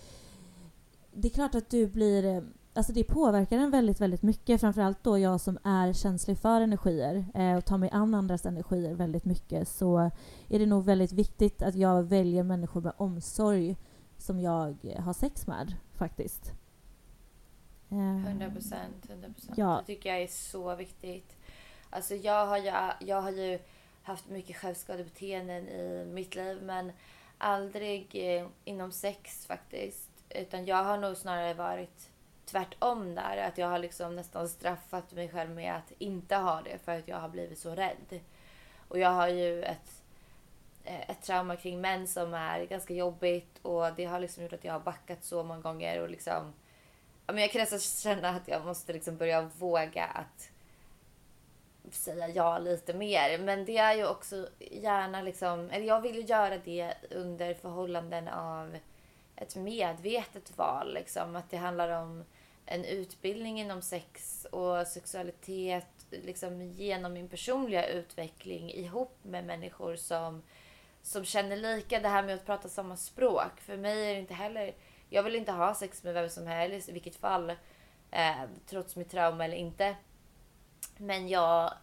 det 1.14 1.28
är 1.28 1.34
klart 1.34 1.56
att 1.56 1.70
du 1.70 1.88
blir... 1.88 2.44
eh, 2.76 2.80
Alltså 2.80 2.94
det 2.94 3.04
påverkar 3.04 3.58
en 3.58 3.72
väldigt, 3.72 4.02
väldigt 4.02 4.22
mycket. 4.22 4.62
Framförallt 4.62 5.04
då 5.04 5.18
jag 5.18 5.42
som 5.42 5.58
är 5.64 5.94
känslig 5.94 6.38
för 6.38 6.62
energier 6.62 7.26
eh, 7.34 7.58
och 7.58 7.66
tar 7.66 7.78
mig 7.78 7.90
an 7.94 8.14
andras 8.14 8.46
energier 8.46 8.94
väldigt 8.94 9.26
mycket 9.26 9.68
så 9.68 10.12
är 10.50 10.60
det 10.60 10.66
nog 10.66 10.86
väldigt 10.86 11.12
viktigt 11.12 11.62
att 11.62 11.76
jag 11.76 12.04
väljer 12.04 12.44
människor 12.44 12.82
med 12.82 12.94
omsorg 12.98 13.76
som 14.18 14.40
jag 14.40 14.78
eh, 14.84 15.02
har 15.04 15.14
sex 15.14 15.48
med 15.48 15.76
faktiskt. 15.94 16.52
Eh, 17.90 18.28
100 18.28 18.50
procent. 18.52 19.10
100 19.10 19.28
Ja. 19.56 19.84
Det 19.88 19.96
tycker 19.96 20.10
jag 20.10 20.24
är 20.24 20.28
så 20.28 20.76
viktigt. 20.76 21.36
Alltså 21.90 22.16
jag 22.16 22.46
har 22.46 22.58
ju, 22.58 22.74
jag 23.08 23.22
har 23.22 23.32
ju 23.32 23.60
haft 24.04 24.30
mycket 24.30 24.58
självskadebeteenden 24.58 25.68
i 25.68 26.06
mitt 26.14 26.36
liv 26.36 26.60
men 26.64 26.92
aldrig 27.38 28.10
eh, 28.14 28.48
inom 28.64 28.92
sex 28.92 29.46
faktiskt. 29.46 30.10
Utan 30.30 30.66
jag 30.66 30.84
har 30.84 30.98
nog 30.98 31.18
snarare 31.18 31.54
varit 31.54 32.10
tvärtom 32.46 33.16
där. 33.16 33.38
Att 33.38 33.58
jag 33.58 33.68
har 33.68 33.80
liksom 33.80 34.16
nästan 34.16 34.50
straffat 34.50 35.12
mig 35.12 35.30
själv 35.30 35.50
med 35.50 35.76
att 35.76 35.92
inte 35.98 36.36
ha 36.36 36.62
det 36.62 36.78
för 36.78 37.00
att 37.00 37.08
jag 37.08 37.18
har 37.18 37.30
blivit 37.30 37.60
så 37.60 37.76
rädd. 37.76 38.20
Och 38.88 39.00
jag 39.00 39.10
har 39.10 39.28
ju 39.28 39.64
ett, 39.64 40.04
eh, 40.84 41.10
ett 41.10 41.22
trauma 41.22 41.56
kring 41.56 41.82
män 41.82 42.08
som 42.08 42.34
är 42.34 42.66
ganska 42.66 42.94
jobbigt 42.94 43.60
och 43.62 43.94
det 43.96 44.06
har 44.06 44.20
liksom 44.20 44.44
gjort 44.44 44.54
att 44.54 44.64
jag 44.64 44.74
har 44.74 44.80
backat 44.80 45.24
så 45.24 45.44
många 45.44 45.62
gånger 45.62 46.02
och 46.02 46.10
liksom 46.10 46.54
jag 47.28 47.52
kan 47.52 47.62
nästan 47.62 47.80
känna 47.80 48.30
att 48.30 48.48
jag 48.48 48.66
måste 48.66 48.94
liksom 48.94 49.18
börja 49.18 49.42
våga 49.42 50.06
att 50.06 50.50
säga 51.92 52.28
ja 52.28 52.58
lite 52.58 52.94
mer. 52.94 53.38
Men 53.38 53.66
det 53.66 53.78
är 53.78 53.94
ju 53.94 54.08
också 54.08 54.48
gärna 54.60 55.22
liksom, 55.22 55.70
eller 55.70 55.86
jag 55.86 56.02
vill 56.02 56.16
ju 56.16 56.22
göra 56.22 56.58
det 56.58 56.94
under 57.12 57.54
förhållanden 57.54 58.28
av 58.28 58.78
ett 59.36 59.56
medvetet 59.56 60.58
val. 60.58 60.94
Liksom. 60.94 61.36
Att 61.36 61.50
det 61.50 61.58
handlar 61.58 61.90
om 61.90 62.24
en 62.66 62.86
utbildning 62.86 63.60
inom 63.60 63.82
sex 63.82 64.46
och 64.52 64.88
sexualitet 64.88 65.88
liksom 66.10 66.62
genom 66.62 67.14
min 67.14 67.30
personliga 67.30 67.88
utveckling 67.88 68.72
ihop 68.72 69.18
med 69.22 69.46
människor 69.46 69.96
som, 69.96 70.44
som 71.02 71.26
känner 71.26 71.58
lika. 71.58 72.00
Det 72.00 72.10
här 72.10 72.24
med 72.24 72.36
att 72.36 72.46
prata 72.46 72.70
samma 72.70 72.98
språk. 72.98 73.60
För 73.60 73.78
mig 73.78 74.10
är 74.10 74.14
det 74.14 74.20
inte 74.20 74.34
heller... 74.34 74.74
Jag 75.10 75.24
vill 75.24 75.36
inte 75.36 75.52
ha 75.52 75.76
sex 75.76 76.04
med 76.04 76.14
vem 76.14 76.30
som 76.30 76.48
helst 76.48 76.90
i 76.90 76.92
vilket 76.92 77.16
fall. 77.16 77.50
Eh, 78.12 78.44
trots 78.66 78.96
mitt 78.96 79.12
trauma 79.12 79.46
eller 79.46 79.58
inte. 79.58 79.96
Men 80.98 81.28
jag 81.28 81.74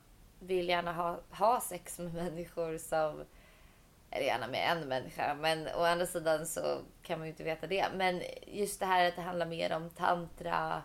vill 0.40 0.68
gärna 0.68 0.92
ha, 0.92 1.20
ha 1.30 1.60
sex 1.60 1.98
med 1.98 2.14
människor 2.14 2.78
som... 2.78 3.24
Eller 4.12 4.26
gärna 4.26 4.48
med 4.48 4.72
en 4.72 4.88
människa. 4.88 5.36
Men 5.40 5.68
å 5.76 5.84
andra 5.84 6.06
sidan 6.06 6.46
så 6.46 6.80
kan 7.02 7.18
man 7.18 7.28
ju 7.28 7.32
inte 7.32 7.44
veta 7.44 7.66
det. 7.66 7.86
Men 7.96 8.22
just 8.46 8.80
det 8.80 8.86
här 8.86 9.08
att 9.08 9.16
det 9.16 9.22
handlar 9.22 9.46
mer 9.46 9.76
om 9.76 9.90
tantra, 9.90 10.82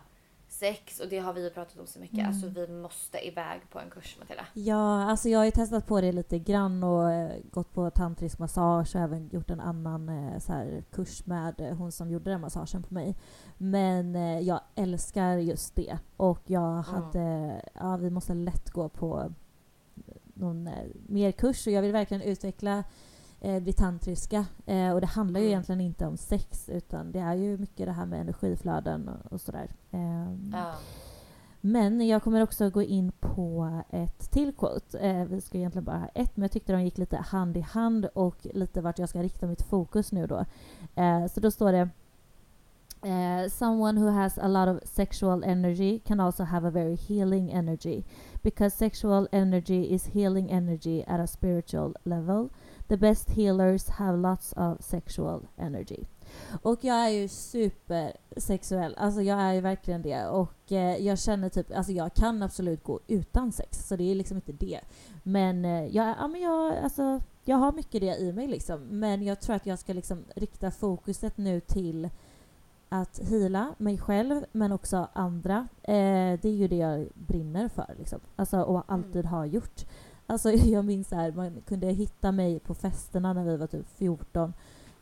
sex 0.48 1.00
och 1.00 1.08
det 1.08 1.18
har 1.18 1.32
vi 1.32 1.50
pratat 1.50 1.78
om 1.78 1.86
så 1.86 2.00
mycket. 2.00 2.18
Mm. 2.18 2.28
Alltså 2.28 2.48
vi 2.48 2.68
måste 2.68 3.26
iväg 3.26 3.60
på 3.70 3.80
en 3.80 3.90
kurs 3.90 4.16
Matilda. 4.18 4.46
Ja, 4.54 5.04
alltså 5.04 5.28
jag 5.28 5.38
har 5.38 5.44
ju 5.44 5.50
testat 5.50 5.86
på 5.86 6.00
det 6.00 6.12
lite 6.12 6.38
grann 6.38 6.82
och 6.82 7.12
eh, 7.12 7.30
gått 7.50 7.72
på 7.72 7.90
tantrisk 7.90 8.38
massage 8.38 8.94
och 8.94 9.00
även 9.00 9.28
gjort 9.28 9.50
en 9.50 9.60
annan 9.60 10.08
eh, 10.08 10.38
så 10.38 10.52
här, 10.52 10.84
kurs 10.90 11.26
med 11.26 11.60
eh, 11.60 11.76
hon 11.76 11.92
som 11.92 12.10
gjorde 12.10 12.30
den 12.30 12.40
massagen 12.40 12.82
på 12.82 12.94
mig. 12.94 13.16
Men 13.58 14.14
jag 14.44 14.60
älskar 14.74 15.36
just 15.36 15.74
det 15.74 15.98
och 16.16 16.42
jag 16.46 16.82
hade, 16.82 17.20
mm. 17.20 17.60
ja 17.74 17.96
vi 17.96 18.10
måste 18.10 18.34
lätt 18.34 18.70
gå 18.70 18.88
på 18.88 19.32
någon 20.34 20.70
mer 21.08 21.32
kurs 21.32 21.66
och 21.66 21.72
jag 21.72 21.82
vill 21.82 21.92
verkligen 21.92 22.22
utveckla 22.22 22.84
eh, 23.40 23.62
det 23.62 23.72
tantriska. 23.72 24.46
Eh, 24.66 24.92
och 24.92 25.00
det 25.00 25.06
handlar 25.06 25.40
ju 25.40 25.46
mm. 25.46 25.52
egentligen 25.52 25.80
inte 25.80 26.06
om 26.06 26.16
sex 26.16 26.68
utan 26.68 27.12
det 27.12 27.18
är 27.18 27.34
ju 27.34 27.58
mycket 27.58 27.86
det 27.86 27.92
här 27.92 28.06
med 28.06 28.20
energiflöden 28.20 29.08
och, 29.08 29.32
och 29.32 29.40
sådär. 29.40 29.68
Eh, 29.90 30.32
ja. 30.52 30.74
Men 31.60 32.06
jag 32.06 32.22
kommer 32.22 32.42
också 32.42 32.70
gå 32.70 32.82
in 32.82 33.12
på 33.20 33.80
ett 33.90 34.30
till 34.30 34.52
quote. 34.52 34.98
Eh, 34.98 35.24
vi 35.24 35.40
ska 35.40 35.58
egentligen 35.58 35.84
bara 35.84 35.98
ha 35.98 36.08
ett, 36.14 36.36
men 36.36 36.42
jag 36.42 36.52
tyckte 36.52 36.72
de 36.72 36.82
gick 36.82 36.98
lite 36.98 37.16
hand 37.16 37.56
i 37.56 37.60
hand 37.60 38.06
och 38.14 38.36
lite 38.54 38.80
vart 38.80 38.98
jag 38.98 39.08
ska 39.08 39.22
rikta 39.22 39.46
mitt 39.46 39.62
fokus 39.62 40.12
nu 40.12 40.26
då. 40.26 40.44
Eh, 40.94 41.26
så 41.26 41.40
då 41.40 41.50
står 41.50 41.72
det 41.72 41.88
Uh, 43.04 43.48
someone 43.48 43.96
who 43.96 44.08
has 44.08 44.38
a 44.38 44.48
lot 44.48 44.66
of 44.66 44.80
sexual 44.84 45.44
energy 45.44 46.00
can 46.00 46.18
also 46.18 46.42
have 46.42 46.64
a 46.64 46.70
very 46.70 46.96
healing 46.96 47.48
energy 47.48 48.04
because 48.42 48.76
sexual 48.76 49.28
energy 49.30 49.84
is 49.94 50.06
healing 50.06 50.50
energy 50.50 51.04
at 51.06 51.20
a 51.20 51.26
spiritual 51.26 51.94
level. 52.04 52.50
The 52.88 52.96
best 52.96 53.30
healers 53.30 53.88
have 53.88 54.18
lots 54.18 54.52
of 54.56 54.80
sexual 54.80 55.46
energy. 55.56 56.04
Och 56.62 56.84
jag 56.84 56.96
är 56.96 57.08
ju 57.08 57.28
supersexuell, 57.28 58.94
alltså 58.98 59.22
jag 59.22 59.40
är 59.40 59.52
ju 59.52 59.60
verkligen 59.60 60.02
det. 60.02 60.26
Och 60.26 60.72
eh, 60.72 60.96
jag 60.96 61.18
känner 61.18 61.48
typ, 61.48 61.76
alltså 61.76 61.92
jag 61.92 62.14
kan 62.14 62.42
absolut 62.42 62.84
gå 62.84 63.00
utan 63.06 63.52
sex, 63.52 63.88
så 63.88 63.96
det 63.96 64.10
är 64.10 64.14
liksom 64.14 64.36
inte 64.36 64.52
det. 64.52 64.80
Men 65.22 65.64
eh, 65.64 65.86
jag, 65.86 66.14
ja, 66.18 66.28
men 66.28 66.40
jag, 66.40 66.76
alltså, 66.76 67.20
jag 67.44 67.56
har 67.56 67.72
mycket 67.72 68.00
det 68.00 68.16
i 68.16 68.32
mig 68.32 68.46
liksom. 68.46 68.80
Men 68.80 69.22
jag 69.22 69.40
tror 69.40 69.56
att 69.56 69.66
jag 69.66 69.78
ska 69.78 69.92
liksom 69.92 70.24
rikta 70.36 70.70
fokuset 70.70 71.36
nu 71.36 71.60
till 71.60 72.08
att 72.88 73.18
hila 73.18 73.74
mig 73.78 73.98
själv 73.98 74.44
men 74.52 74.72
också 74.72 75.08
andra. 75.12 75.68
Eh, 75.82 76.38
det 76.40 76.44
är 76.44 76.56
ju 76.56 76.68
det 76.68 76.76
jag 76.76 77.08
brinner 77.14 77.68
för 77.68 77.94
liksom. 77.98 78.20
Alltså, 78.36 78.60
och 78.60 78.84
alltid 78.86 79.16
mm. 79.16 79.32
har 79.32 79.46
gjort. 79.46 79.84
Alltså 80.30 80.50
jag 80.52 80.84
minns 80.84 81.10
här, 81.10 81.32
man 81.32 81.60
kunde 81.66 81.86
hitta 81.86 82.32
mig 82.32 82.60
på 82.60 82.74
festerna 82.74 83.32
när 83.32 83.44
vi 83.44 83.56
var 83.56 83.66
typ 83.66 83.86
14 83.96 84.52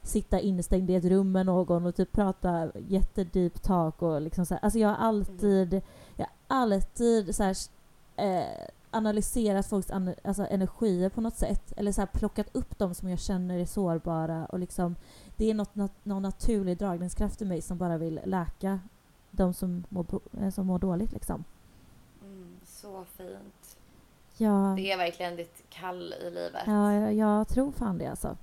sitta 0.02 0.40
instängd 0.40 0.90
i 0.90 0.94
ett 0.94 1.04
rum 1.04 1.32
med 1.32 1.46
någon 1.46 1.86
och 1.86 1.94
typ 1.94 2.12
prata 2.12 2.72
jättedeep 2.88 3.62
talk 3.62 4.02
och 4.02 4.22
liksom 4.22 4.46
så 4.46 4.54
här. 4.54 4.64
Alltså 4.64 4.78
jag 4.78 4.88
har 4.88 4.96
alltid, 4.96 5.72
mm. 5.72 5.84
jag 6.16 6.26
har 6.26 6.56
alltid 6.62 7.34
så 7.34 7.42
här, 7.42 7.56
eh, 8.16 8.66
analyserat 8.90 9.66
folks 9.66 9.90
an 9.90 10.14
alltså 10.24 10.46
energier 10.46 11.08
på 11.08 11.20
något 11.20 11.36
sätt. 11.36 11.72
Eller 11.76 11.92
så 11.92 12.00
här, 12.00 12.06
plockat 12.06 12.56
upp 12.56 12.78
dem 12.78 12.94
som 12.94 13.10
jag 13.10 13.18
känner 13.18 13.58
är 13.58 13.66
sårbara 13.66 14.46
och 14.46 14.58
liksom 14.58 14.96
det 15.36 15.50
är 15.50 15.54
något, 15.54 15.74
något, 15.74 16.04
någon 16.04 16.22
naturlig 16.22 16.78
dragningskraft 16.78 17.42
i 17.42 17.44
mig 17.44 17.62
som 17.62 17.78
bara 17.78 17.98
vill 17.98 18.20
läka 18.24 18.80
de 19.30 19.54
som 19.54 19.84
mår, 19.88 20.06
eh, 20.40 20.50
som 20.50 20.66
mår 20.66 20.78
dåligt 20.78 21.12
liksom. 21.12 21.44
Mm, 22.22 22.56
så 22.64 23.04
fint. 23.16 23.65
Ja. 24.36 24.74
Det 24.76 24.92
är 24.92 24.96
verkligen 24.96 25.36
ditt 25.36 25.62
kall 25.70 26.14
i 26.26 26.30
livet. 26.30 26.62
Ja, 26.66 26.92
jag, 26.92 27.14
jag 27.14 27.48
tror 27.48 27.72
fan 27.72 27.98
det 27.98 28.06
alltså. 28.06 28.36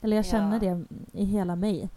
Eller 0.00 0.16
jag 0.16 0.26
känner 0.26 0.64
ja. 0.64 0.74
det 0.74 0.84
i 1.12 1.24
hela 1.24 1.56
mig. 1.56 1.88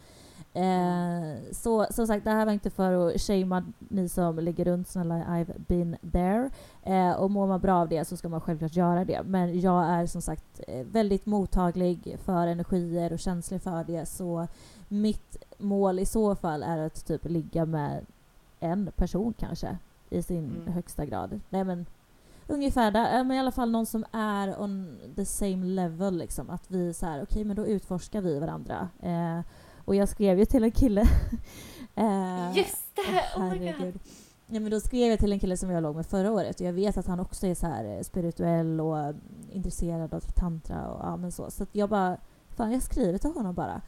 Eh, 0.53 1.51
så 1.51 1.87
som 1.89 2.07
sagt, 2.07 2.23
det 2.23 2.31
här 2.31 2.45
var 2.45 2.53
inte 2.53 2.69
för 2.69 3.07
att 3.07 3.21
shamea 3.21 3.63
ni 3.79 4.09
som 4.09 4.39
ligger 4.39 4.65
runt, 4.65 4.87
snälla 4.87 5.15
I've 5.15 5.53
been 5.57 5.97
there. 6.11 6.49
Eh, 6.83 7.11
och 7.11 7.31
mår 7.31 7.47
man 7.47 7.59
bra 7.59 7.75
av 7.75 7.89
det 7.89 8.05
så 8.05 8.17
ska 8.17 8.29
man 8.29 8.41
självklart 8.41 8.75
göra 8.75 9.05
det. 9.05 9.21
Men 9.23 9.59
jag 9.59 9.83
är 9.85 10.05
som 10.05 10.21
sagt 10.21 10.61
eh, 10.67 10.85
väldigt 10.85 11.25
mottaglig 11.25 12.17
för 12.23 12.47
energier 12.47 13.13
och 13.13 13.19
känslig 13.19 13.61
för 13.61 13.83
det. 13.83 14.05
Så 14.05 14.47
mitt 14.87 15.37
mål 15.57 15.99
i 15.99 16.05
så 16.05 16.35
fall 16.35 16.63
är 16.63 16.77
att 16.77 17.05
typ 17.05 17.25
ligga 17.25 17.65
med 17.65 18.05
en 18.59 18.91
person 18.95 19.33
kanske 19.39 19.77
i 20.09 20.23
sin 20.23 20.45
mm. 20.45 20.73
högsta 20.73 21.05
grad. 21.05 21.39
Nej 21.49 21.63
men 21.63 21.85
ungefär 22.51 22.91
där, 22.91 23.23
men 23.23 23.37
i 23.37 23.39
alla 23.39 23.51
fall 23.51 23.71
någon 23.71 23.85
som 23.85 24.05
är 24.11 24.61
on 24.61 24.99
the 25.15 25.25
same 25.25 25.65
level 25.65 26.17
liksom. 26.17 26.49
Att 26.49 26.71
vi 26.71 26.93
så 26.93 27.05
här, 27.05 27.15
okej 27.15 27.23
okay, 27.23 27.45
men 27.45 27.55
då 27.55 27.67
utforskar 27.67 28.21
vi 28.21 28.39
varandra. 28.39 28.89
Eh, 28.99 29.39
och 29.85 29.95
jag 29.95 30.09
skrev 30.09 30.39
ju 30.39 30.45
till 30.45 30.63
en 30.63 30.71
kille. 30.71 31.01
eh, 31.95 32.57
Just 32.57 32.95
det! 32.95 33.39
Oh 33.41 33.49
my 33.49 33.73
god. 33.79 33.99
Ja, 34.47 34.59
men 34.59 34.71
då 34.71 34.79
skrev 34.79 35.09
jag 35.09 35.19
till 35.19 35.31
en 35.31 35.39
kille 35.39 35.57
som 35.57 35.69
jag 35.69 35.83
låg 35.83 35.95
med 35.95 36.05
förra 36.05 36.31
året 36.31 36.59
och 36.59 36.65
jag 36.65 36.73
vet 36.73 36.97
att 36.97 37.07
han 37.07 37.19
också 37.19 37.47
är 37.47 37.55
så 37.55 37.67
här 37.67 37.97
eh, 37.97 38.01
spirituell 38.01 38.81
och 38.81 39.13
intresserad 39.51 40.13
av 40.13 40.19
tantra 40.19 40.87
och 40.87 41.05
ja, 41.05 41.17
men 41.17 41.31
så. 41.31 41.51
Så 41.51 41.65
jag 41.71 41.89
bara, 41.89 42.17
fan 42.49 42.71
jag 42.71 42.81
skriver 42.81 43.17
till 43.17 43.31
honom 43.31 43.55
bara. 43.55 43.81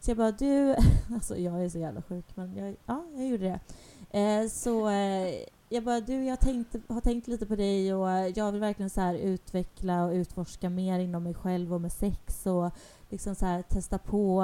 Så 0.00 0.10
jag 0.10 0.18
bara, 0.18 0.32
du, 0.32 0.76
alltså 1.14 1.36
jag 1.36 1.64
är 1.64 1.68
så 1.68 1.78
jävla 1.78 2.02
sjuk 2.02 2.24
men 2.34 2.56
jag, 2.56 2.76
ja, 2.86 3.04
jag 3.14 3.28
gjorde 3.28 3.44
det. 3.44 3.60
Eh, 4.18 4.48
så 4.48 4.88
eh, 4.88 5.34
jag 5.72 5.84
bara, 5.84 6.00
du 6.00 6.24
jag 6.24 6.40
tänkt, 6.40 6.76
har 6.88 7.00
tänkt 7.00 7.28
lite 7.28 7.46
på 7.46 7.56
dig 7.56 7.94
och 7.94 8.08
jag 8.34 8.52
vill 8.52 8.60
verkligen 8.60 8.90
så 8.90 9.00
här 9.00 9.14
utveckla 9.14 10.04
och 10.04 10.12
utforska 10.12 10.70
mer 10.70 10.98
inom 10.98 11.22
mig 11.22 11.34
själv 11.34 11.74
och 11.74 11.80
med 11.80 11.92
sex 11.92 12.46
och 12.46 12.70
liksom 13.08 13.34
så 13.34 13.46
här 13.46 13.62
testa 13.62 13.98
på 13.98 14.42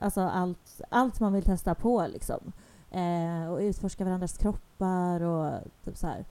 alltså 0.00 0.20
allt, 0.20 0.80
allt 0.88 1.20
man 1.20 1.32
vill 1.32 1.44
testa 1.44 1.74
på 1.74 2.06
liksom. 2.12 2.52
Eh, 2.90 3.52
och 3.52 3.58
utforska 3.58 4.04
varandras 4.04 4.38
kroppar 4.38 5.20
och 5.20 5.60
typ 5.84 5.96
så 5.96 6.06
här. 6.06 6.24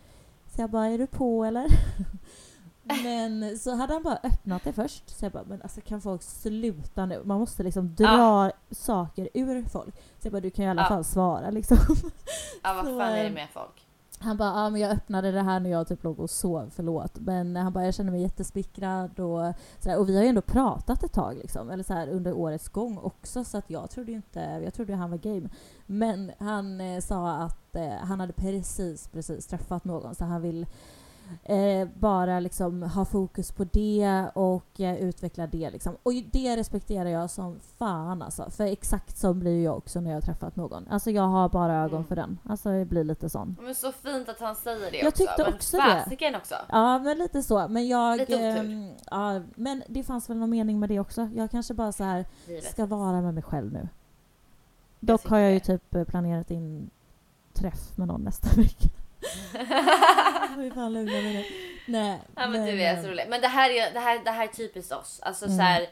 Så 0.55 0.61
jag 0.61 0.69
bara, 0.69 0.85
är 0.85 0.97
du 0.97 1.07
på 1.07 1.45
eller? 1.45 1.67
men 3.03 3.59
så 3.59 3.75
hade 3.75 3.93
han 3.93 4.03
bara 4.03 4.19
öppnat 4.23 4.63
det 4.63 4.73
först. 4.73 5.09
Så 5.09 5.25
jag 5.25 5.31
bara, 5.31 5.43
men 5.47 5.61
alltså 5.61 5.81
kan 5.81 6.01
folk 6.01 6.23
sluta 6.23 7.05
nu? 7.05 7.21
Man 7.25 7.39
måste 7.39 7.63
liksom 7.63 7.95
dra 7.95 8.05
ja. 8.45 8.51
saker 8.71 9.29
ur 9.33 9.63
folk. 9.63 9.95
Så 9.95 10.27
jag 10.27 10.31
bara, 10.31 10.41
du 10.41 10.49
kan 10.49 10.65
ju 10.65 10.67
i 10.67 10.71
alla 10.71 10.81
ja. 10.81 10.87
fall 10.87 11.03
svara 11.03 11.49
liksom. 11.49 11.77
Ja, 12.63 12.73
vad 12.73 12.85
fan 12.97 13.11
är 13.11 13.23
det 13.23 13.29
med 13.29 13.47
folk? 13.53 13.87
Han 14.23 14.37
bara, 14.37 14.49
ja 14.49 14.69
men 14.69 14.81
jag 14.81 14.91
öppnade 14.91 15.31
det 15.31 15.41
här 15.41 15.59
när 15.59 15.69
jag 15.69 15.87
typ 15.87 16.03
låg 16.03 16.19
och 16.19 16.29
sov, 16.29 16.71
förlåt. 16.75 17.19
Men 17.19 17.55
han 17.55 17.73
bara, 17.73 17.85
jag 17.85 17.93
känner 17.93 18.11
mig 18.11 18.21
jättesmickrad 18.21 19.19
och 19.19 19.53
sådär. 19.79 19.99
Och 19.99 20.09
vi 20.09 20.15
har 20.15 20.23
ju 20.23 20.29
ändå 20.29 20.41
pratat 20.41 21.03
ett 21.03 21.13
tag 21.13 21.37
liksom, 21.37 21.69
eller 21.69 21.83
så 21.83 21.93
här, 21.93 22.07
under 22.07 22.33
årets 22.33 22.69
gång 22.69 22.97
också. 22.97 23.43
Så 23.43 23.57
att 23.57 23.69
jag 23.69 23.89
trodde 23.89 24.11
ju 24.11 24.17
inte, 24.17 24.39
jag 24.63 24.73
trodde 24.73 24.95
han 24.95 25.11
var 25.11 25.17
game. 25.17 25.49
Men 25.85 26.31
han 26.39 26.81
eh, 26.81 26.99
sa 27.01 27.31
att 27.31 27.75
eh, 27.75 27.91
han 28.01 28.19
hade 28.19 28.33
precis, 28.33 29.07
precis 29.07 29.47
träffat 29.47 29.85
någon 29.85 30.15
så 30.15 30.25
han 30.25 30.41
vill 30.41 30.65
eh, 31.43 31.87
bara 31.99 32.39
liksom 32.39 32.83
ha 32.83 33.05
fokus 33.05 33.51
på 33.51 33.63
det 33.63 34.29
och 34.33 34.79
eh, 34.79 34.95
utveckla 34.95 35.47
det. 35.47 35.69
Liksom. 35.69 35.97
Och 36.03 36.13
det 36.31 36.57
respekterar 36.57 37.09
jag 37.09 37.29
som 37.29 37.59
fan 37.77 38.21
alltså. 38.21 38.49
För 38.49 38.63
exakt 38.63 39.17
så 39.17 39.33
blir 39.33 39.63
jag 39.63 39.77
också 39.77 40.01
när 40.01 40.09
jag 40.09 40.17
har 40.17 40.21
träffat 40.21 40.55
någon. 40.55 40.87
Alltså 40.87 41.11
jag 41.11 41.27
har 41.27 41.49
bara 41.49 41.75
ögon 41.75 41.95
mm. 41.95 42.07
för 42.07 42.15
den. 42.15 42.39
Alltså 42.43 42.69
det 42.69 42.85
blir 42.85 43.03
lite 43.03 43.29
sån. 43.29 43.57
Men 43.61 43.75
så 43.75 43.91
fint 43.91 44.29
att 44.29 44.39
han 44.39 44.55
säger 44.55 44.91
det 44.91 44.97
jag 44.97 45.07
också. 45.07 45.23
Jag 45.23 45.35
tyckte 45.35 45.55
också 45.55 45.77
men 45.77 46.31
det. 46.31 46.37
också. 46.37 46.55
Ja 46.69 46.99
men 46.99 47.17
lite 47.17 47.43
så. 47.43 47.67
Men 47.67 47.87
jag... 47.87 48.17
Lite 48.17 48.39
eh, 48.39 48.89
ja, 49.11 49.41
men 49.55 49.83
det 49.87 50.03
fanns 50.03 50.29
väl 50.29 50.37
någon 50.37 50.49
mening 50.49 50.79
med 50.79 50.89
det 50.89 50.99
också. 50.99 51.29
Jag 51.35 51.51
kanske 51.51 51.73
bara 51.73 51.91
så 51.91 52.03
här 52.03 52.25
ska 52.71 52.85
vara 52.85 53.21
med 53.21 53.33
mig 53.33 53.43
själv 53.43 53.73
nu. 53.73 53.87
Dock 54.99 55.27
har 55.27 55.37
jag 55.37 55.53
ju 55.53 55.59
typ 55.59 56.07
planerat 56.07 56.51
in 56.51 56.89
träff 57.53 57.97
med 57.97 58.07
någon 58.07 58.21
nästa 58.21 58.49
vecka. 58.61 58.89
Ju 60.63 60.71
fan 60.73 60.93
lugna 60.93 61.11
mig 61.11 61.33
nu. 61.33 61.45
Nej. 61.85 62.19
Ja 62.35 62.47
men 62.47 62.65
du 62.65 62.81
är 62.83 63.01
så 63.01 63.07
rolig. 63.07 63.25
Men 63.29 63.41
det 63.41 63.47
här 63.47 63.69
är, 63.69 63.91
det 63.93 63.99
här, 63.99 64.19
det 64.23 64.31
här 64.31 64.43
är 64.43 64.47
typiskt 64.51 64.91
oss. 64.91 65.19
Alltså 65.23 65.45
Mm. 65.45 65.57
så 65.57 65.63
här, 65.63 65.87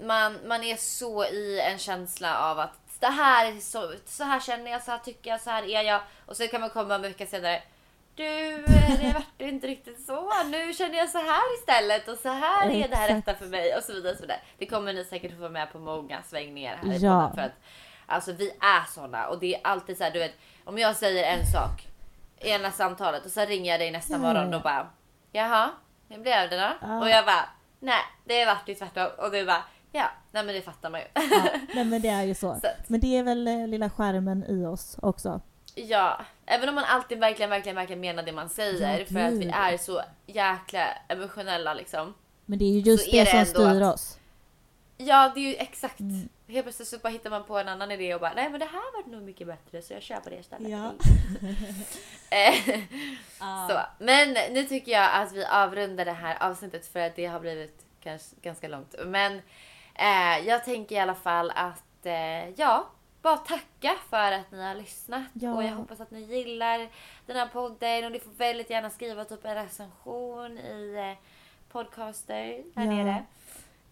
man, 0.00 0.38
man 0.48 0.64
är 0.64 0.76
så 0.76 1.24
i 1.24 1.60
en 1.60 1.78
känsla 1.78 2.38
av 2.50 2.58
att 2.58 2.72
det 3.00 3.06
här 3.06 3.52
är 3.52 3.60
så, 3.60 3.92
så 4.06 4.24
här 4.24 4.40
känner 4.40 4.70
jag, 4.70 4.82
så 4.82 4.90
här 4.90 4.98
tycker 4.98 5.30
jag, 5.30 5.40
så 5.40 5.50
här 5.50 5.62
är 5.62 5.82
jag. 5.82 6.00
Och 6.26 6.36
så 6.36 6.48
kan 6.48 6.60
man 6.60 6.70
komma 6.70 6.94
en 6.94 7.02
vecka 7.02 7.26
senare. 7.26 7.62
Du, 8.14 8.24
det 9.00 9.12
vart 9.14 9.40
inte 9.40 9.66
riktigt 9.66 10.06
så. 10.06 10.32
Nu 10.50 10.72
känner 10.72 10.98
jag 10.98 11.08
så 11.08 11.18
här 11.18 11.54
istället 11.58 12.08
och 12.08 12.18
så 12.18 12.28
här 12.28 12.70
är 12.70 12.88
det 12.88 12.96
här 12.96 13.14
rätta 13.14 13.34
för 13.34 13.46
mig 13.46 13.76
och 13.76 13.82
så 13.82 13.92
vidare. 13.92 14.12
Och 14.12 14.16
så 14.16 14.22
vidare. 14.22 14.40
Det 14.58 14.66
kommer 14.66 14.92
ni 14.92 15.04
säkert 15.04 15.32
få 15.32 15.38
vara 15.38 15.50
med 15.50 15.72
på 15.72 15.78
många 15.78 16.22
svängningar 16.22 16.76
här 16.82 16.92
i 16.94 16.98
Ja. 16.98 17.20
podden 17.20 17.34
för 17.34 17.42
att 17.42 17.52
alltså 18.06 18.32
vi 18.32 18.50
är 18.60 18.84
såna 18.94 19.26
och 19.28 19.38
det 19.38 19.54
är 19.54 19.60
alltid 19.64 19.98
så 19.98 20.04
här, 20.04 20.10
du 20.10 20.18
vet, 20.18 20.34
om 20.64 20.78
jag 20.78 20.96
säger 20.96 21.24
en 21.38 21.46
sak 21.46 21.86
ena 22.40 22.70
samtalet 22.70 23.24
och 23.24 23.30
så 23.30 23.40
ringer 23.44 23.70
jag 23.70 23.80
dig 23.80 23.90
nästa 23.90 24.12
Ja, 24.12 24.18
morgon 24.18 24.54
och 24.54 24.62
bara 24.62 24.86
jaha, 25.32 25.70
hur 26.08 26.18
blev 26.18 26.50
det 26.50 26.56
då? 26.56 26.70
Ja. 26.80 26.98
Och 27.00 27.08
jag 27.08 27.24
bara 27.26 27.48
nej, 27.80 28.00
det 28.24 28.44
vart 28.44 28.68
ju 28.68 28.74
tvärtom 28.74 29.08
och 29.18 29.30
du 29.30 29.46
bara 29.46 29.64
ja, 29.92 30.04
nej 30.30 30.44
men 30.44 30.54
det 30.54 30.62
fattar 30.62 30.90
man 30.90 31.00
ju. 31.00 31.06
Ja, 31.14 31.42
nej 31.74 31.84
men 31.84 32.02
det 32.02 32.08
är 32.08 32.22
ju 32.22 32.34
så. 32.34 32.54
Så 32.62 32.68
Men 32.86 33.00
det 33.00 33.16
är 33.18 33.22
väl 33.22 33.48
eh, 33.48 33.66
lilla 33.66 33.90
skärmen 33.90 34.44
i 34.48 34.66
oss 34.66 34.96
också. 35.02 35.40
Ja, 35.74 36.20
även 36.46 36.68
om 36.68 36.74
man 36.74 36.84
alltid 36.84 37.18
verkligen, 37.18 37.50
verkligen, 37.50 37.76
verkligen 37.76 38.00
menar 38.00 38.22
det 38.22 38.32
man 38.32 38.48
säger 38.48 38.98
Ja, 38.98 39.04
för 39.06 39.20
att 39.20 39.32
vi 39.32 39.48
är 39.54 39.76
så 39.78 40.02
jäkla 40.26 40.88
emotionella 41.08 41.74
liksom. 41.74 42.14
Men 42.46 42.58
det 42.58 42.64
är 42.64 42.72
ju 42.72 42.80
just 42.80 43.10
det, 43.10 43.24
det 43.24 43.30
som 43.30 43.44
styr 43.46 43.82
att- 43.82 43.94
oss. 43.94 44.18
Ja, 44.96 45.32
det 45.34 45.40
är 45.40 45.48
ju 45.48 45.54
exakt. 45.54 46.00
Mm. 46.00 46.28
Helt 46.48 46.64
plötsligt 46.64 46.88
så 46.88 46.98
bara 46.98 47.08
hittar 47.08 47.30
man 47.30 47.44
på 47.44 47.58
en 47.58 47.68
annan 47.68 47.90
idé 47.90 48.14
och 48.14 48.20
bara 48.20 48.32
nej 48.34 48.50
men 48.50 48.60
det 48.60 48.66
här 48.66 48.92
var 49.04 49.12
nog 49.12 49.22
mycket 49.22 49.46
bättre 49.46 49.82
så 49.82 49.92
jag 49.92 50.02
köper 50.02 50.30
det 50.30 50.36
istället. 50.36 50.70
Ja. 52.30 53.68
Så, 53.70 54.04
men 54.04 54.36
nu 54.54 54.64
tycker 54.64 54.92
jag 54.92 55.10
att 55.14 55.32
vi 55.32 55.44
avrundar 55.44 56.04
det 56.04 56.12
här 56.12 56.36
avsnittet 56.50 56.86
för 56.86 57.00
att 57.00 57.16
det 57.16 57.26
har 57.26 57.40
blivit 57.40 57.86
kanske 58.02 58.36
ganska 58.42 58.68
långt. 58.68 58.94
Men 59.06 59.32
eh, 59.94 60.46
jag 60.48 60.64
tänker 60.64 60.96
i 60.96 60.98
alla 60.98 61.14
fall 61.14 61.50
att 61.54 62.06
eh, 62.06 62.48
ja, 62.50 62.86
bara 63.22 63.36
tacka 63.36 63.94
för 64.10 64.32
att 64.32 64.50
ni 64.52 64.62
har 64.62 64.74
lyssnat 64.74 65.24
Ja. 65.32 65.54
och 65.54 65.64
jag 65.64 65.70
hoppas 65.72 66.00
att 66.00 66.10
ni 66.10 66.20
gillar 66.20 66.88
den 67.26 67.36
här 67.36 67.46
podden 67.46 68.04
och 68.04 68.12
ni 68.12 68.20
får 68.20 68.30
väldigt 68.30 68.70
gärna 68.70 68.90
skriva 68.90 69.24
typ 69.24 69.44
en 69.44 69.54
recension 69.54 70.58
i 70.58 70.94
eh, 71.18 71.24
podcaster 71.72 72.62
här 72.76 72.84
Ja. 72.84 72.90
nere. 72.90 73.24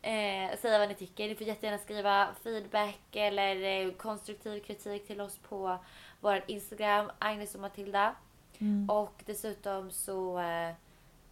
Eh, 0.06 0.58
säga 0.58 0.78
vad 0.78 0.88
ni 0.88 0.94
tycker. 0.94 1.28
Ni 1.28 1.34
får 1.34 1.46
jättegärna 1.46 1.78
skriva 1.78 2.28
feedback 2.42 3.00
eller 3.12 3.86
eh, 3.86 3.92
konstruktiv 3.92 4.60
kritik 4.60 5.06
till 5.06 5.20
oss 5.20 5.38
på 5.48 5.78
vår 6.20 6.44
Instagram, 6.46 7.10
Agnes 7.18 7.54
och 7.54 7.60
Matilda. 7.60 8.14
Mm. 8.58 8.90
Och 8.90 9.22
dessutom 9.26 9.90
så 9.90 10.38
eh, 10.38 10.74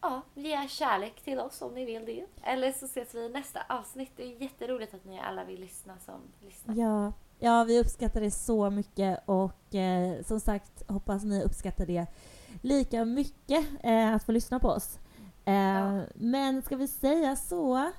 ja, 0.01 0.23
ge 0.35 0.69
kärlek 0.69 1.21
till 1.21 1.39
oss 1.39 1.63
om 1.63 1.75
ni 1.75 1.85
vill 1.85 2.05
det. 2.05 2.27
Eller 2.43 2.73
så 2.73 2.85
ses 2.85 3.15
vi 3.15 3.21
i 3.25 3.29
nästa 3.29 3.61
avsnitt. 3.69 4.11
Det 4.17 4.23
är 4.23 4.43
jätteroligt 4.43 4.95
att 4.95 5.05
ni 5.05 5.21
alla 5.21 5.45
vill 5.45 5.61
lyssna 5.61 5.99
som 5.99 6.21
lyssnar. 6.41 6.75
Ja, 6.75 7.13
ja, 7.39 7.65
vi 7.65 7.81
uppskattar 7.81 8.21
det 8.21 8.31
så 8.31 8.71
mycket 8.71 9.21
och 9.27 9.75
eh, 9.75 10.23
som 10.23 10.41
sagt 10.41 10.91
hoppas 10.91 11.25
ni 11.25 11.43
uppskattar 11.45 11.87
det 11.87 12.07
lika 12.63 13.05
mycket 13.05 13.67
eh, 13.83 14.15
att 14.15 14.25
få 14.25 14.33
lyssna 14.33 14.61
på 14.61 14.69
oss. 14.69 14.99
Eh, 15.45 15.55
Ja. 15.55 16.01
Men 16.15 16.63
ska 16.63 16.77
vi 16.77 16.89
säga 16.89 17.37
så? 17.37 17.93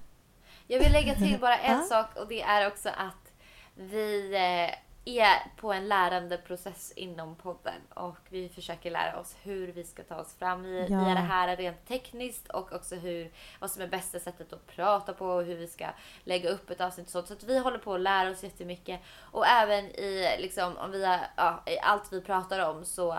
Jag 0.68 0.80
vill 0.80 0.92
lägga 0.92 1.16
till 1.16 1.40
bara 1.40 1.58
en 1.58 1.84
sak 1.84 2.16
och 2.16 2.28
det 2.28 2.42
är 2.42 2.68
också 2.68 2.90
att 2.90 3.32
vi 3.76 4.34
eh, 4.36 4.76
är 5.08 5.52
på 5.58 5.74
en 5.74 5.88
lärande 5.88 6.38
process 6.38 6.94
inom 6.96 7.36
podden 7.36 7.82
och 7.94 8.18
vi 8.30 8.50
försöker 8.50 8.92
lära 8.92 9.20
oss 9.20 9.36
hur 9.44 9.68
vi 9.72 9.84
ska 9.84 10.04
ta 10.04 10.16
oss 10.16 10.36
fram 10.36 10.64
via, 10.64 10.88
Ja. 10.88 11.04
via 11.06 11.14
det 11.14 11.20
här 11.20 11.58
rent 11.58 11.88
tekniskt 11.88 12.48
och 12.50 12.74
också 12.74 12.96
hur, 12.96 13.32
vad 13.60 13.72
som 13.72 13.82
är 13.82 13.88
bästa 13.88 14.20
sättet 14.20 14.54
att 14.54 14.68
prata 14.68 15.14
på 15.14 15.26
och 15.28 15.44
hur 15.44 15.56
vi 15.56 15.68
ska 15.68 15.88
lägga 16.24 16.50
upp 16.50 16.70
ett 16.70 16.82
avsnitt 16.82 17.06
och 17.08 17.12
sånt. 17.12 17.28
Så 17.28 17.34
att 17.34 17.44
vi 17.44 17.60
håller 17.60 17.78
på 17.78 17.94
att 17.94 18.02
lära 18.02 18.30
oss 18.30 18.44
jättemycket 18.44 19.00
och 19.20 19.48
även 19.48 19.86
i 19.86 20.36
liksom 20.40 20.78
om 20.78 20.92
vi 20.92 21.06
har, 21.06 21.20
ja, 21.36 21.64
i 21.66 21.80
allt 21.80 22.14
vi 22.14 22.22
pratar 22.22 22.70
om 22.70 22.86
så, 22.86 23.18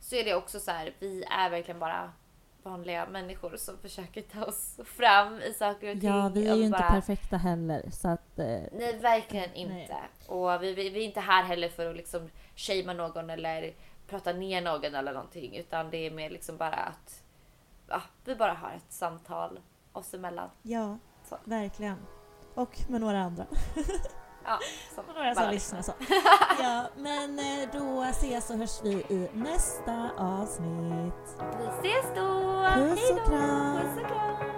så 0.00 0.16
är 0.16 0.24
det 0.24 0.34
också 0.34 0.60
så 0.60 0.70
här, 0.70 0.92
vi 0.98 1.24
är 1.30 1.50
verkligen 1.50 1.78
bara 1.80 2.12
vanliga 2.62 3.06
människor 3.06 3.56
som 3.56 3.78
försöker 3.78 4.22
ta 4.22 4.44
oss 4.44 4.80
fram 4.84 5.40
i 5.40 5.52
saker 5.52 5.94
och 5.94 6.00
ting. 6.00 6.10
Ja, 6.10 6.30
vi 6.34 6.48
är 6.48 6.54
ju 6.54 6.62
inte 6.64 6.78
bara- 6.78 6.90
perfekta 6.90 7.36
heller 7.36 7.90
så 7.90 8.08
att... 8.08 8.38
Eh, 8.38 8.46
Nej, 8.72 8.98
verkligen 9.02 9.54
inte. 9.54 9.74
Nej. 9.74 10.08
Och 10.26 10.62
vi, 10.62 10.74
vi, 10.74 10.88
vi 10.90 11.00
är 11.00 11.04
inte 11.04 11.20
här 11.20 11.42
heller 11.42 11.68
för 11.68 11.90
att 11.90 11.96
liksom 11.96 12.28
shamea 12.56 12.92
någon 12.94 13.30
eller 13.30 13.74
prata 14.08 14.32
ner 14.32 14.60
någon 14.62 14.94
eller 14.94 15.12
någonting. 15.12 15.56
Utan 15.56 15.90
det 15.90 15.96
är 16.06 16.10
mer 16.10 16.30
liksom 16.30 16.56
bara 16.56 16.74
att 16.74 17.22
ja, 17.88 18.02
vi 18.24 18.34
bara 18.36 18.52
har 18.54 18.70
ett 18.70 18.92
samtal 18.92 19.60
oss 19.92 20.14
emellan. 20.14 20.50
ja, 20.62 20.98
Så. 21.28 21.36
verkligen. 21.44 21.96
Och 22.54 22.78
med 22.88 23.00
några 23.00 23.18
andra. 23.22 23.46
Ja, 24.48 24.58
som 24.94 25.04
några 25.14 25.34
som 25.34 25.50
lyssnar 25.50 25.82
så. 25.82 25.92
Ja, 26.62 26.84
men 26.96 27.38
eh, 27.38 27.68
då 27.72 28.02
ses 28.02 28.50
och 28.50 28.56
hörs 28.56 28.80
vi 28.82 28.90
i 28.90 29.28
nästa 29.32 30.10
avsnitt. 30.18 31.36
Vi 31.58 31.88
ses 31.88 32.06
då! 32.16 32.28
Puss 32.74 33.10
och 33.10 33.26
kram. 33.26 34.57